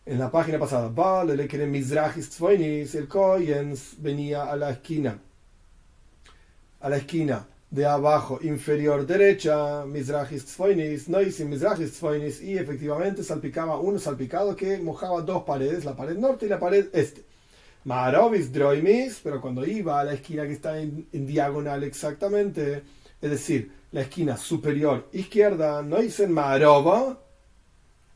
En 0.04 0.18
la 0.18 0.30
página 0.30 0.58
pasada. 0.58 0.88
Vale, 0.88 1.36
le 1.36 1.46
quieren 1.46 1.74
el 1.74 3.08
Koyens 3.08 3.94
venía 3.98 4.44
a 4.44 4.56
la 4.56 4.70
esquina. 4.70 5.18
A 6.80 6.88
la 6.88 6.96
esquina 6.96 7.46
de 7.72 7.86
abajo 7.86 8.38
inferior 8.42 9.06
derecha, 9.06 9.86
Mizrahis 9.86 10.44
Tzfoinis, 10.44 11.08
Noisim 11.08 11.48
Mizrahis 11.48 11.92
Tzfoinis, 11.92 12.42
y 12.42 12.58
efectivamente 12.58 13.24
salpicaba 13.24 13.78
uno 13.78 13.98
salpicado 13.98 14.54
que 14.54 14.76
mojaba 14.78 15.22
dos 15.22 15.44
paredes, 15.44 15.86
la 15.86 15.96
pared 15.96 16.18
norte 16.18 16.44
y 16.44 16.48
la 16.50 16.60
pared 16.60 16.88
este. 16.92 17.24
Marovis 17.84 18.52
Droimis, 18.52 19.20
pero 19.24 19.40
cuando 19.40 19.64
iba 19.66 19.98
a 19.98 20.04
la 20.04 20.12
esquina 20.12 20.46
que 20.46 20.52
está 20.52 20.78
en, 20.78 21.06
diagonal 21.10 21.82
exactamente, 21.82 22.82
es 23.22 23.30
decir, 23.30 23.72
la 23.93 24.01
esquina 24.01 24.36
superior 24.36 25.09
izquierda, 25.12 25.82
Noisen 25.82 26.32
Marova, 26.32 27.20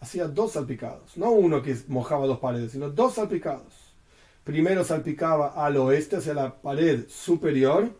hacía 0.00 0.26
dos 0.26 0.52
salpicados, 0.52 1.16
no 1.16 1.30
uno 1.30 1.62
que 1.62 1.76
mojaba 1.88 2.26
dos 2.26 2.38
paredes, 2.38 2.72
sino 2.72 2.90
dos 2.90 3.14
salpicados. 3.14 3.94
Primero 4.42 4.84
salpicaba 4.84 5.48
al 5.48 5.76
oeste, 5.76 6.16
hacia 6.16 6.32
la 6.32 6.54
pared 6.54 7.06
superior, 7.08 7.90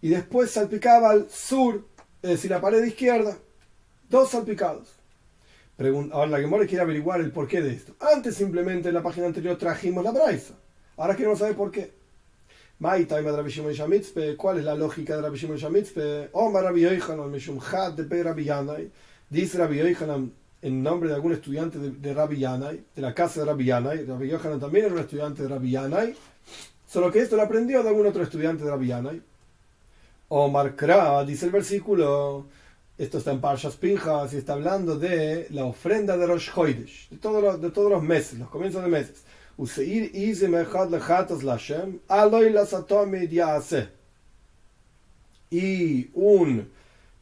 y 0.00 0.08
después 0.08 0.50
salpicaba 0.52 1.10
al 1.10 1.28
sur, 1.30 1.84
es 2.22 2.30
decir, 2.30 2.50
la 2.50 2.60
pared 2.60 2.84
izquierda. 2.84 3.36
Dos 4.08 4.30
salpicados. 4.30 4.94
Ahora 6.12 6.26
la 6.26 6.40
Gemora 6.40 6.66
quiere 6.66 6.82
averiguar 6.82 7.20
el 7.20 7.30
porqué 7.30 7.60
de 7.60 7.72
esto. 7.72 7.94
Antes 8.00 8.36
simplemente 8.36 8.88
en 8.88 8.94
la 8.94 9.02
página 9.02 9.26
anterior 9.26 9.56
trajimos 9.58 10.02
la 10.02 10.12
braisa. 10.12 10.54
Ahora 10.96 11.14
queremos 11.14 11.40
saber 11.40 11.56
por 11.56 11.70
qué. 11.70 11.97
¿Cuál 12.80 14.58
es 14.58 14.64
la 14.64 14.74
lógica 14.76 15.16
de 15.16 15.22
Rabbi 15.22 15.36
Shimon 15.36 15.56
Shamitzpe? 15.56 16.28
Omar 16.32 16.62
Rabbi 16.62 16.82
Yochanan, 16.82 17.28
Meshum 17.28 17.58
Had 17.60 17.94
de 17.94 18.22
Rabbi 18.22 18.44
Yanai. 18.44 18.88
Dice 19.28 19.58
Rabbi 19.58 19.78
Yochanan 19.78 20.32
en 20.62 20.82
nombre 20.82 21.08
de 21.08 21.16
algún 21.16 21.32
estudiante 21.32 21.78
de, 21.78 21.90
de 21.90 22.14
Rabbi 22.14 22.38
Yanai, 22.38 22.84
de 22.94 23.02
la 23.02 23.12
casa 23.12 23.40
de 23.40 23.46
Rabbi 23.46 23.64
Yanai. 23.64 24.04
Rabbi 24.04 24.28
Yochanan 24.28 24.60
también 24.60 24.84
era 24.84 24.94
un 24.94 25.00
estudiante 25.00 25.42
de 25.42 25.48
Rabbi 25.48 25.70
Yanai. 25.72 26.14
Solo 26.86 27.10
que 27.10 27.18
esto 27.18 27.34
lo 27.36 27.42
aprendió 27.42 27.82
de 27.82 27.88
algún 27.88 28.06
otro 28.06 28.22
estudiante 28.22 28.62
de 28.62 28.70
Rabbi 28.70 28.86
Yanai. 28.86 29.22
Omar 30.28 30.76
Kra, 30.76 31.24
dice 31.24 31.46
el 31.46 31.52
versículo, 31.52 32.46
esto 32.96 33.18
está 33.18 33.32
en 33.32 33.40
Parshas 33.40 33.76
Pinjas 33.76 34.32
y 34.34 34.36
está 34.36 34.52
hablando 34.52 34.96
de 34.96 35.48
la 35.50 35.64
ofrenda 35.64 36.16
de 36.16 36.26
Rosh 36.26 36.52
Chodesh, 36.52 37.08
de, 37.10 37.16
todos 37.16 37.42
los, 37.42 37.60
de 37.60 37.70
todos 37.70 37.90
los 37.90 38.02
meses, 38.02 38.38
los 38.38 38.48
comienzos 38.48 38.84
de 38.84 38.88
meses. 38.88 39.24
Useir 39.58 40.12
Y 45.50 46.10
un 46.14 46.70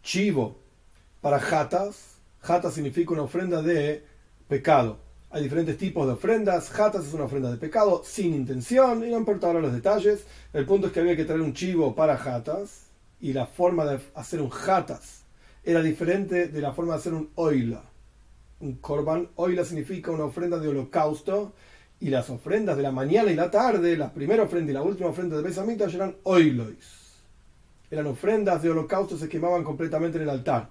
chivo 0.02 0.56
para 1.22 1.40
jatas. 1.40 2.18
Jatas 2.40 2.74
significa 2.74 3.12
una 3.14 3.22
ofrenda 3.22 3.62
de 3.62 4.04
pecado. 4.48 4.98
Hay 5.30 5.42
diferentes 5.42 5.78
tipos 5.78 6.06
de 6.06 6.12
ofrendas. 6.12 6.68
Jatas 6.68 7.06
es 7.06 7.14
una 7.14 7.24
ofrenda 7.24 7.50
de 7.50 7.56
pecado 7.56 8.02
sin 8.04 8.34
intención. 8.34 9.02
Y 9.02 9.10
no 9.10 9.16
importa 9.16 9.46
ahora 9.46 9.60
los 9.60 9.72
detalles. 9.72 10.26
El 10.52 10.66
punto 10.66 10.88
es 10.88 10.92
que 10.92 11.00
había 11.00 11.16
que 11.16 11.24
traer 11.24 11.40
un 11.40 11.54
chivo 11.54 11.94
para 11.94 12.18
jatas 12.18 12.82
y 13.18 13.32
la 13.32 13.46
forma 13.46 13.86
de 13.86 13.98
hacer 14.14 14.42
un 14.42 14.50
jatas 14.50 15.22
era 15.64 15.80
diferente 15.82 16.48
de 16.48 16.60
la 16.60 16.72
forma 16.72 16.92
de 16.92 16.98
hacer 16.98 17.14
un 17.14 17.30
oila. 17.34 17.82
Un 18.60 18.74
korban, 18.76 19.28
oila 19.36 19.64
significa 19.64 20.10
una 20.10 20.24
ofrenda 20.24 20.58
de 20.58 20.68
holocausto, 20.68 21.54
y 22.00 22.10
las 22.10 22.28
ofrendas 22.30 22.76
de 22.76 22.82
la 22.82 22.92
mañana 22.92 23.30
y 23.30 23.34
la 23.34 23.50
tarde, 23.50 23.96
la 23.96 24.12
primera 24.12 24.42
ofrenda 24.42 24.70
y 24.70 24.74
la 24.74 24.82
última 24.82 25.08
ofrenda 25.08 25.36
de 25.36 25.42
Besamita, 25.42 25.84
eran 25.84 26.16
oilois. 26.24 27.06
Eran 27.90 28.06
ofrendas 28.06 28.62
de 28.62 28.70
holocausto, 28.70 29.16
se 29.16 29.28
quemaban 29.28 29.64
completamente 29.64 30.18
en 30.18 30.24
el 30.24 30.30
altar. 30.30 30.68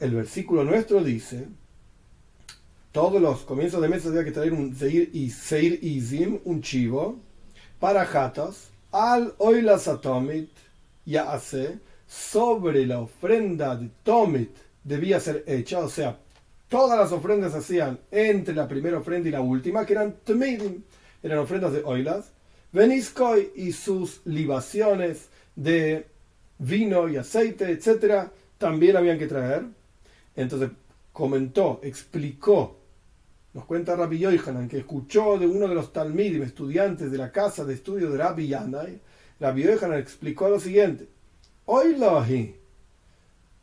El 0.00 0.14
versículo 0.14 0.64
nuestro 0.64 1.02
dice, 1.02 1.46
todos 2.92 3.20
los 3.20 3.40
comienzos 3.40 3.82
de 3.82 3.88
mes 3.88 4.06
había 4.06 4.24
que 4.24 4.32
traer 4.32 4.52
un 4.52 4.74
seir, 4.74 5.10
y, 5.12 5.30
seir 5.30 5.78
izim, 5.82 6.38
un 6.44 6.62
chivo, 6.62 7.18
para 7.80 8.06
jatas, 8.06 8.70
al 8.92 9.34
oila 9.38 9.78
satomit, 9.78 10.50
ya 11.04 11.32
hace 11.32 11.78
sobre 12.06 12.86
la 12.86 13.00
ofrenda 13.00 13.76
de 13.76 13.90
Tomit 14.02 14.50
debía 14.82 15.20
ser 15.20 15.44
hecha, 15.46 15.80
o 15.80 15.88
sea, 15.88 16.18
todas 16.68 16.98
las 16.98 17.12
ofrendas 17.12 17.54
hacían 17.54 17.98
entre 18.10 18.54
la 18.54 18.68
primera 18.68 18.98
ofrenda 18.98 19.28
y 19.28 19.32
la 19.32 19.40
última, 19.40 19.84
que 19.84 19.94
eran 19.94 20.16
Tmidim, 20.24 20.82
eran 21.22 21.38
ofrendas 21.38 21.72
de 21.72 21.82
oilas, 21.84 22.32
Veniskoy 22.70 23.50
y 23.56 23.72
sus 23.72 24.20
libaciones 24.26 25.30
de 25.56 26.06
vino 26.58 27.08
y 27.08 27.16
aceite, 27.16 27.70
etcétera, 27.70 28.30
también 28.58 28.96
habían 28.96 29.18
que 29.18 29.26
traer. 29.26 29.64
Entonces 30.36 30.70
comentó, 31.12 31.80
explicó, 31.82 32.76
nos 33.54 33.64
cuenta 33.64 33.96
Rabbi 33.96 34.18
Yohanan, 34.18 34.68
que 34.68 34.78
escuchó 34.78 35.38
de 35.38 35.46
uno 35.46 35.66
de 35.66 35.74
los 35.74 35.92
Talmidim, 35.92 36.42
estudiantes 36.42 37.10
de 37.10 37.18
la 37.18 37.32
casa 37.32 37.64
de 37.64 37.74
estudio 37.74 38.10
de 38.10 38.18
Rabbi 38.18 38.48
Yanai, 38.48 39.00
Rabbi 39.40 39.62
Yohanan 39.62 39.98
explicó 39.98 40.48
lo 40.48 40.60
siguiente. 40.60 41.08
Oilahi. 41.64 42.57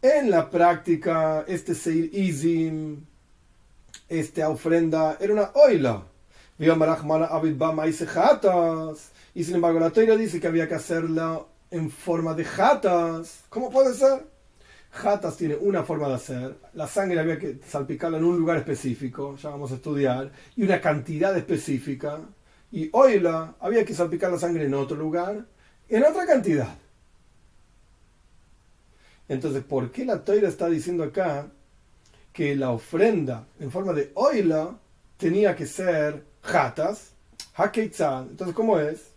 En 0.05 0.29
la 0.29 0.51
práctica, 0.51 1.45
este 1.47 1.73
Seir 1.73 2.13
Izim, 2.13 3.07
esta 4.07 4.49
ofrenda, 4.49 5.17
era 5.19 5.33
una 5.33 5.49
oila. 5.55 6.03
Y 9.33 9.43
sin 9.43 9.55
embargo, 9.55 9.79
la 9.79 9.89
teoría 9.89 10.15
dice 10.15 10.39
que 10.39 10.45
había 10.45 10.67
que 10.69 10.75
hacerla 10.75 11.41
en 11.71 11.89
forma 11.89 12.35
de 12.35 12.45
jatas. 12.45 13.45
¿Cómo 13.49 13.71
puede 13.71 13.95
ser? 13.95 14.27
Jatas 14.91 15.37
tiene 15.37 15.55
una 15.55 15.81
forma 15.81 16.07
de 16.07 16.13
hacer. 16.13 16.55
La 16.75 16.85
sangre 16.85 17.19
había 17.19 17.39
que 17.39 17.57
salpicarla 17.67 18.19
en 18.19 18.25
un 18.25 18.37
lugar 18.37 18.57
específico, 18.57 19.35
ya 19.37 19.49
vamos 19.49 19.71
a 19.71 19.75
estudiar, 19.75 20.31
y 20.55 20.65
una 20.65 20.79
cantidad 20.79 21.35
específica. 21.35 22.19
Y 22.71 22.91
oila 22.93 23.55
había 23.59 23.83
que 23.83 23.95
salpicar 23.95 24.31
la 24.31 24.37
sangre 24.37 24.65
en 24.65 24.75
otro 24.75 24.97
lugar 24.97 25.47
en 25.89 26.03
otra 26.03 26.27
cantidad. 26.27 26.77
Entonces, 29.27 29.63
¿por 29.63 29.91
qué 29.91 30.05
la 30.05 30.23
Toira 30.23 30.47
está 30.47 30.69
diciendo 30.69 31.03
acá 31.03 31.47
que 32.31 32.55
la 32.55 32.71
ofrenda 32.71 33.47
en 33.59 33.71
forma 33.71 33.93
de 33.93 34.11
oila 34.13 34.77
tenía 35.17 35.55
que 35.55 35.65
ser 35.65 36.23
jatas? 36.41 37.11
Entonces, 37.57 38.53
¿cómo 38.53 38.79
es? 38.79 39.11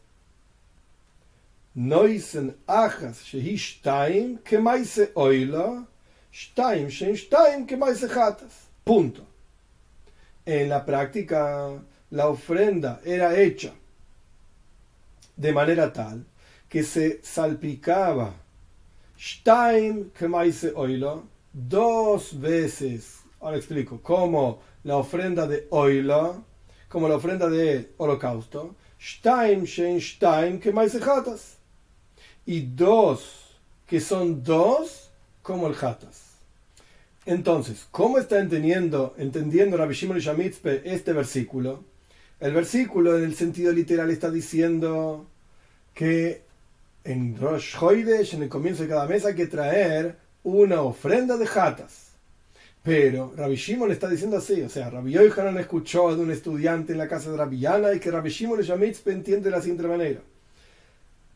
Noisen 1.74 2.56
achas 2.66 3.22
shehishtaim 3.24 4.38
kemaise 4.38 5.12
oila, 5.14 5.86
shtaim 6.32 6.88
shtaim 6.88 7.66
kemaise 7.66 8.08
jatas. 8.08 8.68
Punto. 8.84 9.26
En 10.46 10.68
la 10.68 10.84
práctica, 10.84 11.72
la 12.10 12.28
ofrenda 12.28 13.00
era 13.04 13.38
hecha 13.38 13.72
de 15.36 15.52
manera 15.52 15.92
tal 15.92 16.24
que 16.68 16.82
se 16.82 17.20
salpicaba 17.22 18.34
Stein 19.18 20.12
Kemaise 20.16 20.72
Oilo 20.76 21.24
dos 21.52 22.38
veces. 22.38 23.20
Ahora 23.40 23.56
explico. 23.56 24.00
Como 24.00 24.60
la 24.84 24.96
ofrenda 24.96 25.46
de 25.46 25.66
Oilo, 25.70 26.44
como 26.88 27.08
la 27.08 27.16
ofrenda 27.16 27.48
de 27.48 27.92
holocausto, 27.96 28.76
Stein, 29.00 29.64
Shen, 29.64 30.00
Stein, 30.00 30.60
que 30.60 30.72
más 30.72 30.96
jatas. 30.98 31.58
Y 32.46 32.60
dos, 32.62 33.58
que 33.86 34.00
son 34.00 34.42
dos, 34.42 35.10
como 35.42 35.66
el 35.66 35.74
jatas. 35.74 36.28
Entonces, 37.26 37.86
¿cómo 37.90 38.18
está 38.18 38.38
entendiendo, 38.38 39.14
entendiendo 39.18 39.76
Rabbi 39.76 39.94
Shimon 39.94 40.18
Shamitzpe 40.18 40.82
este 40.84 41.12
versículo? 41.12 41.84
El 42.40 42.54
versículo 42.54 43.18
en 43.18 43.24
el 43.24 43.34
sentido 43.34 43.72
literal 43.72 44.10
está 44.10 44.30
diciendo 44.30 45.26
que 45.92 46.47
en 47.04 47.38
Rosh 47.38 47.76
Hoidesh, 47.80 48.34
en 48.34 48.42
el 48.42 48.48
comienzo 48.48 48.82
de 48.82 48.88
cada 48.88 49.06
mes, 49.06 49.24
hay 49.24 49.34
que 49.34 49.46
traer 49.46 50.16
una 50.42 50.82
ofrenda 50.82 51.36
de 51.36 51.46
jatas. 51.46 52.08
Pero 52.82 53.32
Rabbi 53.36 53.56
Shimon 53.56 53.88
le 53.88 53.94
está 53.94 54.08
diciendo 54.08 54.38
así, 54.38 54.62
o 54.62 54.68
sea, 54.68 54.88
Rabbi 54.88 55.12
Yohanan 55.12 55.58
escuchó 55.58 56.14
de 56.14 56.22
un 56.22 56.30
estudiante 56.30 56.92
en 56.92 56.98
la 56.98 57.08
casa 57.08 57.30
de 57.30 57.36
Rabbi 57.36 57.58
Yana 57.58 57.92
y 57.92 58.00
que 58.00 58.10
Rabbi 58.10 58.30
Shimon 58.30 58.60
Shamitzpe 58.60 59.12
entiende 59.12 59.50
de 59.50 59.56
la 59.56 59.60
siguiente 59.60 59.86
manera. 59.86 60.20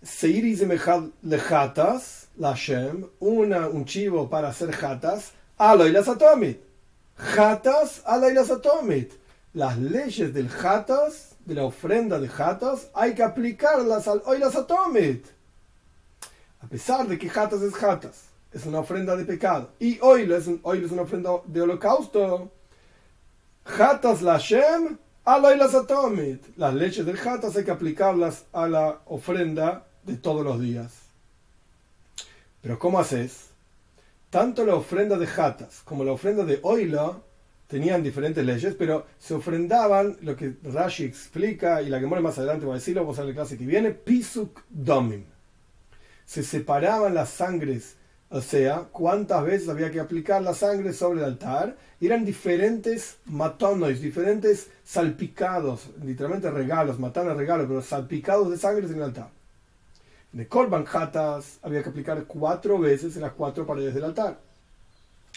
Seir 0.02 0.44
y 0.44 0.56
le 0.56 1.38
jatas, 1.38 2.28
la 2.36 2.54
Shem, 2.56 3.06
una, 3.20 3.68
un 3.68 3.84
chivo 3.84 4.30
para 4.30 4.48
hacer 4.48 4.72
jatas, 4.72 5.32
Aloilas 5.58 6.08
Atomit. 6.08 6.58
Jatas, 7.16 8.02
Aloilas 8.04 8.50
Atomit. 8.50 9.12
Las 9.54 9.78
leyes 9.78 10.32
del 10.32 10.48
Jatas, 10.48 11.36
de 11.44 11.54
la 11.54 11.64
ofrenda 11.64 12.18
de 12.18 12.28
Jatas, 12.28 12.88
hay 12.94 13.14
que 13.14 13.22
aplicarlas 13.22 14.08
al 14.08 14.22
Oilas 14.24 14.56
Atomit. 14.56 15.26
Pesar 16.72 17.06
de 17.06 17.18
que 17.18 17.28
Jatas 17.28 17.60
es 17.60 17.74
Jatas, 17.74 18.30
es 18.50 18.64
una 18.64 18.78
ofrenda 18.78 19.14
de 19.14 19.26
pecado, 19.26 19.68
y 19.78 19.98
Oilo 20.00 20.34
es, 20.34 20.46
un, 20.46 20.62
es 20.64 20.90
una 20.90 21.02
ofrenda 21.02 21.30
de 21.44 21.60
holocausto, 21.60 22.50
Jatas 23.66 24.22
la 24.22 24.38
Shem, 24.38 24.96
Aloilas 25.22 25.74
Atomit. 25.74 26.42
Las 26.56 26.72
leyes 26.72 27.04
del 27.04 27.18
Jatas 27.18 27.54
hay 27.56 27.64
que 27.64 27.70
aplicarlas 27.70 28.46
a 28.54 28.66
la 28.68 29.00
ofrenda 29.04 29.84
de 30.02 30.16
todos 30.16 30.42
los 30.42 30.58
días. 30.58 30.94
Pero 32.62 32.78
¿cómo 32.78 32.98
haces? 32.98 33.52
tanto 34.32 34.64
la 34.64 34.76
ofrenda 34.76 35.18
de 35.18 35.26
Jatas 35.26 35.82
como 35.84 36.04
la 36.04 36.12
ofrenda 36.12 36.42
de 36.46 36.58
Oila 36.62 37.18
tenían 37.68 38.02
diferentes 38.02 38.42
leyes, 38.42 38.74
pero 38.78 39.04
se 39.18 39.34
ofrendaban, 39.34 40.16
lo 40.22 40.34
que 40.34 40.54
Rashi 40.62 41.04
explica, 41.04 41.82
y 41.82 41.90
la 41.90 42.00
que 42.00 42.06
muere 42.06 42.22
más 42.22 42.38
adelante 42.38 42.64
va 42.64 42.72
a 42.72 42.76
decirlo, 42.76 43.02
vamos 43.02 43.18
a 43.18 43.24
la 43.24 43.34
clase 43.34 43.58
que 43.58 43.66
viene, 43.66 43.90
Pisuk 43.90 44.62
Domim. 44.70 45.31
Se 46.32 46.42
separaban 46.42 47.14
las 47.14 47.28
sangres, 47.28 47.96
o 48.30 48.40
sea, 48.40 48.86
cuántas 48.90 49.44
veces 49.44 49.68
había 49.68 49.90
que 49.90 50.00
aplicar 50.00 50.40
la 50.40 50.54
sangre 50.54 50.94
sobre 50.94 51.20
el 51.20 51.26
altar, 51.26 51.76
eran 52.00 52.24
diferentes 52.24 53.18
matonois, 53.26 54.00
diferentes 54.00 54.68
salpicados, 54.82 55.90
literalmente 56.02 56.50
regalos, 56.50 56.98
matanos 56.98 57.36
regalos, 57.36 57.66
pero 57.66 57.82
salpicados 57.82 58.50
de 58.50 58.56
sangre 58.56 58.86
en 58.86 58.94
el 58.94 59.02
altar 59.02 59.42
de 60.32 60.48
Korban 60.48 60.86
Hatas 60.90 61.58
había 61.62 61.82
que 61.82 61.90
aplicar 61.90 62.24
cuatro 62.24 62.78
veces 62.78 63.16
en 63.16 63.22
las 63.22 63.32
cuatro 63.32 63.66
paredes 63.66 63.94
del 63.94 64.04
altar. 64.04 64.38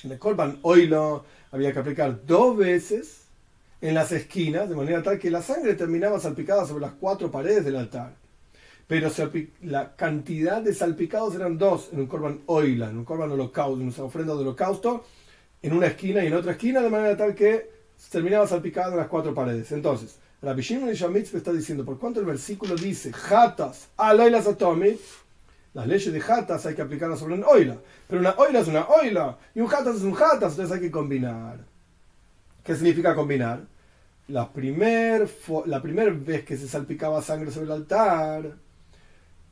De 0.04 0.18
Korban 0.18 0.60
Oilo 0.62 1.26
había 1.52 1.74
que 1.74 1.80
aplicar 1.80 2.26
dos 2.26 2.56
veces 2.58 3.24
en 3.82 3.94
las 3.94 4.12
esquinas, 4.14 4.70
de 4.70 4.76
manera 4.76 5.04
tal 5.04 5.20
que 5.20 5.30
la 5.30 5.42
sangre 5.42 5.74
terminaba 5.74 6.20
salpicada 6.20 6.66
sobre 6.66 6.86
las 6.86 6.94
cuatro 6.94 7.30
paredes 7.30 7.66
del 7.66 7.76
altar. 7.76 8.14
Pero 8.88 9.10
la 9.64 9.96
cantidad 9.96 10.62
de 10.62 10.74
salpicados 10.74 11.34
eran 11.36 11.58
dos 11.58 11.90
en 11.92 12.02
un 12.02 12.08
Korban 12.08 12.42
Oila, 12.46 12.90
en 12.90 12.98
un 13.00 13.06
Korban 13.06 13.32
Holocausto, 13.32 13.82
en 13.82 13.88
una 13.88 14.04
ofrenda 14.04 14.36
holocausto, 14.36 15.04
en 15.62 15.74
una 15.74 15.88
esquina 15.88 16.24
y 16.24 16.28
en 16.28 16.34
otra 16.34 16.52
esquina, 16.52 16.82
de 16.82 16.90
manera 16.90 17.18
tal 17.18 17.34
que 17.34 17.72
terminaba 18.12 18.48
salpicado 18.48 18.92
en 18.92 18.98
las 18.98 19.08
cuatro 19.08 19.34
paredes. 19.34 19.72
Entonces, 19.72 20.20
Rabbi 20.42 20.62
Shimon 20.62 20.94
Shamitz 20.94 21.34
está 21.34 21.52
diciendo, 21.52 21.84
por 21.84 21.98
cuanto 21.98 22.20
el 22.20 22.28
versículo 22.28 22.76
dice, 22.76 23.12
Hatas, 23.32 23.88
aloilas 23.98 24.46
atomi, 24.46 24.96
las 25.74 25.88
leyes 25.88 26.14
de 26.14 26.22
Hatas 26.22 26.66
hay 26.68 26.76
que 26.76 26.84
aplicarlas 26.84 27.20
sobre 27.20 27.34
una 27.34 27.48
oila. 27.48 27.78
Pero 28.08 28.22
una 28.22 28.36
oila 28.38 28.60
es 28.60 28.68
una 28.68 28.86
oila 28.86 29.38
y 29.56 29.62
un 29.62 29.74
Hatas 29.74 29.96
es 29.96 30.04
un 30.04 30.16
Hatas, 30.16 30.52
entonces 30.52 30.72
hay 30.72 30.82
que 30.82 30.92
combinar. 30.92 31.58
¿Qué 32.64 32.76
significa 32.76 33.16
combinar? 33.16 33.64
La 34.28 34.52
primera 34.52 35.26
primer 35.82 36.14
vez 36.14 36.46
que 36.46 36.58
se 36.58 36.68
salpicaba 36.68 37.22
sangre 37.22 37.52
sobre 37.52 37.66
el 37.66 37.72
altar, 37.72 38.54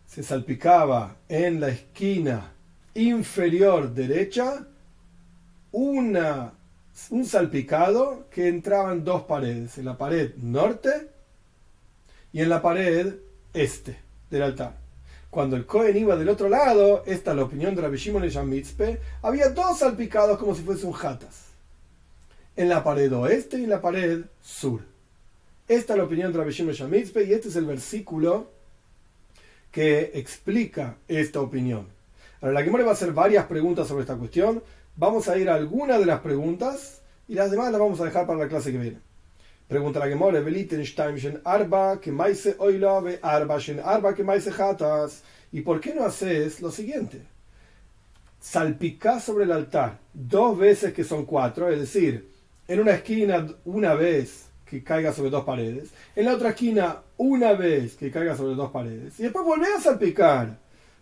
se 0.06 0.24
salpicaba 0.24 1.18
en 1.28 1.60
la 1.60 1.70
esquina 1.70 2.54
inferior 2.94 3.94
derecha 3.94 4.68
una 5.72 6.54
un 7.10 7.26
salpicado 7.26 8.28
que 8.30 8.48
entraba 8.48 8.94
en 8.94 9.04
dos 9.04 9.24
paredes, 9.24 9.78
en 9.78 9.86
la 9.86 9.98
pared 9.98 10.36
norte 10.38 11.10
y 12.32 12.42
en 12.42 12.50
la 12.50 12.62
pared 12.62 13.16
este 13.54 13.98
del 14.30 14.44
altar. 14.44 14.78
Cuando 15.30 15.56
el 15.56 15.66
Cohen 15.66 15.98
iba 15.98 16.16
del 16.16 16.30
otro 16.30 16.48
lado, 16.48 17.04
esta 17.08 17.32
es 17.32 17.38
la 17.38 17.44
opinión 17.44 17.74
de 17.74 17.82
Rabbi 17.82 17.98
Shimon 17.98 18.50
Mitzpe, 18.50 19.00
había 19.24 19.50
dos 19.50 19.80
salpicados 19.80 20.38
como 20.38 20.54
si 20.54 20.62
fuese 20.62 20.86
un 20.86 20.92
jatas. 20.92 21.48
En 22.56 22.70
la 22.70 22.84
pared 22.84 23.12
oeste 23.12 23.58
y 23.58 23.64
en 23.64 23.72
la 23.72 23.82
pared 23.82 24.26
sur. 24.42 24.82
Esta 25.68 25.94
es 25.94 25.98
la 25.98 26.06
opinión 26.06 26.32
de 26.32 26.38
Rabbi 26.38 26.52
Shimon 26.52 26.92
Mitzpe 26.92 27.24
y 27.24 27.34
este 27.34 27.50
es 27.50 27.56
el 27.56 27.66
versículo 27.66 28.52
que 29.74 30.12
explica 30.14 30.98
esta 31.08 31.42
opinión. 31.42 31.88
Ahora, 32.40 32.62
la 32.62 32.72
me 32.72 32.84
va 32.84 32.92
a 32.92 32.94
hacer 32.94 33.12
varias 33.12 33.46
preguntas 33.46 33.88
sobre 33.88 34.04
esta 34.04 34.16
cuestión. 34.16 34.62
Vamos 34.96 35.28
a 35.28 35.38
ir 35.38 35.50
a 35.50 35.56
algunas 35.56 36.00
de 36.00 36.06
las 36.06 36.20
preguntas 36.20 37.02
y 37.28 37.34
las 37.34 37.50
demás 37.50 37.72
las 37.72 37.82
vamos 37.82 38.00
a 38.00 38.06
dejar 38.06 38.28
para 38.28 38.38
la 38.38 38.48
clase 38.48 38.72
que 38.72 38.78
viene. 38.78 39.00
Pregunta 39.68 40.06
la 40.06 40.40
Belitenstein 40.42 41.42
arba 41.44 42.00
que 42.00 42.12
maise 42.12 42.56
oilove 42.60 43.18
arba 43.24 43.58
arba 43.84 44.14
que 44.14 44.24
maise. 44.24 44.52
¿Y 45.52 45.62
por 45.62 45.82
qué 45.82 45.96
no 45.96 46.06
haces 46.06 46.62
lo 46.62 46.72
siguiente? 46.72 47.24
Salpicás 48.40 49.24
sobre 49.24 49.46
el 49.46 49.52
altar 49.52 49.98
dos 50.14 50.56
veces 50.56 50.94
que 50.94 51.04
son 51.04 51.26
cuatro, 51.26 51.68
es 51.72 51.80
decir, 51.80 52.30
en 52.68 52.80
una 52.80 52.92
esquina 52.92 53.48
una 53.66 53.96
vez 53.96 54.50
que 54.74 54.84
caiga 54.84 55.14
sobre 55.14 55.30
dos 55.30 55.46
paredes, 55.46 55.92
en 56.16 56.26
la 56.26 56.34
otra 56.34 56.50
esquina 56.50 56.98
una 57.18 57.54
vez 57.54 57.96
que 57.96 58.10
caiga 58.10 58.36
sobre 58.36 58.56
dos 58.56 58.72
paredes, 58.72 59.20
y 59.20 59.24
después 59.24 59.46
volver 59.46 59.72
a 59.72 59.80
salpicar 59.80 60.58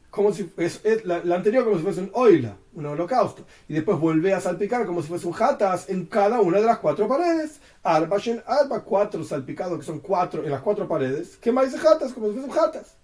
como 0.09 0.33
si 0.33 0.51
es, 0.57 0.81
la, 1.05 1.21
anterior 1.33 1.63
como 1.63 1.77
si 1.77 1.83
fuese 1.83 2.01
un 2.01 2.11
oila, 2.13 2.57
un 2.73 2.85
holocausto, 2.85 3.45
y 3.69 3.73
después 3.73 3.97
vuelve 3.97 4.33
a 4.33 4.41
salpicar 4.41 4.85
como 4.85 5.01
si 5.01 5.07
fuese 5.07 5.25
un 5.25 5.31
jatas 5.31 5.89
en 5.89 6.05
cada 6.05 6.41
una 6.41 6.59
de 6.59 6.65
las 6.65 6.79
cuatro 6.79 7.07
paredes. 7.07 7.61
Arba, 7.81 8.17
shen, 8.17 8.43
arba, 8.45 8.83
cuatro 8.83 9.23
salpicados 9.23 9.79
que 9.79 9.85
son 9.85 9.99
cuatro 9.99 10.43
en 10.43 10.51
las 10.51 10.61
cuatro 10.61 10.85
paredes. 10.85 11.37
¿Qué 11.37 11.53
más 11.53 11.73
jatas? 11.73 12.11
Como 12.11 12.27
si 12.27 12.33
fuese 12.33 12.49
un 12.49 12.53
jatas. 12.53 12.95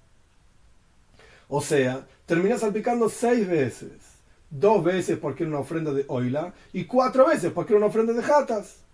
O 1.47 1.61
sea, 1.61 2.05
termina 2.26 2.57
salpicando 2.57 3.07
seis 3.07 3.47
veces. 3.47 3.93
Dos 4.49 4.84
veces 4.84 5.18
porque 5.18 5.43
era 5.43 5.51
una 5.51 5.61
ofrenda 5.61 5.93
de 5.93 6.03
oila 6.09 6.53
y 6.74 6.84
cuatro 6.84 7.28
veces 7.28 7.53
porque 7.53 7.72
era 7.72 7.78
una 7.78 7.88
ofrenda 7.88 8.11
de 8.11 8.22
jatas. 8.22 8.86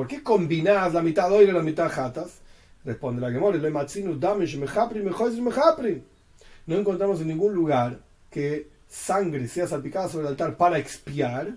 ¿Por 0.00 0.08
qué 0.08 0.22
combinás 0.22 0.94
la 0.94 1.02
mitad 1.02 1.30
oila 1.30 1.50
y 1.50 1.54
la 1.54 1.62
mitad 1.62 1.90
jatas? 1.90 2.38
Responde 2.86 3.20
la 3.20 3.28
mejapri 5.42 6.02
no 6.64 6.76
encontramos 6.78 7.20
en 7.20 7.28
ningún 7.28 7.52
lugar 7.52 8.00
que 8.30 8.70
sangre 8.88 9.46
sea 9.46 9.66
salpicada 9.66 10.08
sobre 10.08 10.22
el 10.22 10.28
altar 10.28 10.56
para 10.56 10.78
expiar, 10.78 11.54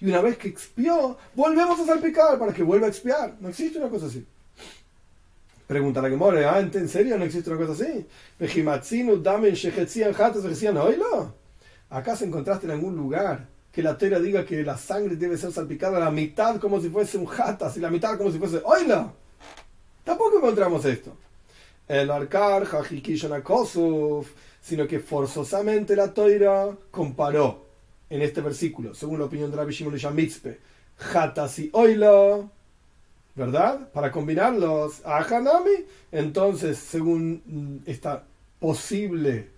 y 0.00 0.08
una 0.08 0.20
vez 0.22 0.36
que 0.38 0.48
expió, 0.48 1.16
volvemos 1.36 1.78
a 1.78 1.86
salpicar 1.86 2.36
para 2.36 2.52
que 2.52 2.64
vuelva 2.64 2.88
a 2.88 2.90
expiar. 2.90 3.36
No 3.38 3.48
existe 3.48 3.78
una 3.78 3.88
cosa 3.88 4.06
así. 4.06 4.26
Pregunta 5.68 6.02
la 6.02 6.10
que 6.10 6.16
more, 6.16 6.44
¿ah, 6.46 6.58
¿en 6.58 6.88
serio 6.88 7.16
no 7.16 7.24
existe 7.24 7.48
una 7.48 7.64
cosa 7.64 7.80
así? 7.80 8.08
¿Acaso 11.90 12.24
encontraste 12.24 12.66
en 12.66 12.72
algún 12.72 12.96
lugar 12.96 13.53
que 13.74 13.82
la 13.82 13.98
tela 13.98 14.20
diga 14.20 14.44
que 14.44 14.62
la 14.62 14.78
sangre 14.78 15.16
debe 15.16 15.36
ser 15.36 15.50
salpicada 15.50 15.96
a 15.96 16.00
la 16.00 16.10
mitad 16.10 16.60
como 16.60 16.80
si 16.80 16.90
fuese 16.90 17.18
un 17.18 17.26
jatas 17.26 17.76
y 17.76 17.80
la 17.80 17.90
mitad 17.90 18.16
como 18.16 18.30
si 18.30 18.38
fuese 18.38 18.62
oila? 18.64 19.12
Tampoco 20.04 20.36
encontramos 20.36 20.84
esto. 20.84 21.16
El 21.88 22.10
arcar, 22.10 22.66
Kosuf, 23.42 24.30
sino 24.62 24.86
que 24.86 25.00
forzosamente 25.00 25.96
la 25.96 26.14
Toira 26.14 26.70
comparó 26.90 27.64
en 28.08 28.22
este 28.22 28.40
versículo, 28.40 28.94
según 28.94 29.18
la 29.18 29.24
opinión 29.24 29.50
de 29.50 29.56
Rabbi 29.56 29.72
Shimon 29.72 30.14
Mitzpe, 30.14 30.60
Hatas 31.12 31.58
y 31.58 31.70
Oilo, 31.72 32.50
¿verdad? 33.34 33.90
Para 33.92 34.12
combinarlos 34.12 35.04
a 35.04 35.18
Hanami, 35.18 35.84
entonces, 36.12 36.78
según 36.78 37.82
esta 37.86 38.22
posible 38.60 39.48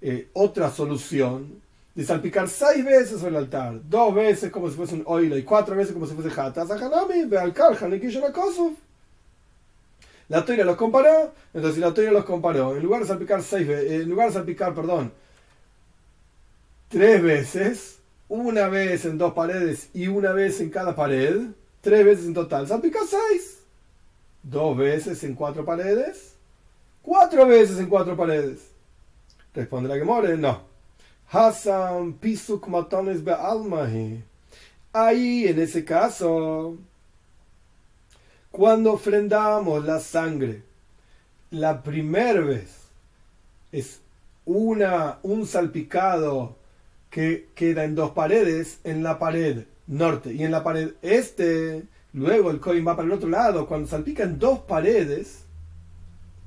eh, 0.00 0.28
otra 0.32 0.70
solución, 0.70 1.62
de 1.98 2.04
salpicar 2.04 2.48
seis 2.48 2.84
veces 2.84 3.20
el 3.24 3.34
altar, 3.34 3.80
dos 3.90 4.14
veces 4.14 4.52
como 4.52 4.70
si 4.70 4.76
fuese 4.76 4.94
un 4.94 5.02
oilo 5.06 5.36
y 5.36 5.42
cuatro 5.42 5.74
veces 5.74 5.92
como 5.92 6.06
si 6.06 6.14
fuese 6.14 6.40
Hatas, 6.40 6.70
a 6.70 6.74
Hanami, 6.76 7.22
al. 7.34 7.52
La 10.28 10.44
Toira 10.44 10.64
los 10.64 10.76
comparó, 10.76 11.32
entonces 11.52 11.74
si 11.74 11.80
la 11.80 11.92
Toira 11.92 12.12
los 12.12 12.24
comparó, 12.24 12.76
en 12.76 12.84
lugar 12.84 13.00
de 13.00 13.08
salpicar 13.08 13.42
seis 13.42 13.68
eh, 13.68 13.96
en 13.96 14.08
lugar 14.08 14.28
de 14.28 14.34
salpicar, 14.34 14.76
perdón, 14.76 15.12
tres 16.86 17.20
veces, 17.20 17.98
una 18.28 18.68
vez 18.68 19.04
en 19.04 19.18
dos 19.18 19.32
paredes 19.32 19.90
y 19.92 20.06
una 20.06 20.30
vez 20.30 20.60
en 20.60 20.70
cada 20.70 20.94
pared, 20.94 21.48
tres 21.80 22.04
veces 22.04 22.26
en 22.26 22.34
total, 22.34 22.68
salpica 22.68 23.00
seis. 23.10 23.58
Dos 24.44 24.76
veces 24.76 25.24
en 25.24 25.34
cuatro 25.34 25.64
paredes 25.64 26.36
Cuatro 27.02 27.44
veces 27.44 27.80
en 27.80 27.88
cuatro 27.88 28.16
paredes. 28.16 28.70
Responde 29.52 29.88
la 29.88 29.96
Gemore, 29.96 30.36
no. 30.36 30.77
Hasan 31.30 32.14
pisuk 32.14 32.68
matones 32.68 33.22
be'almahi. 33.22 34.22
Ahí, 34.92 35.46
en 35.46 35.60
ese 35.60 35.84
caso, 35.84 36.76
cuando 38.50 38.94
ofrendamos 38.94 39.84
la 39.84 40.00
sangre, 40.00 40.62
la 41.50 41.82
primera 41.82 42.40
vez 42.40 42.88
es 43.72 44.00
una, 44.46 45.18
un 45.22 45.46
salpicado 45.46 46.56
que 47.10 47.48
queda 47.54 47.84
en 47.84 47.94
dos 47.94 48.12
paredes, 48.12 48.80
en 48.84 49.02
la 49.02 49.18
pared 49.18 49.64
norte 49.86 50.32
y 50.32 50.44
en 50.44 50.50
la 50.50 50.62
pared 50.62 50.92
este, 51.02 51.84
luego 52.12 52.50
el 52.50 52.60
coin 52.60 52.86
va 52.86 52.96
para 52.96 53.06
el 53.06 53.12
otro 53.12 53.28
lado, 53.28 53.66
cuando 53.66 53.86
salpica 53.86 54.22
en 54.22 54.38
dos 54.38 54.60
paredes, 54.60 55.44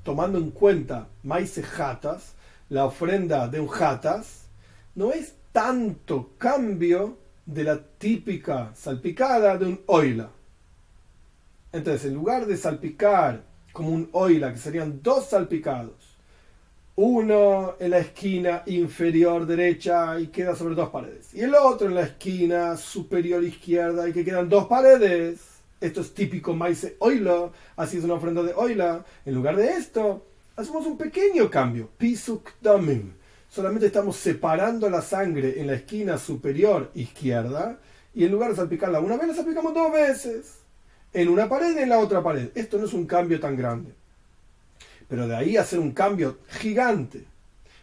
tomando 0.02 0.38
en 0.38 0.50
cuenta 0.50 1.08
maíz 1.22 1.60
jatas, 1.64 2.34
la 2.68 2.84
ofrenda 2.84 3.48
de 3.48 3.60
un 3.60 3.68
jatas, 3.68 4.41
no 4.94 5.12
es 5.12 5.34
tanto 5.52 6.34
cambio 6.38 7.18
de 7.46 7.64
la 7.64 7.82
típica 7.82 8.72
salpicada 8.74 9.56
de 9.56 9.66
un 9.66 9.80
oila. 9.86 10.30
Entonces, 11.72 12.06
en 12.06 12.14
lugar 12.14 12.46
de 12.46 12.56
salpicar 12.56 13.44
como 13.72 13.90
un 13.90 14.08
oila, 14.12 14.52
que 14.52 14.58
serían 14.58 15.00
dos 15.02 15.30
salpicados, 15.30 16.16
uno 16.96 17.74
en 17.78 17.90
la 17.90 17.98
esquina 17.98 18.62
inferior 18.66 19.46
derecha 19.46 20.20
y 20.20 20.26
queda 20.26 20.54
sobre 20.54 20.74
dos 20.74 20.90
paredes, 20.90 21.32
y 21.32 21.40
el 21.40 21.54
otro 21.54 21.88
en 21.88 21.94
la 21.94 22.02
esquina 22.02 22.76
superior 22.76 23.42
izquierda 23.42 24.06
y 24.08 24.12
que 24.12 24.24
quedan 24.24 24.48
dos 24.48 24.66
paredes. 24.66 25.40
Esto 25.80 26.02
es 26.02 26.14
típico 26.14 26.54
maíz 26.54 26.86
oila, 27.00 27.50
así 27.74 27.96
es 27.96 28.04
una 28.04 28.14
ofrenda 28.14 28.42
de 28.42 28.52
oila. 28.54 29.04
En 29.24 29.34
lugar 29.34 29.56
de 29.56 29.72
esto, 29.72 30.24
hacemos 30.54 30.86
un 30.86 30.96
pequeño 30.96 31.50
cambio, 31.50 31.88
pisuk 31.98 32.52
damim 32.60 33.14
solamente 33.52 33.86
estamos 33.86 34.16
separando 34.16 34.88
la 34.88 35.02
sangre 35.02 35.60
en 35.60 35.66
la 35.66 35.74
esquina 35.74 36.16
superior 36.16 36.90
izquierda 36.94 37.78
y 38.14 38.24
en 38.24 38.32
lugar 38.32 38.50
de 38.50 38.56
salpicarla 38.56 38.98
una 39.00 39.18
vez, 39.18 39.28
la 39.28 39.34
salpicamos 39.34 39.74
dos 39.74 39.92
veces. 39.92 40.58
En 41.12 41.28
una 41.28 41.46
pared 41.46 41.76
y 41.76 41.82
en 41.82 41.90
la 41.90 41.98
otra 41.98 42.22
pared. 42.22 42.48
Esto 42.54 42.78
no 42.78 42.86
es 42.86 42.94
un 42.94 43.06
cambio 43.06 43.38
tan 43.38 43.54
grande. 43.54 43.92
Pero 45.06 45.28
de 45.28 45.36
ahí 45.36 45.58
hacer 45.58 45.78
un 45.78 45.92
cambio 45.92 46.38
gigante. 46.48 47.24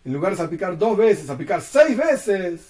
En 0.04 0.14
lugar 0.14 0.32
de 0.32 0.38
salpicar 0.38 0.76
dos 0.76 0.98
veces, 0.98 1.28
salpicar 1.28 1.62
seis 1.62 1.96
veces. 1.96 2.62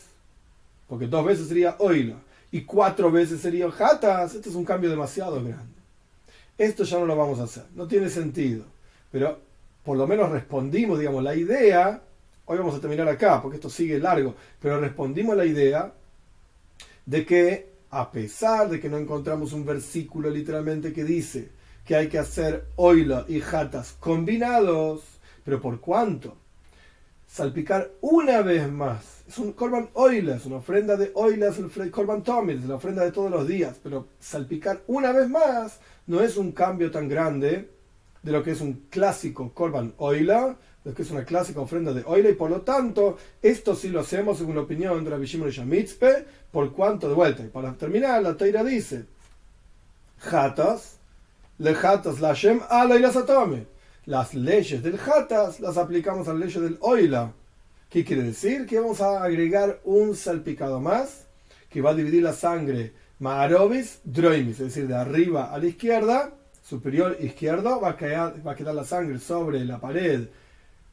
Porque 0.88 1.08
dos 1.08 1.24
veces 1.24 1.48
sería 1.48 1.78
oila 1.80 2.18
y 2.52 2.64
cuatro 2.64 3.10
veces 3.10 3.40
sería 3.40 3.72
jatas. 3.72 4.36
Esto 4.36 4.50
es 4.50 4.56
un 4.56 4.66
cambio 4.66 4.90
demasiado 4.90 5.42
grande. 5.42 5.80
Esto 6.58 6.84
ya 6.84 7.00
no 7.00 7.06
lo 7.06 7.16
vamos 7.16 7.40
a 7.40 7.44
hacer. 7.44 7.64
No 7.76 7.88
tiene 7.88 8.10
sentido. 8.10 8.66
Pero 9.10 9.40
por 9.86 9.98
lo 9.98 10.06
menos 10.06 10.30
respondimos, 10.30 11.00
digamos, 11.00 11.24
la 11.24 11.36
idea 11.36 12.02
Hoy 12.52 12.58
vamos 12.58 12.74
a 12.74 12.80
terminar 12.80 13.08
acá, 13.08 13.44
porque 13.44 13.58
esto 13.58 13.70
sigue 13.70 14.00
largo, 14.00 14.34
pero 14.60 14.80
respondimos 14.80 15.34
a 15.34 15.36
la 15.36 15.46
idea 15.46 15.94
de 17.06 17.24
que, 17.24 17.74
a 17.92 18.10
pesar 18.10 18.70
de 18.70 18.80
que 18.80 18.90
no 18.90 18.98
encontramos 18.98 19.54
un 19.54 19.64
versículo 19.64 20.32
literalmente 20.32 20.92
que 20.92 21.04
dice 21.04 21.50
que 21.86 21.96
hay 21.96 22.08
que 22.08 22.18
hacer 22.18 22.66
oila 22.76 23.24
y 23.28 23.40
jatas 23.40 23.92
combinados, 24.00 25.04
pero 25.46 25.62
¿por 25.62 25.80
cuánto? 25.80 26.38
Salpicar 27.28 27.92
una 28.02 28.42
vez 28.42 28.68
más. 28.68 29.22
Es 29.28 29.38
un 29.38 29.54
korban 29.54 29.92
oila, 29.94 30.38
es 30.38 30.48
una 30.48 30.56
ofrenda 30.56 30.98
de 30.98 31.12
oila, 31.14 31.50
es 31.50 31.60
el 31.60 31.92
korban 31.92 32.24
tomil, 32.24 32.58
es 32.58 32.66
la 32.66 32.78
ofrenda 32.78 33.04
de 33.04 33.12
todos 33.12 33.30
los 33.30 33.48
días, 33.48 33.80
pero 33.84 34.08
salpicar 34.20 34.82
una 34.88 35.12
vez 35.12 35.30
más 35.30 35.82
no 36.08 36.20
es 36.20 36.36
un 36.36 36.52
cambio 36.54 36.90
tan 36.90 37.08
grande 37.08 37.70
de 38.24 38.32
lo 38.32 38.42
que 38.42 38.52
es 38.52 38.62
un 38.62 38.88
clásico 38.90 39.54
korban 39.54 39.94
oila, 39.98 40.58
que 40.94 41.04
es 41.04 41.12
una 41.12 41.24
clásica 41.24 41.62
ofrenda 41.62 41.94
de 41.94 42.04
oila, 42.06 42.30
y 42.30 42.34
por 42.34 42.50
lo 42.50 42.62
tanto, 42.62 43.18
esto 43.42 43.76
sí 43.76 43.90
lo 43.90 44.00
hacemos 44.00 44.38
según 44.38 44.56
la 44.56 44.62
opinión 44.62 45.04
de 45.04 45.10
la 45.10 45.18
Shimon 45.18 45.50
Shamitzpe, 45.50 46.26
por 46.52 46.72
cuanto 46.74 47.08
de 47.08 47.16
vuelta. 47.16 47.44
Y 47.44 47.48
para 47.48 47.74
terminar, 47.74 48.22
la 48.22 48.36
Teira 48.36 48.64
dice: 48.64 49.06
Jatas, 50.20 50.98
le 51.58 51.74
Jatas 51.74 52.20
la 52.20 52.34
Shem 52.34 52.62
ala 52.70 52.96
y 52.96 53.00
las 53.00 53.16
atome. 53.16 53.68
Las 54.06 54.34
leyes 54.34 54.82
del 54.82 54.98
Jatas 54.98 55.60
las 55.60 55.78
aplicamos 55.78 56.28
a 56.28 56.34
las 56.34 56.40
leyes 56.40 56.62
del 56.62 56.78
oila. 56.82 57.34
¿Qué 57.90 58.04
quiere 58.06 58.24
decir? 58.24 58.66
Que 58.66 58.80
vamos 58.80 59.02
a 59.02 59.24
agregar 59.24 59.80
un 59.84 60.16
salpicado 60.16 60.80
más 60.80 61.26
que 61.70 61.82
va 61.82 61.92
a 61.92 61.96
dividir 61.96 62.24
la 62.24 62.34
sangre 62.34 62.94
Maarobis 63.20 64.00
Droimis, 64.04 64.60
es 64.60 64.68
decir, 64.68 64.88
de 64.88 64.96
arriba 64.96 65.54
a 65.54 65.58
la 65.58 65.66
izquierda, 65.66 66.32
superior 66.64 67.18
izquierdo, 67.20 67.82
va 67.82 67.90
a, 67.90 68.34
va 68.46 68.52
a 68.52 68.56
quedar 68.56 68.76
la 68.76 68.86
sangre 68.86 69.20
sobre 69.20 69.66
la 69.66 69.80
pared 69.80 70.28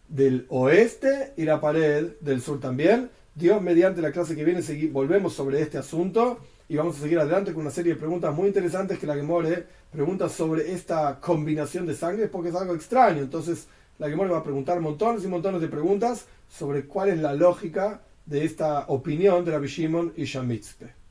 del 0.09 0.47
oeste 0.49 1.33
y 1.37 1.45
la 1.45 1.61
pared 1.61 2.13
del 2.21 2.41
sur 2.41 2.61
también. 2.61 3.11
Dios, 3.35 3.61
mediante 3.61 4.01
la 4.01 4.13
clase 4.13 4.35
que 4.35 4.45
viene, 4.45 4.63
volvemos 4.91 5.35
sobre 5.35 5.61
este 5.61 5.79
asunto 5.79 6.39
y 6.69 6.77
vamos 6.77 6.97
a 6.97 7.01
seguir 7.01 7.19
adelante 7.19 7.53
con 7.53 7.63
una 7.63 7.71
serie 7.71 7.95
de 7.95 8.01
preguntas 8.01 8.35
muy 8.35 8.49
interesantes 8.49 8.99
que 8.99 9.07
la 9.07 9.15
Gemore 9.15 9.67
pregunta 9.93 10.29
sobre 10.29 10.73
esta 10.73 11.21
combinación 11.21 11.87
de 11.87 11.95
sangre 11.95 12.29
porque 12.29 12.49
es 12.49 12.55
algo 12.55 12.75
extraño. 12.75 13.23
Entonces, 13.23 13.67
la 13.99 14.09
Gemore 14.09 14.31
va 14.31 14.39
a 14.39 14.45
preguntar 14.45 14.81
montones 14.81 15.25
y 15.25 15.29
montones 15.29 15.61
de 15.61 15.69
preguntas 15.69 16.27
sobre 16.49 16.87
cuál 16.87 17.11
es 17.11 17.19
la 17.19 17.35
lógica 17.35 18.01
de 18.25 18.45
esta 18.45 18.87
opinión 18.89 19.45
de 19.45 19.53
la 19.53 19.61
Shimon 19.61 20.13
y 20.17 20.25
Shamitzpe. 20.25 21.06